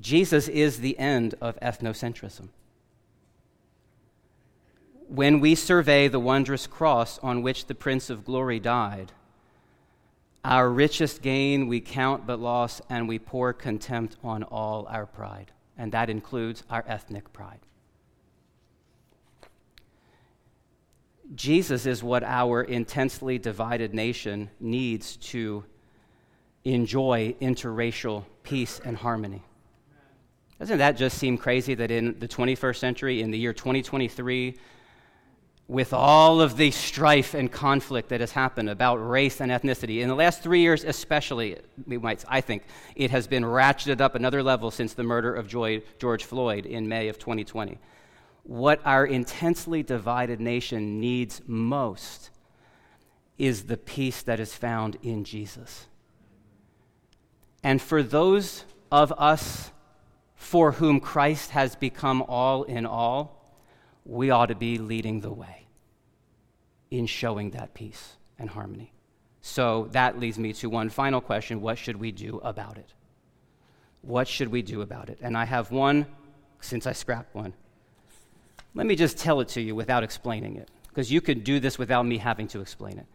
Jesus 0.00 0.48
is 0.48 0.80
the 0.80 0.98
end 0.98 1.34
of 1.40 1.58
ethnocentrism. 1.60 2.48
When 5.06 5.38
we 5.40 5.54
survey 5.54 6.08
the 6.08 6.18
wondrous 6.18 6.66
cross 6.66 7.18
on 7.18 7.42
which 7.42 7.66
the 7.66 7.74
Prince 7.74 8.10
of 8.10 8.24
Glory 8.24 8.58
died, 8.58 9.12
our 10.44 10.68
richest 10.68 11.22
gain 11.22 11.68
we 11.68 11.80
count 11.80 12.26
but 12.26 12.40
loss, 12.40 12.80
and 12.88 13.08
we 13.08 13.18
pour 13.18 13.52
contempt 13.52 14.16
on 14.24 14.42
all 14.42 14.86
our 14.88 15.06
pride 15.06 15.52
and 15.76 15.92
that 15.92 16.10
includes 16.10 16.62
our 16.70 16.84
ethnic 16.86 17.32
pride. 17.32 17.60
Jesus 21.34 21.86
is 21.86 22.02
what 22.02 22.22
our 22.22 22.62
intensely 22.62 23.38
divided 23.38 23.94
nation 23.94 24.50
needs 24.60 25.16
to 25.16 25.64
enjoy 26.64 27.34
interracial 27.40 28.24
peace 28.42 28.80
and 28.84 28.96
harmony. 28.96 29.42
Doesn't 30.58 30.78
that 30.78 30.96
just 30.96 31.18
seem 31.18 31.36
crazy 31.36 31.74
that 31.74 31.90
in 31.90 32.18
the 32.18 32.28
21st 32.28 32.76
century, 32.76 33.20
in 33.20 33.30
the 33.30 33.38
year 33.38 33.52
2023, 33.52 34.56
with 35.66 35.94
all 35.94 36.42
of 36.42 36.56
the 36.58 36.70
strife 36.70 37.32
and 37.32 37.50
conflict 37.50 38.10
that 38.10 38.20
has 38.20 38.32
happened 38.32 38.68
about 38.68 38.96
race 38.96 39.40
and 39.40 39.50
ethnicity. 39.50 40.02
In 40.02 40.08
the 40.08 40.14
last 40.14 40.42
three 40.42 40.60
years, 40.60 40.84
especially, 40.84 41.56
we 41.86 41.96
might, 41.96 42.22
I 42.28 42.42
think, 42.42 42.64
it 42.94 43.10
has 43.10 43.26
been 43.26 43.44
ratcheted 43.44 44.00
up 44.00 44.14
another 44.14 44.42
level 44.42 44.70
since 44.70 44.92
the 44.92 45.02
murder 45.02 45.34
of 45.34 45.48
George 45.48 46.24
Floyd 46.24 46.66
in 46.66 46.86
May 46.86 47.08
of 47.08 47.18
2020. 47.18 47.78
What 48.42 48.80
our 48.84 49.06
intensely 49.06 49.82
divided 49.82 50.38
nation 50.38 51.00
needs 51.00 51.40
most 51.46 52.28
is 53.38 53.64
the 53.64 53.78
peace 53.78 54.20
that 54.22 54.38
is 54.38 54.54
found 54.54 54.98
in 55.02 55.24
Jesus. 55.24 55.86
And 57.62 57.80
for 57.80 58.02
those 58.02 58.66
of 58.92 59.12
us 59.16 59.72
for 60.36 60.72
whom 60.72 61.00
Christ 61.00 61.52
has 61.52 61.74
become 61.74 62.22
all 62.28 62.64
in 62.64 62.84
all, 62.84 63.33
we 64.04 64.30
ought 64.30 64.46
to 64.46 64.54
be 64.54 64.78
leading 64.78 65.20
the 65.20 65.32
way 65.32 65.66
in 66.90 67.06
showing 67.06 67.50
that 67.50 67.74
peace 67.74 68.16
and 68.38 68.50
harmony. 68.50 68.92
So 69.40 69.88
that 69.92 70.18
leads 70.18 70.38
me 70.38 70.52
to 70.54 70.70
one 70.70 70.88
final 70.88 71.20
question 71.20 71.60
what 71.60 71.78
should 71.78 71.96
we 71.96 72.12
do 72.12 72.40
about 72.42 72.78
it? 72.78 72.92
What 74.02 74.28
should 74.28 74.48
we 74.48 74.62
do 74.62 74.82
about 74.82 75.08
it? 75.08 75.18
And 75.22 75.36
I 75.36 75.44
have 75.44 75.70
one, 75.70 76.06
since 76.60 76.86
I 76.86 76.92
scrapped 76.92 77.34
one. 77.34 77.54
Let 78.74 78.86
me 78.86 78.96
just 78.96 79.18
tell 79.18 79.40
it 79.40 79.48
to 79.48 79.60
you 79.60 79.74
without 79.74 80.02
explaining 80.02 80.56
it, 80.56 80.68
because 80.88 81.10
you 81.10 81.20
could 81.20 81.44
do 81.44 81.60
this 81.60 81.78
without 81.78 82.04
me 82.04 82.18
having 82.18 82.48
to 82.48 82.60
explain 82.60 82.98
it. 82.98 83.06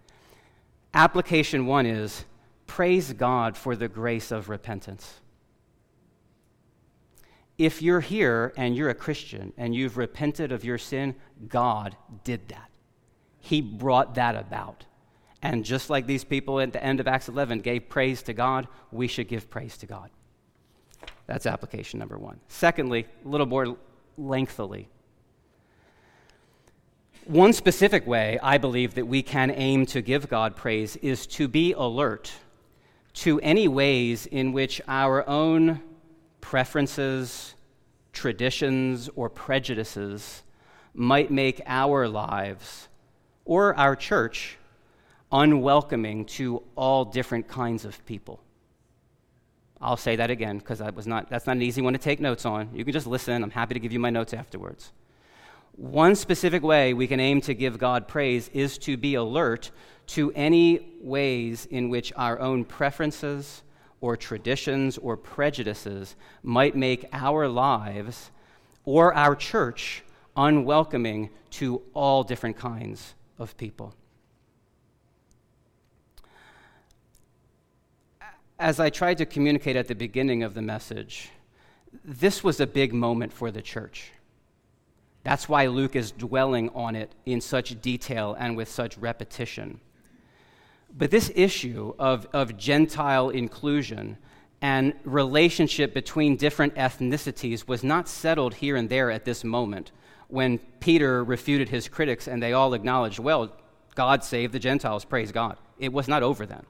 Application 0.93 1.65
one 1.65 1.85
is 1.85 2.25
praise 2.65 3.13
God 3.13 3.57
for 3.57 3.75
the 3.75 3.87
grace 3.87 4.31
of 4.31 4.49
repentance 4.49 5.21
if 7.59 7.81
you're 7.81 7.99
here 7.99 8.53
and 8.55 8.75
you're 8.75 8.89
a 8.89 8.95
Christian 8.95 9.51
and 9.57 9.75
you've 9.75 9.97
repented 9.97 10.53
of 10.53 10.63
your 10.63 10.77
sin, 10.77 11.13
God 11.49 11.95
did 12.23 12.47
that. 12.47 12.71
He 13.41 13.61
brought 13.61 14.15
that 14.15 14.35
about. 14.35 14.85
And 15.41 15.65
just 15.65 15.89
like 15.89 16.07
these 16.07 16.23
people 16.23 16.61
at 16.61 16.71
the 16.71 16.83
end 16.83 17.01
of 17.01 17.07
Acts 17.07 17.27
11 17.27 17.59
gave 17.59 17.89
praise 17.89 18.23
to 18.23 18.33
God, 18.33 18.67
we 18.91 19.07
should 19.07 19.27
give 19.27 19.49
praise 19.49 19.77
to 19.79 19.85
God. 19.85 20.09
That's 21.27 21.45
application 21.45 21.99
number 21.99 22.17
one. 22.17 22.39
Secondly, 22.47 23.05
a 23.25 23.27
little 23.27 23.45
more 23.45 23.75
lengthily. 24.17 24.87
One 27.25 27.51
specific 27.51 28.07
way 28.07 28.39
I 28.41 28.57
believe 28.57 28.95
that 28.95 29.05
we 29.05 29.21
can 29.21 29.51
aim 29.51 29.85
to 29.87 30.01
give 30.01 30.29
God 30.29 30.55
praise 30.55 30.95
is 30.95 31.27
to 31.27 31.49
be 31.49 31.73
alert 31.73 32.31
to 33.15 33.39
any 33.41 33.67
ways 33.67 34.27
in 34.27 34.53
which 34.53 34.81
our 34.87 35.27
own 35.27 35.81
preferences, 36.41 37.55
traditions, 38.13 39.09
or 39.15 39.29
prejudices 39.29 40.43
might 40.93 41.31
make 41.31 41.61
our 41.65 42.07
lives 42.07 42.87
or 43.45 43.75
our 43.75 43.95
church 43.95 44.57
unwelcoming 45.31 46.25
to 46.25 46.63
all 46.75 47.05
different 47.05 47.47
kinds 47.47 47.85
of 47.85 48.03
people. 48.05 48.39
I'll 49.81 49.97
say 49.97 50.17
that 50.17 50.29
again 50.29 50.57
because 50.57 50.79
that 50.79 51.07
not, 51.07 51.29
that's 51.29 51.47
not 51.47 51.55
an 51.55 51.61
easy 51.61 51.81
one 51.81 51.93
to 51.93 51.99
take 51.99 52.19
notes 52.19 52.45
on. 52.45 52.69
You 52.73 52.83
can 52.83 52.93
just 52.93 53.07
listen. 53.07 53.43
I'm 53.43 53.51
happy 53.51 53.73
to 53.75 53.79
give 53.79 53.93
you 53.93 53.99
my 53.99 54.09
notes 54.09 54.33
afterwards. 54.33 54.91
One 55.73 56.15
specific 56.15 56.61
way 56.63 56.93
we 56.93 57.07
can 57.07 57.21
aim 57.21 57.39
to 57.41 57.53
give 57.53 57.77
God 57.77 58.07
praise 58.07 58.49
is 58.49 58.77
to 58.79 58.97
be 58.97 59.15
alert 59.15 59.71
to 60.07 60.31
any 60.33 60.97
ways 60.99 61.65
in 61.67 61.89
which 61.89 62.11
our 62.17 62.39
own 62.39 62.65
preferences, 62.65 63.63
or 64.01 64.15
traditions 64.15 64.97
or 64.97 65.17
prejudices 65.17 66.15
might 66.43 66.75
make 66.75 67.05
our 67.11 67.47
lives 67.47 68.31
or 68.85 69.13
our 69.13 69.35
church 69.35 70.03
unwelcoming 70.35 71.29
to 71.51 71.81
all 71.93 72.23
different 72.23 72.57
kinds 72.57 73.13
of 73.37 73.55
people. 73.57 73.93
As 78.57 78.79
I 78.79 78.89
tried 78.89 79.17
to 79.19 79.25
communicate 79.25 79.75
at 79.75 79.87
the 79.87 79.95
beginning 79.95 80.43
of 80.43 80.53
the 80.53 80.61
message, 80.61 81.29
this 82.03 82.43
was 82.43 82.59
a 82.59 82.67
big 82.67 82.93
moment 82.93 83.31
for 83.31 83.51
the 83.51 83.61
church. 83.61 84.11
That's 85.23 85.47
why 85.47 85.67
Luke 85.67 85.95
is 85.95 86.11
dwelling 86.11 86.69
on 86.69 86.95
it 86.95 87.13
in 87.25 87.41
such 87.41 87.81
detail 87.81 88.35
and 88.39 88.55
with 88.55 88.69
such 88.69 88.97
repetition. 88.97 89.79
But 90.95 91.11
this 91.11 91.31
issue 91.35 91.93
of, 91.99 92.27
of 92.33 92.57
Gentile 92.57 93.29
inclusion 93.29 94.17
and 94.61 94.93
relationship 95.03 95.93
between 95.93 96.35
different 96.35 96.75
ethnicities 96.75 97.67
was 97.67 97.83
not 97.83 98.09
settled 98.09 98.55
here 98.55 98.75
and 98.75 98.89
there 98.89 99.09
at 99.09 99.25
this 99.25 99.43
moment 99.43 99.91
when 100.27 100.59
Peter 100.79 101.23
refuted 101.23 101.69
his 101.69 101.87
critics 101.87 102.27
and 102.27 102.41
they 102.41 102.53
all 102.53 102.73
acknowledged, 102.73 103.19
well, 103.19 103.51
God 103.95 104.23
saved 104.23 104.53
the 104.53 104.59
Gentiles, 104.59 105.05
praise 105.05 105.31
God. 105.31 105.57
It 105.79 105.91
was 105.91 106.07
not 106.07 106.23
over 106.23 106.45
then. 106.45 106.65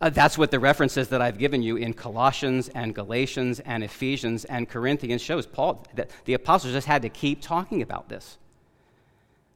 Uh, 0.00 0.10
that's 0.10 0.36
what 0.36 0.50
the 0.50 0.58
references 0.58 1.08
that 1.08 1.22
I've 1.22 1.38
given 1.38 1.62
you 1.62 1.76
in 1.76 1.94
Colossians 1.94 2.68
and 2.68 2.94
Galatians 2.94 3.60
and 3.60 3.84
Ephesians 3.84 4.44
and 4.44 4.68
Corinthians 4.68 5.22
shows. 5.22 5.46
Paul, 5.46 5.86
that 5.94 6.10
the 6.24 6.34
apostles 6.34 6.72
just 6.72 6.88
had 6.88 7.02
to 7.02 7.08
keep 7.08 7.40
talking 7.40 7.82
about 7.82 8.08
this. 8.08 8.38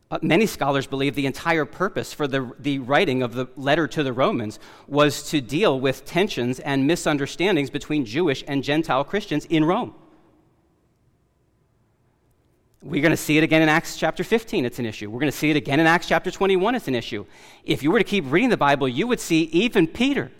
Uh, 0.08 0.18
many 0.22 0.46
scholars 0.46 0.86
believe 0.86 1.16
the 1.16 1.26
entire 1.26 1.64
purpose 1.64 2.12
for 2.12 2.28
the, 2.28 2.52
the 2.60 2.78
writing 2.78 3.22
of 3.22 3.34
the 3.34 3.46
letter 3.56 3.88
to 3.88 4.04
the 4.04 4.12
Romans 4.12 4.60
was 4.86 5.30
to 5.30 5.40
deal 5.40 5.80
with 5.80 6.04
tensions 6.04 6.60
and 6.60 6.86
misunderstandings 6.86 7.70
between 7.70 8.04
Jewish 8.04 8.44
and 8.46 8.62
Gentile 8.62 9.02
Christians 9.02 9.46
in 9.46 9.64
Rome. 9.64 9.94
We're 12.82 13.02
going 13.02 13.10
to 13.10 13.16
see 13.16 13.36
it 13.36 13.42
again 13.42 13.62
in 13.62 13.68
Acts 13.68 13.96
chapter 13.96 14.22
15, 14.22 14.64
it's 14.64 14.78
an 14.78 14.86
issue. 14.86 15.10
We're 15.10 15.18
going 15.18 15.32
to 15.32 15.36
see 15.36 15.50
it 15.50 15.56
again 15.56 15.80
in 15.80 15.88
Acts 15.88 16.06
chapter 16.06 16.30
21, 16.30 16.76
it's 16.76 16.86
an 16.86 16.94
issue. 16.94 17.26
If 17.64 17.82
you 17.82 17.90
were 17.90 17.98
to 17.98 18.04
keep 18.04 18.30
reading 18.30 18.50
the 18.50 18.56
Bible, 18.56 18.88
you 18.88 19.08
would 19.08 19.18
see 19.18 19.44
even 19.44 19.88
Peter 19.88 20.30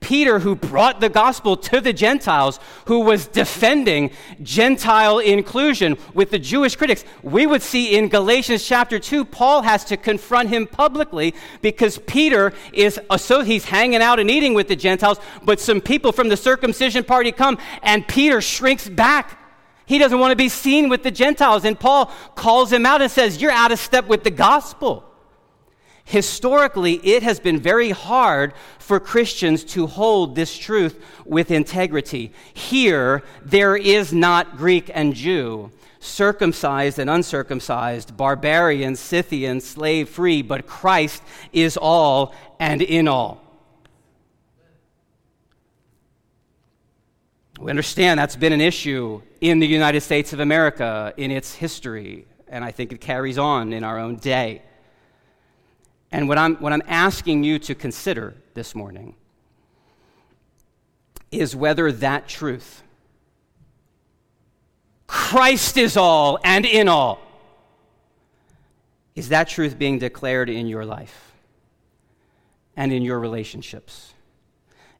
Peter, 0.00 0.38
who 0.38 0.54
brought 0.54 1.00
the 1.00 1.08
gospel 1.08 1.56
to 1.56 1.80
the 1.80 1.92
Gentiles, 1.92 2.60
who 2.86 3.00
was 3.00 3.26
defending 3.26 4.10
Gentile 4.42 5.18
inclusion 5.18 5.96
with 6.14 6.30
the 6.30 6.38
Jewish 6.38 6.76
critics, 6.76 7.04
we 7.22 7.46
would 7.46 7.62
see 7.62 7.96
in 7.96 8.08
Galatians 8.08 8.66
chapter 8.66 8.98
2, 8.98 9.24
Paul 9.24 9.62
has 9.62 9.84
to 9.86 9.96
confront 9.96 10.48
him 10.48 10.66
publicly 10.66 11.34
because 11.62 11.98
Peter 12.06 12.52
is, 12.72 13.00
so 13.16 13.42
he's 13.42 13.64
hanging 13.64 14.02
out 14.02 14.20
and 14.20 14.30
eating 14.30 14.54
with 14.54 14.68
the 14.68 14.76
Gentiles, 14.76 15.18
but 15.42 15.60
some 15.60 15.80
people 15.80 16.12
from 16.12 16.28
the 16.28 16.36
circumcision 16.36 17.02
party 17.04 17.32
come 17.32 17.58
and 17.82 18.06
Peter 18.06 18.40
shrinks 18.40 18.88
back. 18.88 19.38
He 19.86 19.98
doesn't 19.98 20.18
want 20.18 20.32
to 20.32 20.36
be 20.36 20.48
seen 20.48 20.88
with 20.88 21.04
the 21.04 21.12
Gentiles. 21.12 21.64
And 21.64 21.78
Paul 21.78 22.10
calls 22.34 22.72
him 22.72 22.84
out 22.84 23.00
and 23.00 23.10
says, 23.10 23.40
You're 23.40 23.52
out 23.52 23.70
of 23.70 23.78
step 23.78 24.08
with 24.08 24.24
the 24.24 24.32
gospel. 24.32 25.05
Historically, 26.06 26.94
it 27.04 27.24
has 27.24 27.40
been 27.40 27.58
very 27.58 27.90
hard 27.90 28.54
for 28.78 29.00
Christians 29.00 29.64
to 29.64 29.88
hold 29.88 30.36
this 30.36 30.56
truth 30.56 31.04
with 31.24 31.50
integrity. 31.50 32.32
Here, 32.54 33.24
there 33.44 33.76
is 33.76 34.12
not 34.12 34.56
Greek 34.56 34.88
and 34.94 35.14
Jew, 35.14 35.72
circumcised 35.98 37.00
and 37.00 37.10
uncircumcised, 37.10 38.16
barbarian, 38.16 38.94
Scythian, 38.94 39.60
slave 39.60 40.08
free, 40.08 40.42
but 40.42 40.68
Christ 40.68 41.24
is 41.52 41.76
all 41.76 42.32
and 42.60 42.82
in 42.82 43.08
all. 43.08 43.42
We 47.58 47.68
understand 47.68 48.20
that's 48.20 48.36
been 48.36 48.52
an 48.52 48.60
issue 48.60 49.22
in 49.40 49.58
the 49.58 49.66
United 49.66 50.02
States 50.02 50.32
of 50.32 50.38
America 50.38 51.12
in 51.16 51.32
its 51.32 51.52
history, 51.52 52.28
and 52.46 52.64
I 52.64 52.70
think 52.70 52.92
it 52.92 53.00
carries 53.00 53.38
on 53.38 53.72
in 53.72 53.82
our 53.82 53.98
own 53.98 54.16
day. 54.16 54.62
And 56.16 56.30
what 56.30 56.38
I'm, 56.38 56.56
what 56.56 56.72
I'm 56.72 56.82
asking 56.86 57.44
you 57.44 57.58
to 57.58 57.74
consider 57.74 58.34
this 58.54 58.74
morning 58.74 59.16
is 61.30 61.54
whether 61.54 61.92
that 61.92 62.26
truth, 62.26 62.82
Christ 65.06 65.76
is 65.76 65.94
all 65.94 66.38
and 66.42 66.64
in 66.64 66.88
all, 66.88 67.20
is 69.14 69.28
that 69.28 69.50
truth 69.50 69.78
being 69.78 69.98
declared 69.98 70.48
in 70.48 70.66
your 70.66 70.86
life 70.86 71.34
and 72.78 72.94
in 72.94 73.02
your 73.02 73.20
relationships? 73.20 74.14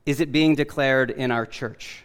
Is 0.05 0.21
it 0.21 0.31
being 0.33 0.55
declared 0.55 1.11
in 1.11 1.31
our 1.31 1.47
church? 1.47 2.05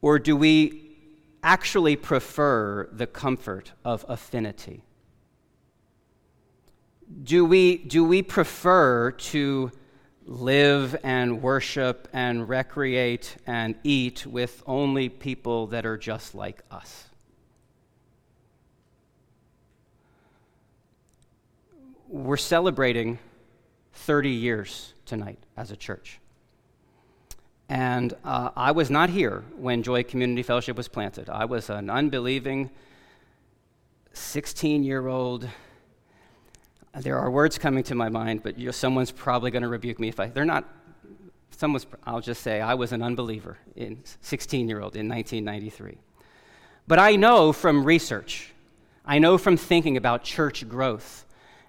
Or 0.00 0.20
do 0.20 0.36
we 0.36 0.96
actually 1.42 1.96
prefer 1.96 2.88
the 2.92 3.08
comfort 3.08 3.72
of 3.84 4.04
affinity? 4.08 4.85
Do 7.22 7.44
we, 7.44 7.78
do 7.78 8.04
we 8.04 8.22
prefer 8.22 9.12
to 9.12 9.70
live 10.24 10.96
and 11.04 11.40
worship 11.40 12.08
and 12.12 12.48
recreate 12.48 13.36
and 13.46 13.76
eat 13.84 14.26
with 14.26 14.62
only 14.66 15.08
people 15.08 15.68
that 15.68 15.86
are 15.86 15.96
just 15.96 16.34
like 16.34 16.62
us? 16.70 17.04
We're 22.08 22.36
celebrating 22.36 23.18
30 23.92 24.30
years 24.30 24.94
tonight 25.04 25.38
as 25.56 25.70
a 25.70 25.76
church. 25.76 26.20
And 27.68 28.14
uh, 28.24 28.50
I 28.54 28.70
was 28.70 28.90
not 28.90 29.10
here 29.10 29.44
when 29.56 29.82
Joy 29.82 30.04
Community 30.04 30.42
Fellowship 30.42 30.76
was 30.76 30.86
planted. 30.86 31.28
I 31.28 31.46
was 31.46 31.68
an 31.68 31.90
unbelieving 31.90 32.70
16 34.12 34.84
year 34.84 35.08
old 35.08 35.48
there 37.00 37.18
are 37.18 37.30
words 37.30 37.58
coming 37.58 37.84
to 37.84 37.94
my 37.94 38.08
mind, 38.08 38.42
but 38.42 38.56
someone's 38.74 39.10
probably 39.10 39.50
going 39.50 39.62
to 39.62 39.68
rebuke 39.68 39.98
me 39.98 40.08
if 40.08 40.18
I. 40.18 40.28
They're 40.28 40.44
not. 40.44 40.64
Someone's. 41.50 41.86
I'll 42.04 42.20
just 42.20 42.42
say 42.42 42.60
I 42.60 42.74
was 42.74 42.92
an 42.92 43.02
unbeliever 43.02 43.58
in 43.74 44.02
16 44.20 44.68
year 44.68 44.80
old 44.80 44.96
in 44.96 45.08
1993. 45.08 45.98
But 46.86 46.98
I 46.98 47.16
know 47.16 47.52
from 47.52 47.84
research, 47.84 48.52
I 49.04 49.18
know 49.18 49.38
from 49.38 49.56
thinking 49.56 49.96
about 49.96 50.22
church 50.24 50.68
growth 50.68 51.26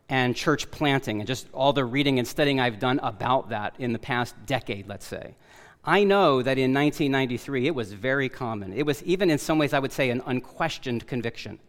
and 0.10 0.36
church 0.36 0.70
planting 0.72 1.20
and 1.20 1.28
just 1.28 1.48
all 1.54 1.74
the 1.74 1.84
reading 1.84 2.20
and 2.20 2.28
studying 2.28 2.60
I've 2.60 2.80
done 2.80 3.00
about 3.04 3.50
that 3.50 3.76
in 3.80 3.94
the 3.94 4.00
past 4.00 4.36
decade, 4.46 4.88
let's 4.88 5.06
say. 5.06 5.36
I 5.84 6.04
know 6.04 6.42
that 6.42 6.58
in 6.58 6.74
1993 6.74 7.68
it 7.68 7.76
was 7.76 7.94
very 7.94 8.30
common. 8.30 8.74
It 8.74 8.86
was 8.86 9.02
even 9.04 9.30
in 9.30 9.38
some 9.38 9.58
ways, 9.58 9.74
I 9.74 9.80
would 9.80 9.92
say, 9.92 10.10
an 10.10 10.22
unquestioned 10.26 11.08
conviction 11.08 11.60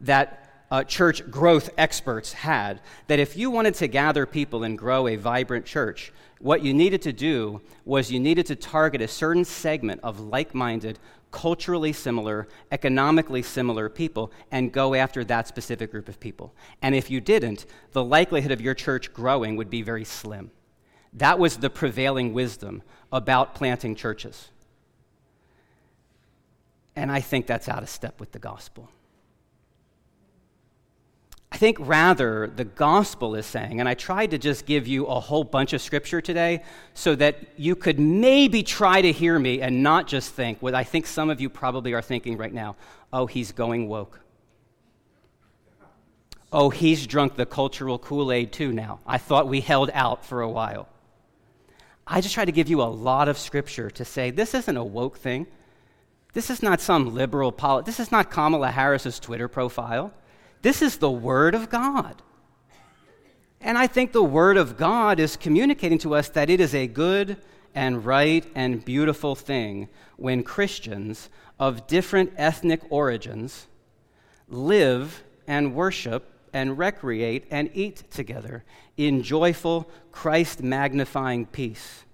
that 0.00 0.45
uh, 0.70 0.84
church 0.84 1.28
growth 1.30 1.70
experts 1.78 2.32
had 2.32 2.80
that 3.06 3.18
if 3.18 3.36
you 3.36 3.50
wanted 3.50 3.74
to 3.74 3.88
gather 3.88 4.26
people 4.26 4.64
and 4.64 4.76
grow 4.76 5.06
a 5.06 5.16
vibrant 5.16 5.64
church, 5.64 6.12
what 6.40 6.62
you 6.62 6.74
needed 6.74 7.02
to 7.02 7.12
do 7.12 7.60
was 7.84 8.10
you 8.10 8.20
needed 8.20 8.46
to 8.46 8.56
target 8.56 9.00
a 9.00 9.08
certain 9.08 9.44
segment 9.44 10.00
of 10.02 10.20
like 10.20 10.54
minded, 10.54 10.98
culturally 11.30 11.92
similar, 11.92 12.48
economically 12.72 13.42
similar 13.42 13.88
people 13.88 14.32
and 14.50 14.72
go 14.72 14.94
after 14.94 15.24
that 15.24 15.48
specific 15.48 15.90
group 15.90 16.08
of 16.08 16.20
people. 16.20 16.54
And 16.82 16.94
if 16.94 17.10
you 17.10 17.20
didn't, 17.20 17.66
the 17.92 18.04
likelihood 18.04 18.52
of 18.52 18.60
your 18.60 18.74
church 18.74 19.12
growing 19.12 19.56
would 19.56 19.70
be 19.70 19.82
very 19.82 20.04
slim. 20.04 20.50
That 21.12 21.38
was 21.38 21.56
the 21.56 21.70
prevailing 21.70 22.34
wisdom 22.34 22.82
about 23.12 23.54
planting 23.54 23.94
churches. 23.94 24.48
And 26.94 27.10
I 27.12 27.20
think 27.20 27.46
that's 27.46 27.68
out 27.68 27.82
of 27.82 27.88
step 27.88 28.20
with 28.20 28.32
the 28.32 28.38
gospel. 28.38 28.90
I 31.56 31.58
think 31.58 31.78
rather 31.80 32.48
the 32.48 32.66
gospel 32.66 33.34
is 33.34 33.46
saying, 33.46 33.80
and 33.80 33.88
I 33.88 33.94
tried 33.94 34.32
to 34.32 34.38
just 34.38 34.66
give 34.66 34.86
you 34.86 35.06
a 35.06 35.18
whole 35.18 35.42
bunch 35.42 35.72
of 35.72 35.80
scripture 35.80 36.20
today 36.20 36.62
so 36.92 37.14
that 37.14 37.38
you 37.56 37.74
could 37.74 37.98
maybe 37.98 38.62
try 38.62 39.00
to 39.00 39.10
hear 39.10 39.38
me 39.38 39.62
and 39.62 39.82
not 39.82 40.06
just 40.06 40.34
think 40.34 40.60
what 40.60 40.74
I 40.74 40.84
think 40.84 41.06
some 41.06 41.30
of 41.30 41.40
you 41.40 41.48
probably 41.48 41.94
are 41.94 42.02
thinking 42.02 42.36
right 42.36 42.52
now 42.52 42.76
oh, 43.10 43.24
he's 43.24 43.52
going 43.52 43.88
woke. 43.88 44.20
Oh, 46.52 46.68
he's 46.68 47.06
drunk 47.06 47.36
the 47.36 47.46
cultural 47.46 47.98
Kool 47.98 48.32
Aid 48.32 48.52
too 48.52 48.70
now. 48.70 49.00
I 49.06 49.16
thought 49.16 49.48
we 49.48 49.62
held 49.62 49.90
out 49.94 50.26
for 50.26 50.42
a 50.42 50.50
while. 50.50 50.90
I 52.06 52.20
just 52.20 52.34
tried 52.34 52.44
to 52.44 52.52
give 52.52 52.68
you 52.68 52.82
a 52.82 52.92
lot 53.08 53.30
of 53.30 53.38
scripture 53.38 53.88
to 53.92 54.04
say 54.04 54.30
this 54.30 54.52
isn't 54.52 54.76
a 54.76 54.84
woke 54.84 55.16
thing. 55.16 55.46
This 56.34 56.50
is 56.50 56.62
not 56.62 56.82
some 56.82 57.14
liberal 57.14 57.50
politics. 57.50 57.96
This 57.96 58.06
is 58.08 58.12
not 58.12 58.30
Kamala 58.30 58.72
Harris's 58.72 59.18
Twitter 59.18 59.48
profile. 59.48 60.12
This 60.62 60.82
is 60.82 60.98
the 60.98 61.10
Word 61.10 61.54
of 61.54 61.70
God. 61.70 62.22
And 63.60 63.76
I 63.76 63.86
think 63.86 64.12
the 64.12 64.22
Word 64.22 64.56
of 64.56 64.76
God 64.76 65.18
is 65.18 65.36
communicating 65.36 65.98
to 65.98 66.14
us 66.14 66.28
that 66.30 66.50
it 66.50 66.60
is 66.60 66.74
a 66.74 66.86
good 66.86 67.36
and 67.74 68.04
right 68.04 68.44
and 68.54 68.84
beautiful 68.84 69.34
thing 69.34 69.88
when 70.16 70.42
Christians 70.42 71.28
of 71.58 71.86
different 71.86 72.32
ethnic 72.36 72.80
origins 72.90 73.66
live 74.48 75.22
and 75.46 75.74
worship 75.74 76.32
and 76.52 76.78
recreate 76.78 77.46
and 77.50 77.70
eat 77.74 78.10
together 78.10 78.64
in 78.96 79.22
joyful, 79.22 79.90
Christ 80.10 80.62
magnifying 80.62 81.46
peace. 81.46 82.04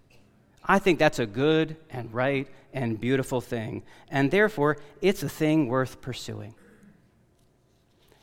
I 0.65 0.79
think 0.79 0.99
that's 0.99 1.19
a 1.19 1.27
good 1.27 1.77
and 1.91 2.13
right 2.13 2.49
and 2.73 3.01
beautiful 3.01 3.41
thing. 3.41 3.83
And 4.11 4.31
therefore, 4.31 4.79
it's 5.01 5.23
a 5.23 5.29
thing 5.29 5.69
worth 5.69 6.01
pursuing. 6.01 6.55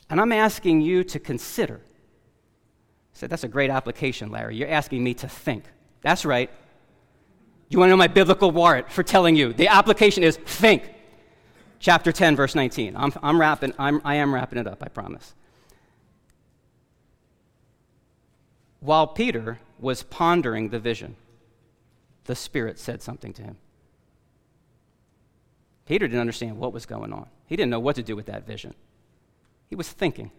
And 0.09 0.19
I'm 0.19 0.31
asking 0.31 0.81
you 0.81 1.03
to 1.05 1.19
consider. 1.19 1.81
I 1.83 3.13
said, 3.13 3.29
That's 3.29 3.43
a 3.43 3.47
great 3.47 3.69
application, 3.69 4.31
Larry. 4.31 4.55
You're 4.55 4.69
asking 4.69 5.03
me 5.03 5.13
to 5.15 5.27
think. 5.27 5.65
That's 6.01 6.25
right. 6.25 6.49
You 7.69 7.77
want 7.77 7.89
to 7.89 7.91
know 7.91 7.97
my 7.97 8.07
biblical 8.07 8.49
warrant 8.51 8.89
for 8.91 9.03
telling 9.03 9.35
you? 9.35 9.53
The 9.53 9.67
application 9.67 10.23
is 10.23 10.37
think. 10.37 10.91
chapter 11.79 12.11
10, 12.11 12.35
verse 12.35 12.55
19. 12.55 12.95
I'm, 12.95 13.13
I'm 13.21 13.39
wrapping, 13.39 13.73
I'm, 13.77 14.01
I 14.03 14.15
am 14.15 14.33
wrapping 14.33 14.57
it 14.57 14.67
up, 14.67 14.81
I 14.81 14.87
promise. 14.87 15.35
While 18.79 19.07
Peter 19.07 19.59
was 19.77 20.03
pondering 20.03 20.69
the 20.69 20.79
vision, 20.79 21.15
the 22.25 22.35
Spirit 22.35 22.79
said 22.79 23.01
something 23.01 23.33
to 23.33 23.43
him. 23.43 23.57
Peter 25.85 26.07
didn't 26.07 26.21
understand 26.21 26.57
what 26.57 26.73
was 26.73 26.85
going 26.85 27.13
on, 27.13 27.27
he 27.45 27.55
didn't 27.55 27.71
know 27.71 27.79
what 27.79 27.95
to 27.97 28.03
do 28.03 28.15
with 28.15 28.27
that 28.27 28.47
vision. 28.47 28.73
He 29.69 29.75
was 29.75 29.87
thinking, 29.87 30.31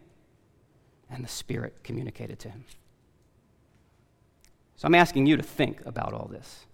and 1.09 1.25
the 1.25 1.29
Spirit 1.29 1.85
communicated 1.85 2.39
to 2.41 2.51
him. 2.51 2.65
So 4.77 4.87
I'm 4.87 4.95
asking 4.95 5.27
you 5.27 5.37
to 5.37 5.43
think 5.43 5.85
about 5.87 6.13
all 6.13 6.27
this. 6.27 6.67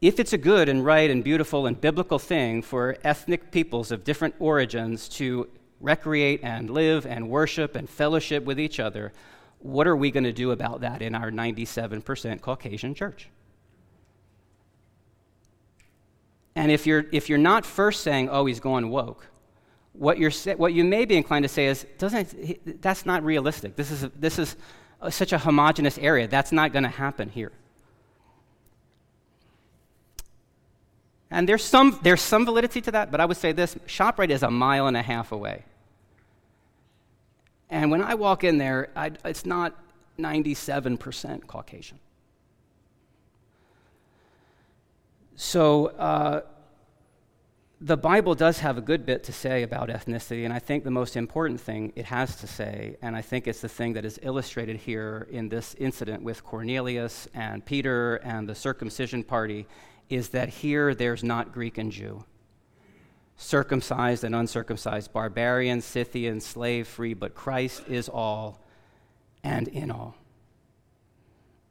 If 0.00 0.20
it's 0.20 0.32
a 0.32 0.38
good 0.38 0.68
and 0.68 0.84
right 0.84 1.10
and 1.10 1.24
beautiful 1.24 1.66
and 1.66 1.78
biblical 1.80 2.18
thing 2.18 2.62
for 2.62 2.96
ethnic 3.02 3.50
peoples 3.50 3.90
of 3.90 4.04
different 4.04 4.36
origins 4.38 5.08
to 5.10 5.48
recreate 5.80 6.40
and 6.42 6.70
live 6.70 7.04
and 7.06 7.28
worship 7.28 7.74
and 7.74 7.90
fellowship 7.90 8.44
with 8.44 8.60
each 8.60 8.78
other, 8.78 9.12
what 9.58 9.88
are 9.88 9.96
we 9.96 10.10
going 10.12 10.24
to 10.24 10.32
do 10.32 10.52
about 10.52 10.80
that 10.82 11.02
in 11.02 11.14
our 11.14 11.30
97% 11.30 12.40
Caucasian 12.40 12.94
church? 12.94 13.28
And 16.54 16.70
if 16.70 16.86
you're, 16.86 17.06
if 17.12 17.28
you're 17.28 17.38
not 17.38 17.66
first 17.66 18.02
saying, 18.02 18.28
oh, 18.30 18.46
he's 18.46 18.60
going 18.60 18.90
woke, 18.90 19.26
what, 19.98 20.18
you're, 20.18 20.30
what 20.56 20.72
you 20.72 20.84
may 20.84 21.04
be 21.04 21.16
inclined 21.16 21.42
to 21.42 21.48
say 21.48 21.66
is, 21.66 21.84
doesn't, 21.98 22.80
that's 22.80 23.04
not 23.04 23.24
realistic. 23.24 23.76
This 23.76 23.90
is, 23.90 24.08
this 24.16 24.38
is 24.38 24.56
such 25.10 25.32
a 25.32 25.38
homogenous 25.38 25.98
area. 25.98 26.28
That's 26.28 26.52
not 26.52 26.72
going 26.72 26.84
to 26.84 26.88
happen 26.88 27.28
here. 27.28 27.52
And 31.30 31.48
there's 31.48 31.64
some, 31.64 31.98
there's 32.02 32.22
some 32.22 32.44
validity 32.44 32.80
to 32.82 32.90
that, 32.92 33.10
but 33.10 33.20
I 33.20 33.26
would 33.26 33.36
say 33.36 33.52
this 33.52 33.74
ShopRite 33.86 34.30
is 34.30 34.42
a 34.42 34.50
mile 34.50 34.86
and 34.86 34.96
a 34.96 35.02
half 35.02 35.32
away. 35.32 35.64
And 37.68 37.90
when 37.90 38.02
I 38.02 38.14
walk 38.14 38.44
in 38.44 38.56
there, 38.56 38.88
I, 38.96 39.12
it's 39.24 39.44
not 39.44 39.76
97% 40.18 41.46
Caucasian. 41.46 41.98
So 45.36 45.86
uh, 45.88 46.40
the 47.80 47.96
Bible 47.96 48.34
does 48.34 48.58
have 48.58 48.76
a 48.76 48.80
good 48.80 49.06
bit 49.06 49.22
to 49.24 49.32
say 49.32 49.62
about 49.62 49.88
ethnicity, 49.88 50.44
and 50.44 50.52
I 50.52 50.58
think 50.58 50.82
the 50.82 50.90
most 50.90 51.16
important 51.16 51.60
thing 51.60 51.92
it 51.94 52.06
has 52.06 52.34
to 52.36 52.46
say, 52.48 52.96
and 53.02 53.14
I 53.14 53.22
think 53.22 53.46
it's 53.46 53.60
the 53.60 53.68
thing 53.68 53.92
that 53.92 54.04
is 54.04 54.18
illustrated 54.22 54.78
here 54.78 55.28
in 55.30 55.48
this 55.48 55.74
incident 55.78 56.22
with 56.22 56.42
Cornelius 56.42 57.28
and 57.34 57.64
Peter 57.64 58.16
and 58.16 58.48
the 58.48 58.54
circumcision 58.54 59.22
party, 59.22 59.66
is 60.08 60.30
that 60.30 60.48
here 60.48 60.92
there's 60.92 61.22
not 61.22 61.52
Greek 61.52 61.78
and 61.78 61.92
Jew 61.92 62.24
circumcised 63.40 64.24
and 64.24 64.34
uncircumcised, 64.34 65.12
barbarian, 65.12 65.80
Scythian, 65.80 66.40
slave 66.40 66.88
free, 66.88 67.14
but 67.14 67.36
Christ 67.36 67.84
is 67.88 68.08
all 68.08 68.60
and 69.44 69.68
in 69.68 69.92
all. 69.92 70.16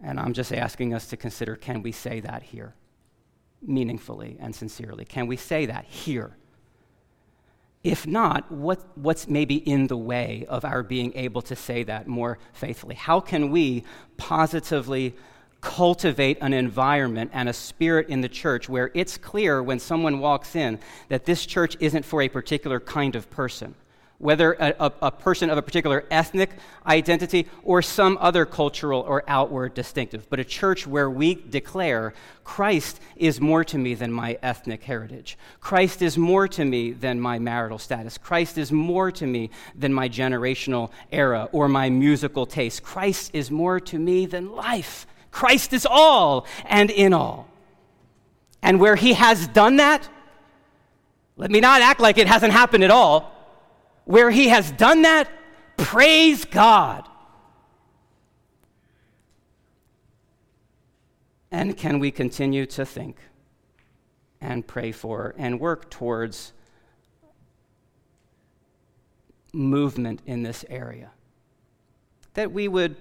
And 0.02 0.18
I'm 0.18 0.32
just 0.32 0.54
asking 0.54 0.94
us 0.94 1.08
to 1.08 1.18
consider 1.18 1.58
can 1.58 1.84
we 1.84 1.92
say 1.92 2.22
that 2.22 2.42
here 2.42 2.74
meaningfully 3.62 4.38
and 4.40 4.56
sincerely? 4.56 5.06
Can 5.06 5.28
we 5.28 5.38
say 5.38 5.66
that 5.66 5.86
here? 5.86 6.36
If 7.84 8.06
not, 8.06 8.52
what, 8.52 8.98
what's 8.98 9.28
maybe 9.28 9.56
in 9.56 9.88
the 9.88 9.98
way 9.98 10.46
of 10.50 10.66
our 10.66 10.84
being 10.84 11.14
able 11.16 11.42
to 11.44 11.56
say 11.56 11.84
that 11.84 12.08
more 12.08 12.38
faithfully? 12.54 12.96
How 12.96 13.20
can 13.20 13.52
we 13.52 13.84
positively 14.18 15.16
cultivate 15.62 16.38
an 16.42 16.54
environment 16.54 17.32
and 17.34 17.50
a 17.50 17.54
spirit 17.54 18.10
in 18.10 18.22
the 18.22 18.30
church 18.30 18.70
where 18.70 18.92
it's 18.94 19.18
clear 19.18 19.64
when 19.64 19.80
someone 19.80 20.20
walks 20.20 20.56
in 20.56 20.80
that 21.10 21.26
this 21.26 21.46
church 21.46 21.76
isn't 21.80 22.06
for 22.06 22.22
a 22.22 22.30
particular 22.30 22.80
kind 22.80 23.16
of 23.16 23.30
person, 23.30 23.74
whether 24.20 24.54
a, 24.54 24.76
a, 24.80 24.92
a, 25.04 25.12
person 25.12 25.50
of 25.50 25.58
a 25.58 25.62
particular 25.62 26.04
ethnic 26.10 26.50
identity 26.88 27.48
or 27.64 27.82
some 27.82 28.18
other 28.20 28.46
cultural 28.46 29.02
or 29.02 29.24
outward 29.28 29.74
distinctive, 29.74 30.28
but 30.30 30.40
a 30.40 30.44
church 30.44 30.88
where 30.88 31.10
we 31.10 31.36
declare 31.36 32.14
Christ 32.44 33.00
is 33.16 33.40
more 33.40 33.64
to 33.66 33.78
me 33.78 33.94
than 33.94 34.12
my 34.12 34.40
ethnic 34.42 34.84
heritage. 34.84 35.38
Christ 35.60 36.02
is 36.02 36.18
more 36.18 36.48
to 36.48 36.66
me 36.66 36.94
than 36.94 37.20
my 37.20 37.38
marital 37.38 37.78
status. 37.78 38.18
Christ 38.18 38.58
is 38.58 38.72
more 38.72 39.12
to 39.12 39.28
me 39.28 39.52
than 39.76 39.94
my 39.94 40.10
generational 40.10 40.90
era 41.12 41.48
or 41.52 41.68
my 41.68 41.90
musical 41.90 42.46
taste. 42.48 42.82
Christ 42.82 43.32
is 43.34 43.52
more 43.52 43.80
to 43.82 44.00
me 44.00 44.26
than 44.26 44.52
life 44.52 45.06
Christ 45.38 45.72
is 45.74 45.86
all 45.86 46.48
and 46.66 46.90
in 46.90 47.14
all. 47.14 47.48
And 48.64 48.80
where 48.80 48.96
he 48.96 49.14
has 49.14 49.48
done 49.48 49.78
that, 49.78 50.10
let 51.36 51.52
me 51.52 51.60
not 51.60 51.84
act 51.84 52.00
like 52.00 52.18
it 52.18 52.28
hasn't 52.28 52.54
happened 52.54 52.84
at 52.84 52.90
all. 52.90 53.32
Where 54.08 54.32
he 54.32 54.48
has 54.48 54.72
done 54.72 55.02
that, 55.02 55.30
praise 55.76 56.46
God. 56.46 57.06
And 61.52 61.76
can 61.76 62.00
we 62.00 62.10
continue 62.10 62.66
to 62.68 62.86
think 62.86 63.18
and 64.40 64.66
pray 64.66 64.94
for 64.94 65.36
and 65.38 65.60
work 65.60 65.90
towards 65.90 66.54
movement 69.52 70.22
in 70.26 70.42
this 70.42 70.64
area? 70.70 71.12
That 72.36 72.54
we 72.54 72.70
would 72.70 72.96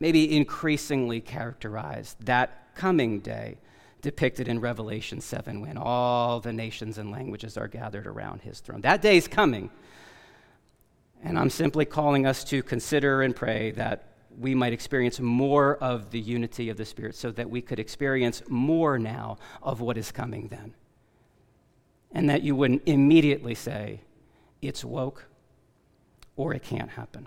maybe 0.00 0.36
increasingly 0.36 1.20
characterize 1.20 2.16
that 2.18 2.74
coming 2.74 3.20
day 3.20 3.58
depicted 4.02 4.48
in 4.48 4.58
Revelation 4.58 5.20
7 5.20 5.60
when 5.60 5.78
all 5.78 6.40
the 6.40 6.52
nations 6.52 6.98
and 6.98 7.12
languages 7.12 7.56
are 7.56 7.68
gathered 7.68 8.08
around 8.08 8.40
his 8.42 8.58
throne. 8.58 8.80
That 8.80 9.02
day 9.02 9.16
is 9.16 9.28
coming. 9.28 9.70
And 11.22 11.38
I'm 11.38 11.50
simply 11.50 11.84
calling 11.84 12.26
us 12.26 12.44
to 12.44 12.62
consider 12.62 13.22
and 13.22 13.34
pray 13.34 13.72
that 13.72 14.04
we 14.38 14.54
might 14.54 14.72
experience 14.72 15.18
more 15.18 15.76
of 15.78 16.10
the 16.10 16.20
unity 16.20 16.68
of 16.70 16.76
the 16.76 16.84
Spirit 16.84 17.16
so 17.16 17.30
that 17.32 17.50
we 17.50 17.60
could 17.60 17.80
experience 17.80 18.42
more 18.48 18.98
now 18.98 19.38
of 19.62 19.80
what 19.80 19.98
is 19.98 20.12
coming 20.12 20.48
then. 20.48 20.74
And 22.12 22.30
that 22.30 22.42
you 22.42 22.54
wouldn't 22.54 22.82
immediately 22.86 23.54
say, 23.54 24.00
it's 24.62 24.84
woke 24.84 25.26
or 26.36 26.54
it 26.54 26.62
can't 26.62 26.90
happen. 26.90 27.26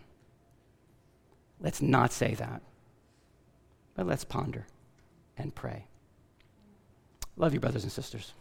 Let's 1.59 1.81
not 1.81 2.11
say 2.11 2.33
that, 2.35 2.61
but 3.93 4.07
let's 4.07 4.23
ponder 4.23 4.65
and 5.37 5.53
pray. 5.53 5.85
Love 7.35 7.53
you, 7.53 7.59
brothers 7.59 7.83
and 7.83 7.91
sisters. 7.91 8.33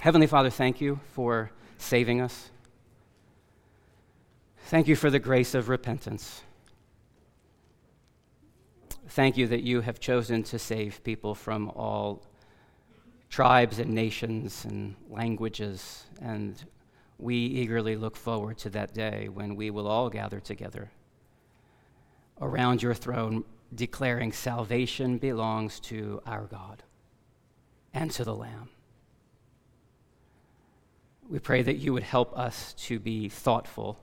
Heavenly 0.00 0.26
Father, 0.26 0.50
thank 0.50 0.80
you 0.80 1.00
for 1.12 1.50
saving 1.82 2.20
us. 2.20 2.50
Thank 4.66 4.88
you 4.88 4.96
for 4.96 5.10
the 5.10 5.18
grace 5.18 5.54
of 5.54 5.68
repentance. 5.68 6.42
Thank 9.08 9.36
you 9.36 9.46
that 9.48 9.62
you 9.62 9.82
have 9.82 10.00
chosen 10.00 10.42
to 10.44 10.58
save 10.58 11.04
people 11.04 11.34
from 11.34 11.68
all 11.70 12.24
tribes 13.28 13.78
and 13.78 13.90
nations 13.90 14.64
and 14.64 14.94
languages 15.10 16.04
and 16.20 16.64
we 17.18 17.36
eagerly 17.36 17.94
look 17.94 18.16
forward 18.16 18.58
to 18.58 18.70
that 18.70 18.92
day 18.92 19.28
when 19.28 19.54
we 19.54 19.70
will 19.70 19.86
all 19.86 20.10
gather 20.10 20.40
together 20.40 20.90
around 22.40 22.82
your 22.82 22.94
throne, 22.94 23.44
declaring 23.74 24.32
salvation 24.32 25.18
belongs 25.18 25.78
to 25.78 26.20
our 26.26 26.46
God 26.46 26.82
and 27.94 28.10
to 28.10 28.24
the 28.24 28.34
Lamb. 28.34 28.70
We 31.32 31.38
pray 31.38 31.62
that 31.62 31.78
you 31.78 31.92
would 31.94 32.02
help 32.02 32.38
us 32.38 32.74
to 32.74 33.00
be 33.00 33.28
thoughtful 33.28 33.98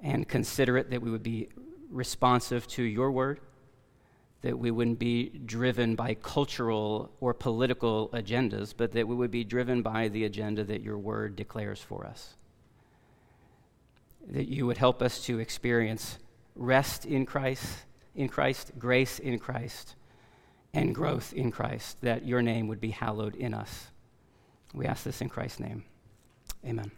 and 0.00 0.28
considerate, 0.28 0.90
that 0.90 1.02
we 1.02 1.10
would 1.10 1.22
be 1.22 1.48
responsive 1.90 2.68
to 2.68 2.82
your 2.82 3.10
word 3.10 3.40
that 4.42 4.58
we 4.58 4.70
wouldn't 4.70 4.98
be 4.98 5.30
driven 5.46 5.96
by 5.96 6.14
cultural 6.14 7.10
or 7.20 7.34
political 7.34 8.08
agendas, 8.10 8.72
but 8.76 8.92
that 8.92 9.08
we 9.08 9.14
would 9.14 9.30
be 9.30 9.44
driven 9.44 9.82
by 9.82 10.08
the 10.08 10.24
agenda 10.24 10.62
that 10.64 10.82
your 10.82 10.96
word 10.96 11.34
declares 11.34 11.80
for 11.80 12.06
us. 12.06 12.36
That 14.28 14.48
you 14.48 14.66
would 14.66 14.78
help 14.78 15.02
us 15.02 15.24
to 15.24 15.40
experience 15.40 16.18
rest 16.54 17.04
in 17.04 17.26
Christ, 17.26 17.84
in 18.14 18.28
Christ, 18.28 18.72
grace 18.78 19.18
in 19.18 19.38
Christ, 19.38 19.96
and 20.72 20.94
growth 20.94 21.32
in 21.32 21.50
Christ, 21.50 22.00
that 22.02 22.24
your 22.24 22.42
name 22.42 22.68
would 22.68 22.80
be 22.80 22.90
hallowed 22.90 23.34
in 23.34 23.54
us. 23.54 23.88
We 24.74 24.86
ask 24.86 25.04
this 25.04 25.20
in 25.20 25.28
Christ's 25.28 25.60
name. 25.60 25.84
Amen. 26.64 26.90